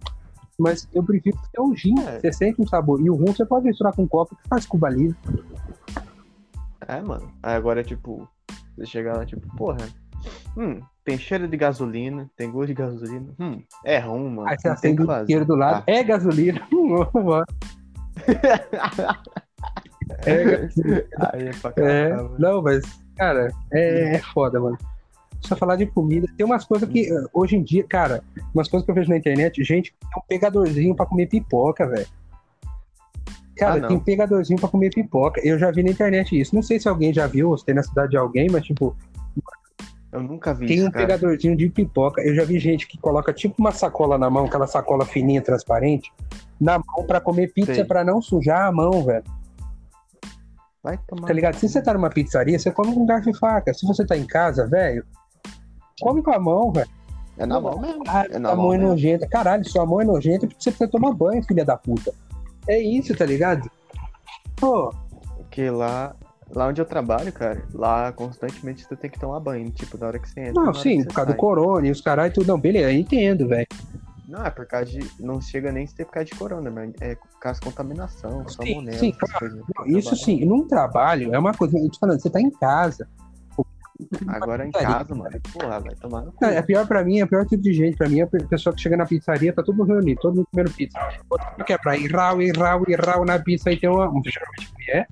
[0.58, 1.94] Mas eu prefiro ter um gin.
[2.06, 2.20] É.
[2.20, 3.00] Você sente um sabor.
[3.00, 5.16] E o rum você pode misturar com copo que faz Cuba livre.
[6.86, 7.32] É, mano.
[7.42, 8.28] Aí agora, tipo,
[8.76, 9.78] você chegar lá, tipo, porra.
[10.56, 13.34] Hum, tem cheiro de gasolina, tem gosto de gasolina.
[13.40, 14.48] Hum, é rum, mano.
[14.48, 15.84] Aí você acende que o isqueiro do lado.
[15.86, 15.90] Ah.
[15.90, 16.66] É gasolina.
[16.72, 17.44] Hum, vamos
[20.26, 21.04] É gasolina.
[21.32, 22.36] Aí é pra É, caramba.
[22.38, 22.82] não, mas,
[23.16, 24.76] cara, é, é foda, mano.
[25.42, 26.26] Só falar de comida.
[26.36, 28.22] Tem umas coisas que, eh, hoje em dia, cara,
[28.54, 32.06] umas coisas que eu vejo na internet, gente, tem um pegadorzinho pra comer pipoca, velho.
[33.56, 35.40] Cara, Ah, tem pegadorzinho pra comer pipoca.
[35.44, 36.54] Eu já vi na internet isso.
[36.54, 38.96] Não sei se alguém já viu, ou se tem na cidade de alguém, mas, tipo,
[40.10, 41.06] Eu nunca vi tem isso, um cara.
[41.06, 42.20] pegadorzinho de pipoca.
[42.22, 46.10] Eu já vi gente que coloca, tipo, uma sacola na mão, aquela sacola fininha, transparente,
[46.60, 47.84] na mão pra comer pizza, Sei.
[47.84, 49.24] pra não sujar a mão, velho.
[50.82, 51.26] Vai tomar.
[51.28, 51.54] Tá ligado?
[51.54, 53.72] Se você tá numa pizzaria, você come com garfo e faca.
[53.72, 55.04] Se você tá em casa, velho,
[56.02, 56.88] come com a mão, velho.
[57.38, 58.02] É na mão mesmo.
[58.06, 59.26] Ah, É na sua mão mão é nojenta.
[59.26, 62.12] Caralho, sua mão é nojenta porque você precisa tomar banho, filha da puta.
[62.68, 63.70] É isso, tá ligado?
[64.56, 64.92] Pô,
[65.36, 66.14] Porque lá,
[66.54, 69.70] lá onde eu trabalho, cara, lá constantemente você tem que tomar banho.
[69.70, 70.62] Tipo, da hora que você entra.
[70.62, 71.38] não, sim, por causa do sai.
[71.40, 72.46] corona e os caralho e tudo.
[72.46, 73.66] Não, beleza, eu entendo, velho.
[74.28, 75.00] Não, é por causa de.
[75.20, 78.48] Não chega nem a ser por causa de corona, mas é por causa de contaminação,
[78.48, 79.38] Sim, salmonela, sim, essas claro.
[79.38, 79.62] coisas.
[79.76, 81.76] Não, Isso sim, num trabalho é uma coisa.
[81.78, 83.06] Eu tô falando, você tá em casa.
[84.28, 84.96] Agora em Pizzaria.
[84.98, 85.40] casa, mano.
[85.52, 86.44] Porra, vai tomar no cu.
[86.44, 87.96] É pior pra mim, é pior tipo de gente.
[87.96, 90.48] Pra mim, é a pessoa que chega na pizzaria, tá todo mundo reunido, todo mundo
[90.50, 90.98] comendo pizza.
[91.30, 94.06] Outro que é pra ir rau, ir rau, ir rau na pizza e tem uma.
[94.24, 95.08] Geralmente mulher.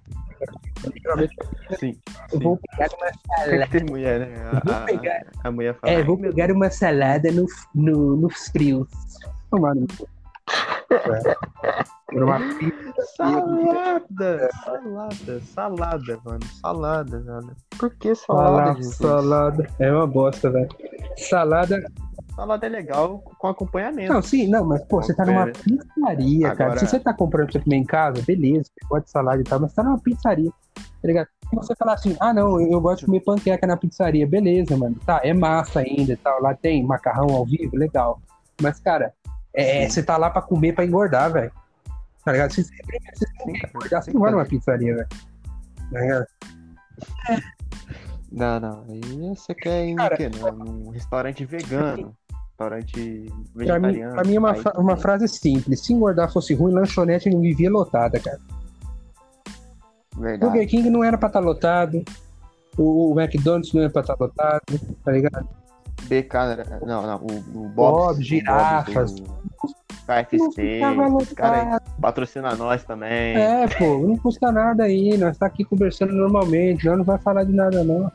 [1.02, 1.36] Geralmente
[1.78, 1.96] Sim.
[2.32, 3.66] eu vou pegar uma Tem salada.
[3.70, 4.34] ter mulher, né?
[4.52, 5.92] A, Vou a- pegar- a mulher fala.
[5.92, 8.88] É, "Ai, vou pegar uma salada no, no, nos frios.
[9.50, 10.08] Tomar no cu.
[10.90, 11.34] É.
[12.12, 13.02] Era uma pizza.
[13.16, 14.48] Salada!
[14.64, 16.40] Salada, salada, mano.
[16.60, 17.56] Salada, salada.
[17.78, 19.66] Por que salada, Salada, salada.
[19.78, 20.68] É uma bosta, velho.
[21.16, 21.80] Salada.
[22.34, 24.12] Salada é legal com acompanhamento.
[24.12, 26.64] Não, sim, não, mas pô, você tá numa pizzaria, cara.
[26.64, 29.40] Agora- Se você tá comprando pra você comer em casa, beleza, você pode de salada
[29.40, 31.28] e tal, mas você tá numa pizzaria, tá ligado?
[31.50, 34.76] Se você falar assim, ah, não, eu, eu gosto de comer panqueca na pizzaria, beleza,
[34.76, 34.96] mano.
[35.04, 36.40] Tá, é massa ainda e tal.
[36.40, 38.20] Lá tem macarrão ao vivo, legal.
[38.62, 39.12] Mas, cara,
[39.54, 41.52] é, você tá lá pra comer pra engordar, velho.
[42.24, 42.52] Tá ligado?
[42.52, 42.82] Se você, se
[43.14, 45.08] você Sim, quer engordar, você não vai numa pizzaria, velho.
[45.90, 46.26] Tá ligado?
[48.30, 48.84] Não, não.
[48.88, 49.00] Aí
[49.34, 50.16] você quer ir Cara?
[50.28, 52.14] Num, num restaurante vegano.
[52.50, 53.26] Restaurante
[53.56, 54.14] Pra mim, vegetariano.
[54.14, 55.80] pra mim é uma, fra- uma frase simples.
[55.80, 58.38] Se engordar fosse ruim, lanchonete não vivia lotada, cara.
[60.16, 60.40] Verdade.
[60.52, 62.04] Burger King não era pra estar lotado.
[62.76, 64.62] O, o McDonald's não era pra estar lotado,
[65.04, 65.48] tá ligado?
[66.02, 69.20] BK, não, não, o, o Bob, o girafas.
[70.32, 73.36] Não ficava esse cara patrocina nós também.
[73.36, 75.16] É, pô, não custa nada aí.
[75.16, 76.84] Nós tá aqui conversando normalmente.
[76.86, 78.10] Nós não vai falar de nada, não.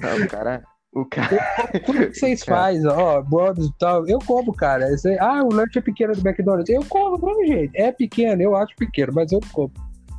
[0.00, 0.62] Não, o cara,
[0.94, 1.38] o cara,
[1.84, 4.86] Tudo que vocês fazem, ó, Bob's e tal, eu como, cara.
[5.18, 6.68] Ah, o lanche é pequeno do McDonald's.
[6.68, 7.72] Eu como, do mesmo jeito.
[7.74, 9.72] É pequeno, eu acho pequeno, mas eu como.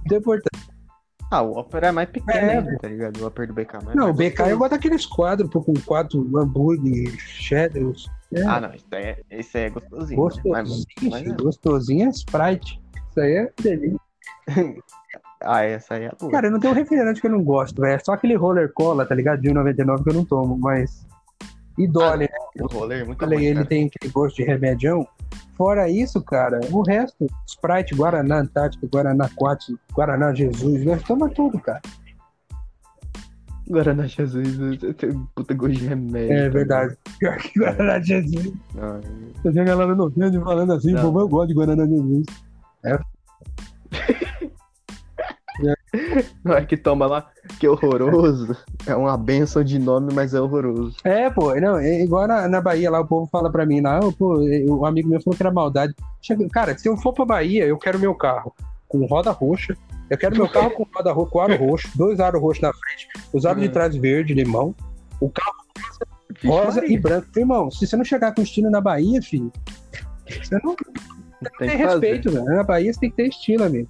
[0.05, 0.66] Deportado.
[1.31, 3.17] Ah, o Whopper é mais pequeno É, tá ligado?
[3.19, 4.57] O Whopper do BK, mas Não, é o BK eu gostoso.
[4.59, 7.83] boto aqueles quadros pô, com quatro hambúrguer, cheddar.
[8.33, 10.09] É, Ah, não, isso aí é, esse aí é gostosinho.
[10.09, 10.15] né?
[10.23, 10.69] gostosinho, Mas,
[11.03, 11.43] mas filho, é.
[11.43, 12.81] gostosinho é Sprite.
[13.09, 13.99] Isso aí é delícia.
[15.43, 16.31] Ah, essa aí é boa.
[16.31, 17.93] Cara, eu não tenho um refrigerante que eu não gosto, velho.
[17.93, 19.39] É só aquele roller cola, tá ligado?
[19.39, 21.05] De 1,99 que eu não tomo, mas.
[21.77, 22.63] E Dolly, né?
[22.63, 23.65] o roller é muito Falei, bom, ele cara.
[23.67, 25.07] tem aquele gosto de remedião.
[25.55, 31.59] Fora isso, cara, o resto, Sprite, Guaraná Antártica, Guaraná Quat, Guaraná Jesus, nós toma tudo,
[31.59, 31.81] cara.
[33.67, 34.57] Guaraná Jesus,
[34.97, 36.31] tem puta gosto de remédio.
[36.31, 36.97] É verdade.
[37.19, 38.53] Pior que Guaraná Jesus.
[38.73, 39.01] Não,
[39.35, 42.25] Você vê a galera no vídeo falando assim, pô, eu gosto de Guaraná Jesus.
[46.43, 48.55] não é que toma lá, que horroroso.
[48.85, 50.97] É uma benção de nome, mas é horroroso.
[51.03, 53.99] É, pô, não, é igual na, na Bahia lá, o povo fala pra mim lá,
[54.17, 55.93] pô, o amigo meu falou que era maldade.
[56.51, 58.53] Cara, se eu for pra Bahia, eu quero meu carro
[58.87, 59.75] com roda roxa,
[60.09, 63.07] eu quero meu carro com roda roxa, com aro roxo, dois aros roxos na frente,
[63.33, 64.75] os aros de trás verde, limão,
[65.19, 65.57] o carro
[66.45, 67.27] rosa e branco.
[67.35, 69.51] Irmão, se você não chegar com estilo na Bahia, filho,
[70.27, 70.85] você não, você
[71.41, 72.45] não tem, tem respeito, velho.
[72.45, 73.89] Na Bahia você tem que ter estilo, amigo.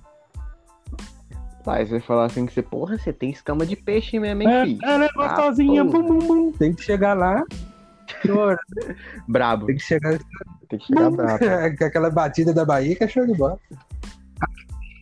[1.67, 4.49] Pai, você vai falar assim que você, porra, você tem escama de peixe mesmo, hein,
[4.49, 4.79] é, filho?
[4.85, 6.51] Ela é ah, gostosinha, ah, bum, bum, bum.
[6.53, 7.43] Tem que chegar lá.
[9.27, 9.65] brabo.
[9.65, 10.17] Tem que chegar.
[10.69, 11.43] Tem que chegar brabo.
[11.83, 13.59] Aquela batida da Bahia que é show de bola.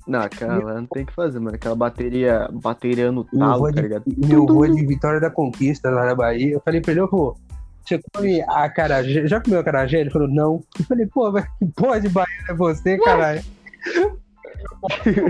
[0.07, 1.55] Não, aquela não tem que fazer, mano.
[1.55, 4.03] Aquela bateria, bateria no talo, tá ligado?
[4.17, 6.53] Meu avô de Vitória da Conquista lá na Bahia.
[6.53, 9.27] Eu falei pra ele, você come a carajé?
[9.27, 9.99] Já comeu a carajé?
[9.99, 10.63] Ele falou, não.
[10.79, 13.43] Eu falei, pô, mas que porra de Bahia é você, caralho?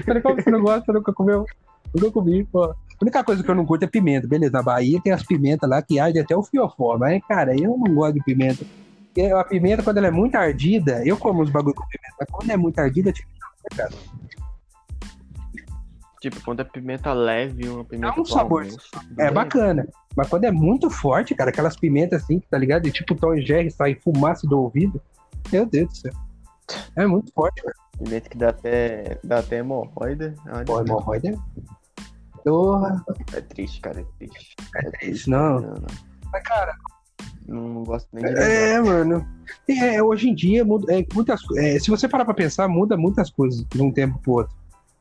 [0.06, 0.86] Falei, como você não gosta?
[0.86, 1.45] Você nunca comeu?
[1.94, 2.64] Nunca comi, pô.
[2.64, 4.52] A única coisa que eu não curto é pimenta, beleza.
[4.52, 7.94] Na Bahia tem as pimentas lá que ardem até o fiofó, mas, cara, eu não
[7.94, 8.66] gosto de pimenta.
[9.38, 12.49] A pimenta, quando ela é muito ardida, eu como os bagulho com pimenta, mas quando
[12.49, 13.30] é muito ardida, tipo,
[13.76, 13.91] cara.
[16.20, 18.16] Tipo, quando é pimenta leve, uma pimenta.
[18.16, 18.64] Dá um sabor.
[18.64, 18.90] Almoço,
[19.20, 19.88] é bacana.
[20.16, 22.88] Mas quando é muito forte, cara, aquelas pimentas assim, tá ligado?
[22.88, 25.02] E tipo Tom e Jerry sai fumaça do ouvido.
[25.52, 26.14] Meu Deus do céu.
[26.95, 27.76] É muito forte, cara.
[27.98, 30.34] Pimenta que dá até, dá até hemorroida.
[30.66, 31.38] Pô, hemorroida?
[32.44, 33.04] Porra.
[33.34, 34.56] É triste, cara, é triste.
[34.76, 35.60] É, é triste, não.
[35.60, 35.88] não, não.
[36.32, 36.76] Mas, cara.
[37.48, 39.26] Não gosto nem de É, mano.
[39.70, 43.30] É, hoje em dia, muda, é, muitas, é, se você parar pra pensar, muda muitas
[43.30, 44.56] coisas de um tempo pro outro,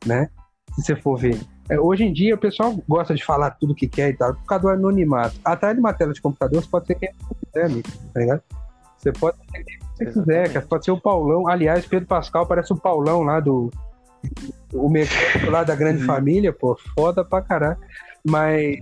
[0.05, 0.29] né?
[0.75, 1.39] se você for ver.
[1.69, 4.45] É, hoje em dia o pessoal gosta de falar tudo que quer e tal, por
[4.45, 5.35] causa do anonimato.
[5.43, 8.43] Atrás de uma tela de computador você pode ser quem você quiser, amigo, tá ligado?
[8.97, 10.65] Você pode ser quem você quiser, cara.
[10.65, 11.47] Pode ser o Paulão.
[11.47, 13.71] Aliás, Pedro Pascal parece o Paulão lá do.
[14.73, 17.77] O mecânico lá da grande família, pô, foda pra caralho.
[18.25, 18.79] Mas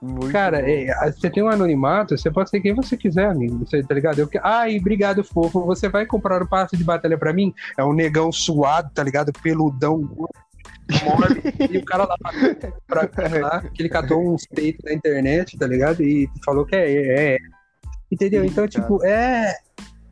[0.00, 3.58] muito Cara, é, você tem um anonimato, você pode ser quem você quiser, amigo.
[3.66, 4.20] Você, tá ligado?
[4.20, 5.64] Eu, ai, obrigado, fofo.
[5.66, 7.52] Você vai comprar o passe de batalha pra mim?
[7.76, 9.32] É um negão suado, tá ligado?
[9.42, 10.08] Peludão,
[11.70, 12.16] e o cara lá
[12.86, 13.02] pra,
[13.40, 16.02] lá, que ele catou uns peitos na internet, tá ligado?
[16.02, 16.90] E falou que é.
[16.90, 17.38] é, é.
[18.10, 18.44] Entendeu?
[18.44, 19.54] Então, tipo, é.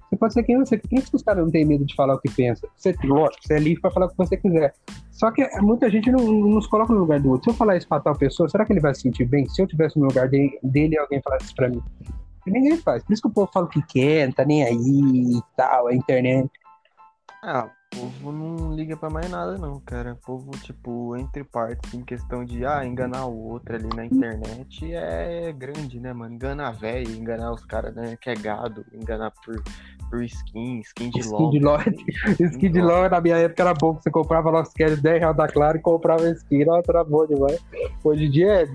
[0.09, 0.79] Você pode ser quem você.
[0.79, 2.69] Por que os caras não têm medo de falar o que pensa?
[2.77, 4.73] Você, lógico, você é livre pra falar o que você quiser.
[5.11, 7.45] Só que muita gente não, não nos coloca no lugar do outro.
[7.45, 9.49] Se eu falar isso pra tal pessoa, será que ele vai se sentir bem?
[9.49, 11.83] Se eu tivesse no lugar dele, e alguém falasse isso pra mim.
[12.47, 13.03] Ninguém faz.
[13.03, 15.89] Por isso que o povo fala o que quer, não tá nem aí e tal,
[15.89, 16.49] a internet.
[17.43, 20.13] Ah, povo não liga pra mais nada, não, cara.
[20.13, 24.93] O povo, tipo, entre partes, em questão de, ah, enganar o outro ali na internet
[24.93, 26.35] é grande, né, mano?
[26.35, 29.63] Enganar velho, enganar os caras, né, que é gado, enganar por,
[30.11, 31.41] por skin, skin de LOL.
[31.41, 31.79] Skin de LOL,
[32.53, 35.49] skin de LOL na minha época era bom, você comprava Lost Cat 10 reais da
[35.49, 37.59] Claro e comprava skin, nossa, era bom demais.
[38.05, 38.67] Hoje em dia é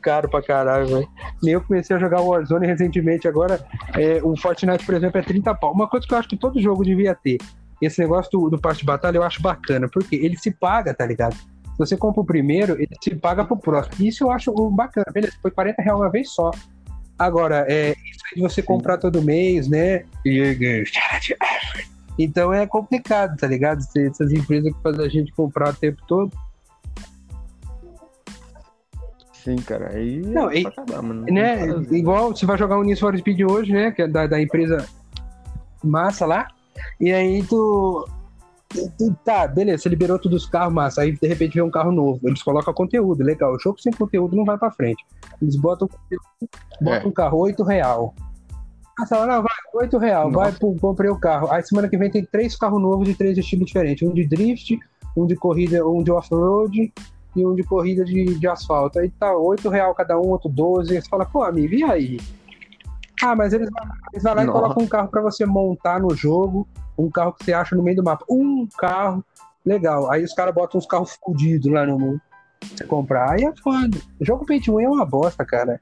[0.00, 1.08] caro pra caralho, velho.
[1.44, 3.64] Eu comecei a jogar Warzone recentemente, agora
[3.96, 5.72] é, o Fortnite, por exemplo, é 30 pau.
[5.72, 7.38] Uma coisa que eu acho que todo jogo devia ter
[7.84, 11.04] esse negócio do, do passe de batalha eu acho bacana, porque ele se paga, tá
[11.06, 11.34] ligado?
[11.34, 14.06] Se você compra o primeiro, ele se paga pro próximo.
[14.06, 15.06] Isso eu acho bacana.
[15.12, 16.50] Beleza, foi 40 reais uma vez só.
[17.18, 20.04] Agora, é, isso aí de você comprar todo mês, né?
[22.18, 23.80] Então é complicado, tá ligado?
[23.96, 26.32] Essas empresas que fazem a gente comprar o tempo todo.
[29.32, 29.90] Sim, cara.
[29.94, 31.26] Aí não, é e, acabar, mano.
[31.26, 33.90] Né, igual você vai jogar o Need for Speed hoje, né?
[33.90, 34.88] Que é da, da empresa
[35.82, 36.48] massa lá.
[37.00, 38.08] E aí tu,
[38.98, 41.02] tu, Tá, beleza, você liberou todos os carros, massa.
[41.02, 42.20] Aí de repente vem um carro novo.
[42.24, 43.54] Eles colocam conteúdo, legal.
[43.54, 45.04] O jogo sem conteúdo não vai pra frente.
[45.40, 45.88] Eles botam,
[46.80, 47.06] botam é.
[47.06, 48.14] um carro 8 real.
[48.98, 50.50] Ah, fala, não, vai, 8 real, Nossa.
[50.50, 51.50] vai, pum, comprei o carro.
[51.50, 54.08] Aí semana que vem tem três carros novos de três estilos diferentes.
[54.08, 54.78] Um de drift,
[55.16, 56.92] um de corrida, um de off-road
[57.36, 58.98] e um de corrida de, de asfalto.
[58.98, 60.94] Aí tá 8 real cada um, outro 12.
[60.94, 62.20] Aí você fala, pô, amigo, e aí?
[63.22, 63.70] Ah, mas eles,
[64.12, 66.66] eles vão lá e colocam um carro para você montar no jogo,
[66.98, 68.24] um carro que você acha no meio do mapa.
[68.28, 69.24] Um carro,
[69.64, 70.10] legal.
[70.10, 72.20] Aí os caras botam uns carros fodidos lá no mundo.
[72.62, 73.32] Você comprar.
[73.32, 73.98] Aí é foda.
[74.20, 75.80] O jogo Pay to Win é uma bosta, cara.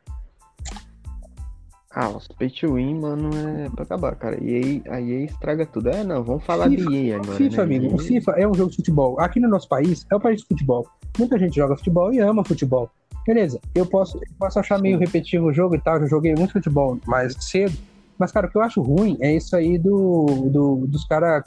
[1.94, 4.42] Ah, os Pay to Win, mano, é pra acabar, cara.
[4.42, 5.90] E aí, a EA estraga tudo.
[5.90, 7.36] É, não, vamos falar FIFA, de EA agora.
[7.36, 7.62] FIFA, né?
[7.62, 7.94] amigo.
[7.94, 9.20] O FIFA é um jogo de futebol.
[9.20, 10.86] Aqui no nosso país, é o país de futebol.
[11.18, 12.90] Muita gente joga futebol e ama futebol.
[13.26, 16.54] Beleza, eu posso, eu posso achar meio repetitivo o jogo e tal, eu joguei muito
[16.54, 17.76] futebol mais cedo,
[18.18, 21.44] mas, cara, o que eu acho ruim é isso aí do, do dos caras.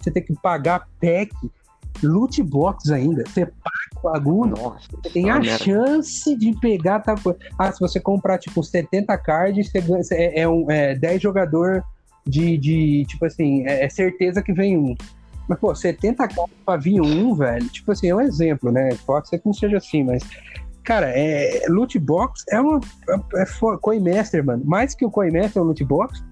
[0.00, 1.32] Você tem que pagar pack,
[2.02, 3.24] loot box ainda.
[3.26, 5.64] Você paga o bagulho, Nossa, tem a merda.
[5.64, 7.00] chance de pegar.
[7.00, 7.14] Tá,
[7.58, 11.84] ah, se você comprar, tipo, 70 cards, você é, é, um, é 10 jogador
[12.26, 13.04] de, de.
[13.06, 14.94] Tipo assim, é, é certeza que vem um.
[15.48, 18.90] Mas, pô, 70 cards pra vir um, velho, tipo assim, é um exemplo, né?
[19.06, 20.22] Pode ser que não seja assim, mas
[20.88, 22.80] Cara, é, loot box é uma.
[23.34, 24.64] É, é Coin Master, mano.
[24.64, 26.24] Mais que o Coin Master é o loot box.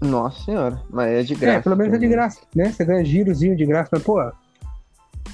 [0.00, 1.58] Nossa senhora, mas é de graça.
[1.58, 2.70] É, pelo menos é de graça, né?
[2.70, 4.20] Você ganha girozinho de graça, mas, pô.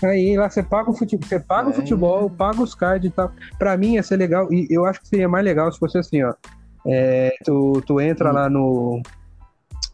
[0.03, 1.71] Aí lá você paga o futebol, você paga é.
[1.71, 3.31] o futebol, paga os cards e tal.
[3.59, 6.23] Pra mim ia ser legal, e eu acho que seria mais legal se fosse assim,
[6.23, 6.35] ó.
[6.87, 8.35] É, tu, tu entra hum.
[8.35, 9.03] lá no,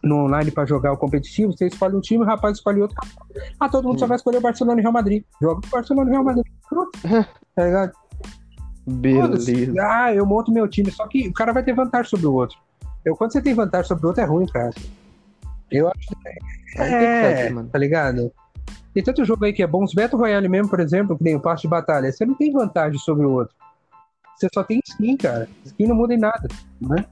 [0.03, 2.97] no online pra jogar o competitivo, você escolhe um time, o rapaz escolhe outro.
[3.59, 3.99] Ah, todo mundo hum.
[3.99, 5.25] só vai escolher o Barcelona e Real Madrid.
[5.41, 6.47] Joga o Barcelona e Real Madrid.
[6.69, 6.99] Pronto.
[7.55, 7.93] tá ligado?
[8.87, 9.53] Beleza.
[9.81, 12.57] Ah, eu monto meu time, só que o cara vai ter vantagem sobre o outro.
[13.05, 14.71] Eu, quando você tem vantagem sobre o outro, é ruim, cara.
[15.71, 16.83] Eu acho que.
[16.83, 18.33] É, é tá ligado?
[18.93, 19.85] Tem tanto jogo aí que é bom.
[19.85, 22.53] Os Battle Royale mesmo, por exemplo, que tem o passe de batalha, você não tem
[22.53, 23.55] vantagem sobre o outro.
[24.37, 25.49] Você só tem skin, cara.
[25.65, 26.49] Skin não muda em nada,
[26.81, 27.05] né?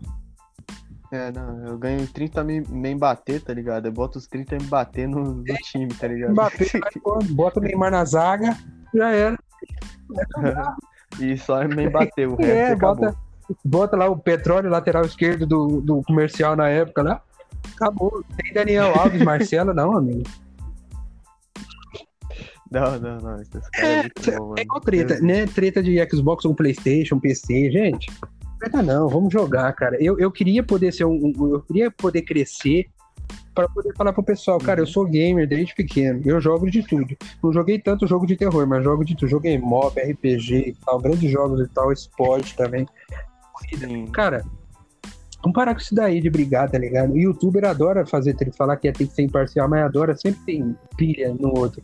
[1.11, 3.87] É, não, eu ganho 30 me, me bater, tá ligado?
[3.87, 6.35] Eu boto os 30 me bater no, no time, tá ligado?
[6.35, 6.69] Bater,
[7.31, 8.57] bota o Neymar na zaga,
[8.95, 9.39] já era.
[11.21, 13.17] e só me bateu, o resto é, bota,
[13.65, 17.23] bota lá o petróleo lateral esquerdo do, do comercial na época lá.
[17.75, 18.25] Acabou.
[18.37, 20.23] Tem Daniel Alves, Marcelo, não, amigo.
[22.71, 23.41] Não, não, não.
[23.77, 25.47] é, é, bom, é igual treta, né?
[25.47, 28.11] Treta de Xbox ou Playstation, PC, gente.
[28.59, 29.97] Treta não, vamos jogar, cara.
[30.01, 31.33] Eu, eu queria poder ser um.
[31.39, 32.91] Eu queria poder crescer
[33.55, 37.17] para poder falar pro pessoal, cara, eu sou gamer desde pequeno, eu jogo de tudo.
[37.43, 39.29] Não joguei tanto jogo de terror, mas jogo de tudo.
[39.29, 42.87] Joguei mob, RPG e tal, grandes jogos e tal, esporte também.
[44.13, 44.45] Cara,
[45.43, 47.13] vamos parar com isso daí de brigar, tá ligado?
[47.13, 51.35] O youtuber adora fazer, falar que tem que ser imparcial, mas adora, sempre tem pilha
[51.35, 51.83] no outro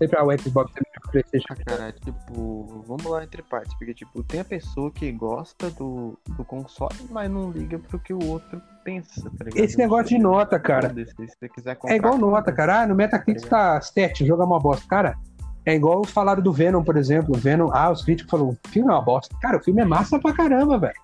[0.00, 1.46] sempre a Xbox sempre a PlayStation.
[1.50, 6.18] Ah, cara, tipo, vamos lá entre partes, porque tipo, tem a pessoa que gosta do,
[6.36, 9.62] do console, mas não liga pro que o outro pensa, tá ligado?
[9.62, 10.88] Esse negócio de nota, cara.
[10.88, 12.82] Se você quiser comprar, é igual nota, cara.
[12.82, 14.86] Ah, no Metacritic tá, tá stat, joga uma bosta.
[14.88, 15.18] Cara,
[15.64, 17.36] é igual falaram do Venom, por exemplo.
[17.36, 19.34] Venom, ah, os críticos falaram, o filme é uma bosta.
[19.40, 20.94] Cara, o filme é massa pra caramba, velho.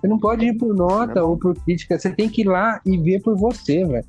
[0.00, 1.30] Você não pode ir por nota não.
[1.30, 4.04] ou por crítica, você tem que ir lá e ver por você, velho.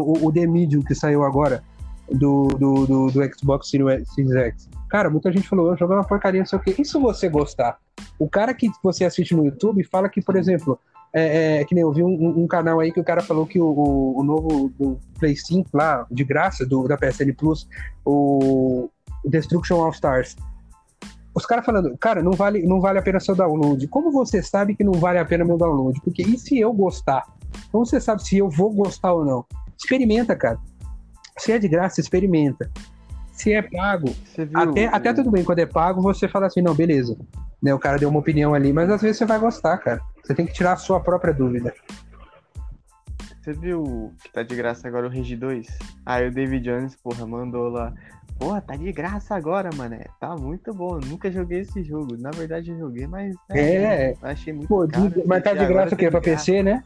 [0.00, 1.62] O, o The Medium que saiu agora
[2.10, 4.68] do, do, do, do Xbox Series X.
[4.88, 6.74] Cara, muita gente falou, eu jogo uma porcaria, não sei o quê.
[6.78, 7.78] E se você gostar?
[8.18, 10.78] O cara que você assiste no YouTube fala que, por exemplo,
[11.12, 13.60] é, é, que nem eu vi um, um, canal aí que o cara falou que
[13.60, 17.68] o, o, o, novo do Play 5 lá, de graça, do, da PSN Plus,
[18.04, 18.90] o
[19.24, 20.36] Destruction All Stars.
[21.34, 23.86] Os caras falando, cara, não vale, não vale a pena seu download.
[23.88, 26.00] Como você sabe que não vale a pena meu download?
[26.02, 27.24] Porque e se eu gostar?
[27.70, 29.44] Como você sabe se eu vou gostar ou não?
[29.76, 30.58] Experimenta, cara.
[31.38, 32.70] Se é de graça, experimenta.
[33.30, 34.08] Se é pago,
[34.52, 37.16] até, até tudo bem, quando é pago, você fala assim, não, beleza.
[37.62, 40.00] Né, o cara deu uma opinião ali, mas às vezes você vai gostar, cara.
[40.24, 41.72] Você tem que tirar a sua própria dúvida.
[43.40, 45.66] Você viu que tá de graça agora o Regi 2?
[46.04, 47.94] Aí o David Jones, porra, mandou lá.
[48.38, 50.06] Porra, tá de graça agora, mané.
[50.20, 51.00] Tá muito bom.
[51.00, 52.16] nunca joguei esse jogo.
[52.16, 53.34] Na verdade, eu joguei, mas.
[53.50, 55.12] É, é achei muito Pô, caro.
[55.26, 56.10] Mas tá de graça o quê?
[56.10, 56.84] Pra PC, né?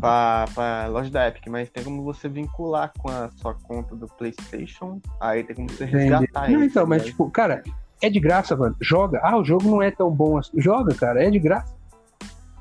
[0.00, 4.06] pra, pra loja da Epic, mas tem como você vincular com a sua conta do
[4.06, 7.62] PlayStation, aí tem como você resgatar Não, então, mas tipo, cara,
[8.02, 8.74] é de graça, mano.
[8.80, 9.20] Joga.
[9.22, 10.52] Ah, o jogo não é tão bom assim.
[10.58, 11.74] Joga, cara, é de graça.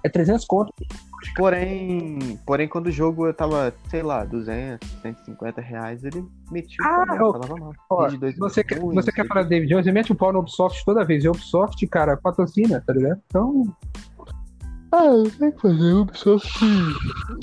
[0.03, 0.73] É 300 conto.
[1.35, 7.03] Porém, porém, quando o jogo eu tava, sei lá, 200, 150 reais, ele metia ah,
[7.03, 7.73] o pau, falava mal.
[7.89, 10.83] Ó, você quer, você quer falar do David Jones, ele mete o pau no Ubisoft
[10.85, 11.23] toda vez.
[11.23, 13.21] E o Ubisoft, cara, patrocina, tá ligado?
[13.27, 13.63] Então,
[14.91, 15.93] ah, tem que fazer.
[15.93, 16.65] Ubisoft.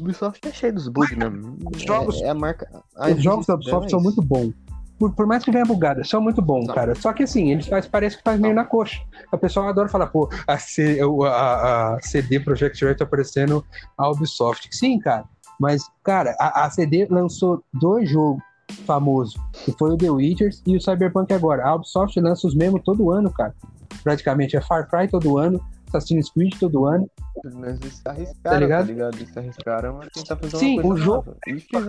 [0.01, 1.57] Ubisoft é cheio dos bugs mesmo.
[1.73, 2.69] Os jogos, é, é a marca.
[2.97, 4.53] A os jogos da Ubisoft são muito bons.
[4.98, 6.94] Por, por, mais que venha bugada, são muito bons, cara.
[6.94, 9.02] Só que assim, eles faz, parece que faz meio na coxa.
[9.31, 13.64] A pessoa adora falar, pô, a, C, a, a CD Projekt Red tá aparecendo
[13.97, 14.68] a Ubisoft.
[14.73, 15.24] Sim, cara.
[15.60, 18.43] Mas, cara, a, a CD lançou dois jogos
[18.86, 21.64] famosos, que foi o The Witcher e o Cyberpunk agora.
[21.64, 23.55] A Ubisoft lança os mesmos todo ano, cara.
[24.02, 27.09] Praticamente é Far Cry todo ano, Assassin's Creed todo ano.
[27.55, 28.86] Mas eles arriscaram, tá ligado?
[28.86, 29.16] Tá ligado?
[29.16, 31.36] Eles arriscaram a tentar fazer Sim, o jogo,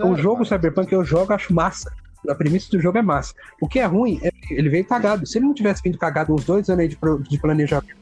[0.04, 1.90] o jogo Cyberpunk eu jogo, acho massa.
[2.28, 3.34] A premissa do jogo é massa.
[3.60, 5.26] O que é ruim é que ele veio cagado.
[5.26, 7.96] Se ele não tivesse vindo cagado uns dois anos aí de, de planejamento,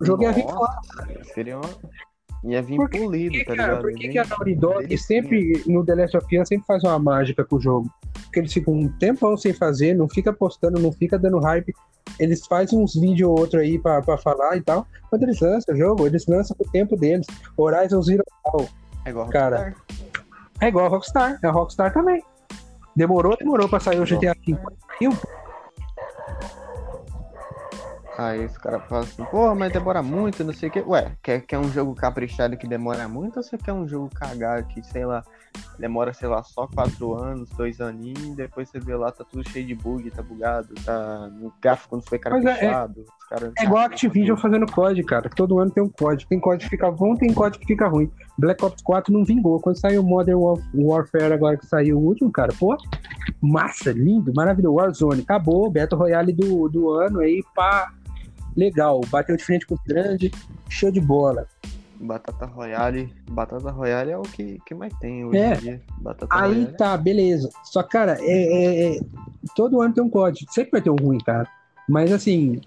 [0.00, 1.24] o jogo Nossa, ia vir claro.
[1.34, 1.70] Seria uma...
[2.44, 3.82] Ia vir por polido, tá ligado?
[3.82, 6.98] Por que, que a Naughty Dog sempre, no The Last of Us, sempre faz uma
[6.98, 7.88] mágica com o jogo?
[8.24, 11.72] Porque eles ficam um tempão sem fazer, não fica postando, não fica dando hype
[12.18, 14.86] eles fazem uns vídeos ou outro aí pra, pra falar e tal.
[15.08, 17.26] Quando eles lançam o jogo, eles lançam com o tempo deles.
[17.56, 18.66] Horizon Zero Dawn.
[19.04, 20.24] É igual Cara, Rockstar.
[20.60, 21.38] É igual a Rockstar.
[21.42, 22.22] É a Rockstar também.
[22.94, 24.58] Demorou, demorou pra sair o GTA V.
[28.18, 30.80] Aí os caras falam assim, pô, mas demora muito, não sei o que.
[30.80, 34.66] Ué, quer, quer um jogo caprichado que demora muito ou você quer um jogo cagado
[34.68, 35.24] que, sei lá,
[35.78, 39.66] demora, sei lá, só quatro anos, dois aninhos, depois você vê lá, tá tudo cheio
[39.66, 41.30] de bug, tá bugado, tá.
[41.32, 43.04] No gráfico não foi Mas é- é- caprichado.
[43.58, 45.30] É igual a Activision fazendo código, cara.
[45.30, 46.28] Todo ano tem um código.
[46.28, 48.10] Tem código que fica bom, tem código que fica ruim.
[48.42, 49.60] Black Ops 4 não vingou.
[49.60, 52.76] Quando saiu Modern Warf- Warfare agora que saiu o último, cara, pô,
[53.40, 54.74] massa, lindo, maravilhoso.
[54.74, 57.92] Warzone, acabou, Battle Royale do, do ano aí, pá,
[58.56, 59.00] legal.
[59.08, 60.32] Bateu de frente com o grande,
[60.68, 61.46] show de bola.
[62.00, 63.14] Batata Royale.
[63.30, 65.54] Batata Royale é o que, que mais tem hoje É.
[65.54, 65.80] em dia.
[66.00, 66.76] Batata Aí Royale.
[66.76, 67.48] tá, beleza.
[67.62, 69.00] Só, cara, é, é- é-
[69.54, 70.50] todo ano tem um código.
[70.52, 71.46] Sempre vai ter um ruim, cara.
[71.88, 72.60] Mas assim,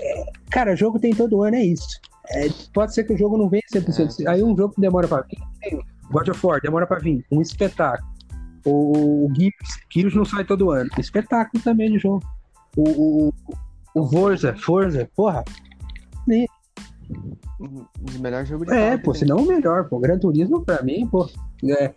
[0.00, 2.00] é, cara, jogo tem todo ano, é isso.
[2.30, 4.26] É, pode ser que o jogo não venha 100%.
[4.26, 4.30] É.
[4.30, 5.38] Aí um jogo que demora pra vir,
[6.10, 7.24] God of War, demora pra vir.
[7.30, 8.08] Um espetáculo.
[8.64, 10.90] O, o Gears, não sai todo ano.
[10.98, 12.22] Espetáculo também de jogo.
[12.76, 13.32] O, o,
[13.94, 15.44] o Forza, Forza, porra.
[17.60, 20.00] Um dos melhores jogos de É, pô, se não o melhor, pô.
[20.00, 21.28] Gran Turismo, pra mim, pô.
[21.64, 21.94] É,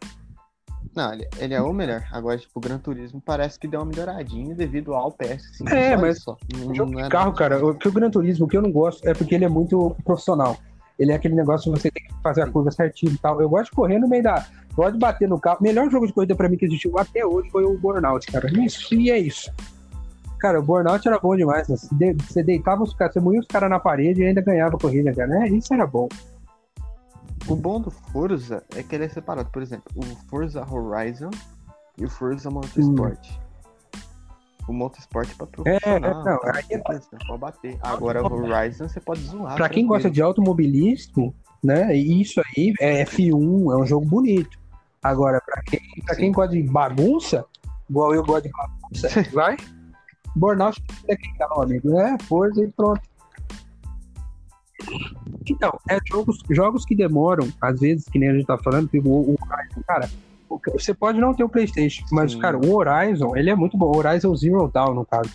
[1.00, 2.04] Não, ele, ele é o melhor.
[2.12, 5.72] Agora, tipo, o Gran Turismo parece que deu uma melhoradinha devido ao PS5.
[5.72, 6.36] É, mas só.
[6.58, 7.38] Não- jogo não é carro, nada.
[7.38, 9.50] cara, o, que o Gran Turismo, o que eu não gosto é porque ele é
[9.50, 10.58] muito profissional.
[11.00, 13.42] Ele é aquele negócio que você tem que fazer a curva certinho e tal.
[13.42, 14.46] Eu gosto de correr no meio da.
[14.74, 15.60] Gosto de bater no carro.
[15.62, 18.50] O melhor jogo de corrida pra mim que existiu até hoje foi o Burnout, cara.
[18.62, 19.50] Isso, e é isso.
[20.40, 21.70] Cara, o Burnout era bom demais.
[21.70, 21.76] né?
[22.28, 25.14] Você deitava os caras, você moía os caras na parede e ainda ganhava a corrida,
[25.14, 25.28] cara.
[25.30, 25.48] né?
[25.48, 26.10] Isso era bom.
[27.48, 29.50] O bom do Forza é que ele é separado.
[29.52, 31.32] Por exemplo, o Forza Horizon
[31.98, 33.28] e o Forza Motorsport.
[34.68, 36.24] O Motorsport é pra profissional.
[36.24, 36.52] não, tá?
[36.56, 37.06] aí é- pode
[37.40, 37.78] bater.
[37.82, 39.56] Agora o Horizon você pode zoar.
[39.56, 41.34] Pra quem gosta de automobilismo,
[41.64, 41.96] né?
[41.96, 44.60] Isso aí é F1, é um jogo bonito.
[45.02, 47.46] Agora, pra quem, pra quem gosta de bagunça,
[47.90, 49.58] igual eu gosto de bagunça, vai.
[50.36, 51.98] Burnout é quem tá, meu amigo.
[52.00, 53.02] É, força e pronto.
[55.50, 59.10] Então, é jogos, jogos que demoram, às vezes, que nem a gente tá falando, tipo,
[59.10, 60.10] o, o Horizon, cara,
[60.74, 62.40] você pode não ter o Playstation, mas, Sim.
[62.40, 63.88] cara, o Horizon, ele é muito bom.
[63.88, 65.30] O Horizon Zero Dawn, no caso.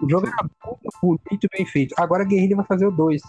[0.00, 1.94] O jogo era muito bonito bem feito.
[1.98, 3.20] Agora a Guerrilla vai fazer o 2.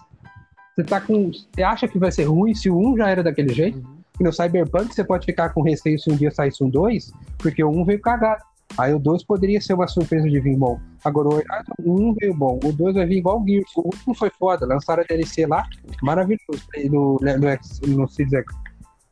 [0.76, 1.32] Você tá com.
[1.32, 3.78] Você acha que vai ser ruim se o 1 já era daquele jeito?
[3.80, 4.02] Uhum.
[4.20, 7.64] E no Cyberpunk você pode ficar com receio se um dia saísse um 2, porque
[7.64, 8.44] o 1 veio cagado.
[8.78, 10.80] Aí o 2 poderia ser uma surpresa de vir bom.
[11.04, 11.44] Agora
[11.84, 13.76] o 1 veio bom, o 2 vai vir igual o Gears.
[13.76, 15.66] O último foi foda, lançaram a DLC lá,
[16.02, 18.56] maravilhoso, no, no, no, no Series X.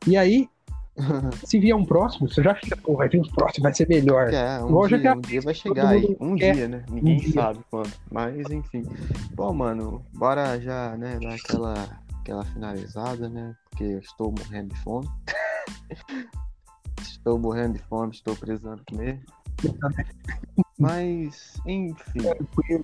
[0.07, 0.47] E aí,
[1.45, 4.33] se vier um próximo, você já fica, pô, vai vir um próximo, vai ser melhor.
[4.33, 6.17] É, um Igual dia, um dia vai chegar aí.
[6.19, 6.55] Um quer.
[6.55, 6.83] dia, né?
[6.89, 7.33] Ninguém dia.
[7.33, 7.91] sabe quando.
[8.11, 8.83] Mas enfim.
[9.33, 13.55] Bom, mano, bora já, né, dar aquela, aquela finalizada, né?
[13.69, 15.07] Porque eu estou morrendo de fome.
[17.01, 19.21] estou morrendo de fome, estou precisando comer.
[20.77, 21.93] Mas, enfim,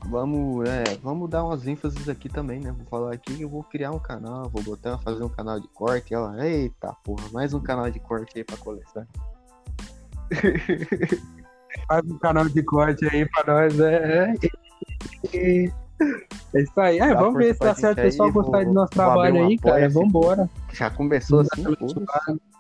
[0.10, 2.72] vamos, é, vamos dar umas ênfases aqui também, né?
[2.72, 5.68] Vou falar aqui que eu vou criar um canal, vou botar, fazer um canal de
[5.70, 6.34] corte, ó.
[6.36, 9.08] Eita porra, mais um canal de corte aí pra coleção.
[11.88, 14.34] Faz um canal de corte aí pra nós, é.
[15.34, 15.66] É,
[16.54, 17.00] é isso aí.
[17.00, 19.90] É, vamos ver se dá certo o pessoal gostar do nosso trabalho aí, cara.
[19.90, 20.50] Vambora.
[20.74, 22.55] Já começou assim, foda-se.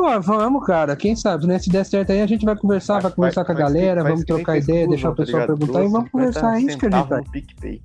[0.00, 0.96] Pô, vamos, cara.
[0.96, 1.58] Quem sabe, né?
[1.58, 4.02] Se der certo aí, a gente vai conversar, vai, Faz- conversar com a que- galera,
[4.02, 5.58] vamos que trocar ideia, deixar o tá pessoal ligado?
[5.58, 6.54] perguntar e vamos 12, conversar.
[6.56, 7.22] É isso que a gente vai.
[7.24, 7.82] PicPay.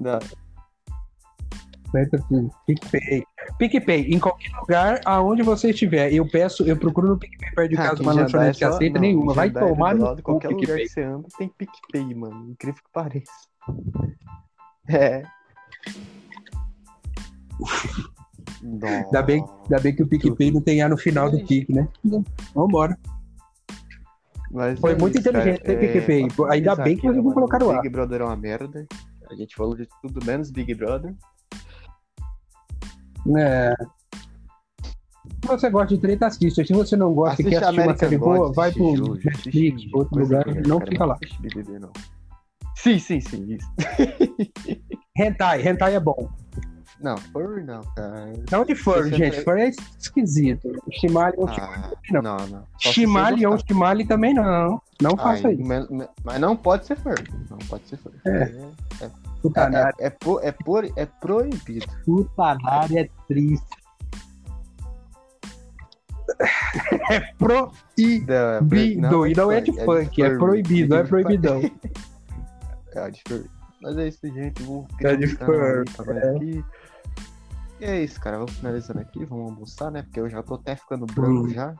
[0.00, 0.18] Não,
[1.86, 3.24] 50 pi- PicPay.
[3.58, 6.12] PicPay, em qualquer lugar, aonde você estiver.
[6.12, 9.00] Eu peço, eu procuro no PicPay perto de casa lanchonete que é só- aceita não,
[9.02, 9.34] nenhuma.
[9.34, 10.82] Vai Jandai, tomar no lado qualquer lugar PicPay.
[10.84, 12.50] que você anda tem PicPay, mano.
[12.50, 13.30] Incrível que pareça.
[14.90, 15.22] É.
[18.62, 21.88] Ainda bem, ainda bem que o PicPay não tem A no final do Pic, né?
[22.54, 22.98] Vambora.
[24.50, 25.80] Mas Foi é muito isso, inteligente, cara.
[25.80, 26.28] né, PicPay?
[26.28, 27.82] pra finalizar Ainda bem que vocês não mano, colocaram o ar.
[27.82, 28.86] Big Brother é uma merda.
[29.30, 31.14] A gente falou de tudo menos Big Brother.
[33.36, 33.74] É.
[35.44, 36.64] Se você gosta de treta, assista.
[36.64, 39.14] Se você não gosta e Assiste quer assistir uma American série boa, Gods, vai pro
[39.14, 41.18] Netflix, assiste outro lugar, não cara, fica lá.
[41.40, 41.92] BBB, não.
[42.76, 43.68] Sim, sim, sim, isso.
[45.16, 46.28] Hentai, hentai é bom.
[47.00, 48.32] Não, furry não, cara.
[48.50, 49.36] Não de furry, gente.
[49.36, 49.68] sempre- Furry é
[49.98, 50.82] esquisito.
[50.92, 52.22] Shimali ou Ah, não.
[52.22, 52.64] não, não.
[52.78, 53.56] Shimali ou.
[53.58, 54.80] Shimali também não.
[55.00, 55.62] Não faça Ai, isso.
[55.64, 57.22] me- me- Mas não pode ser furry.
[57.48, 58.16] Não pode ser furry.
[58.26, 59.04] É.
[59.04, 59.10] É,
[59.40, 61.86] Putanária, é, é, po- é, por- é proibido.
[62.04, 63.64] putanária é triste.
[67.10, 68.32] É proibido.
[69.26, 71.60] É, E não é de funk, é proibido, é proibidão.
[72.94, 73.50] É de furry.
[73.80, 74.62] Mas é isso, gente.
[74.64, 75.84] Vou É de furry,
[76.34, 76.64] aqui.
[77.80, 78.38] E é isso, cara.
[78.38, 79.24] Vamos finalizando aqui.
[79.24, 80.02] Vamos almoçar, né?
[80.02, 81.48] Porque eu já tô até ficando branco Hum.
[81.50, 81.74] já.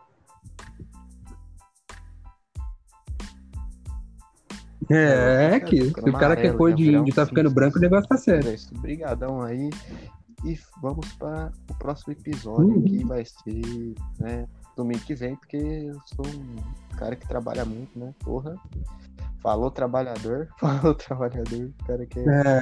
[4.90, 7.78] É, Tá que se o cara quer amarelo, cor de índio um tá ficando branco,
[7.78, 8.48] o negócio tá certo.
[8.48, 9.68] É isso, Obrigadão aí.
[10.44, 12.82] E vamos para o próximo episódio, Uhum.
[12.84, 14.46] que vai ser né,
[14.76, 18.14] domingo que vem, porque eu sou um cara que trabalha muito, né?
[18.20, 18.54] Porra.
[19.42, 22.60] Falou trabalhador, falou trabalhador, cara que é É,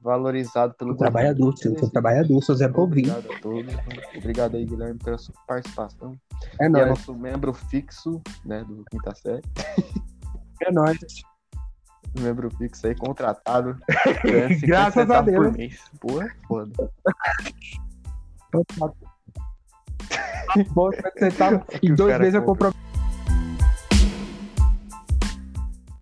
[0.00, 3.12] valorizado pelo o trabalhador, seu, seu trabalhador, seu Zé Povinho.
[3.16, 3.74] Obrigado a todos.
[4.16, 6.16] Obrigado aí, Guilherme, pela sua participação.
[6.60, 9.42] É E é nóis, nosso membro fixo, né, do Quinta Série.
[10.62, 10.98] é nóis.
[12.18, 13.76] Membro fixo aí, contratado.
[14.24, 15.56] É, 50 Graças a centavos por Deus.
[15.56, 15.80] mês.
[16.00, 16.90] Porra, foda.
[20.72, 22.72] Bom, você tá, em dois meses eu compro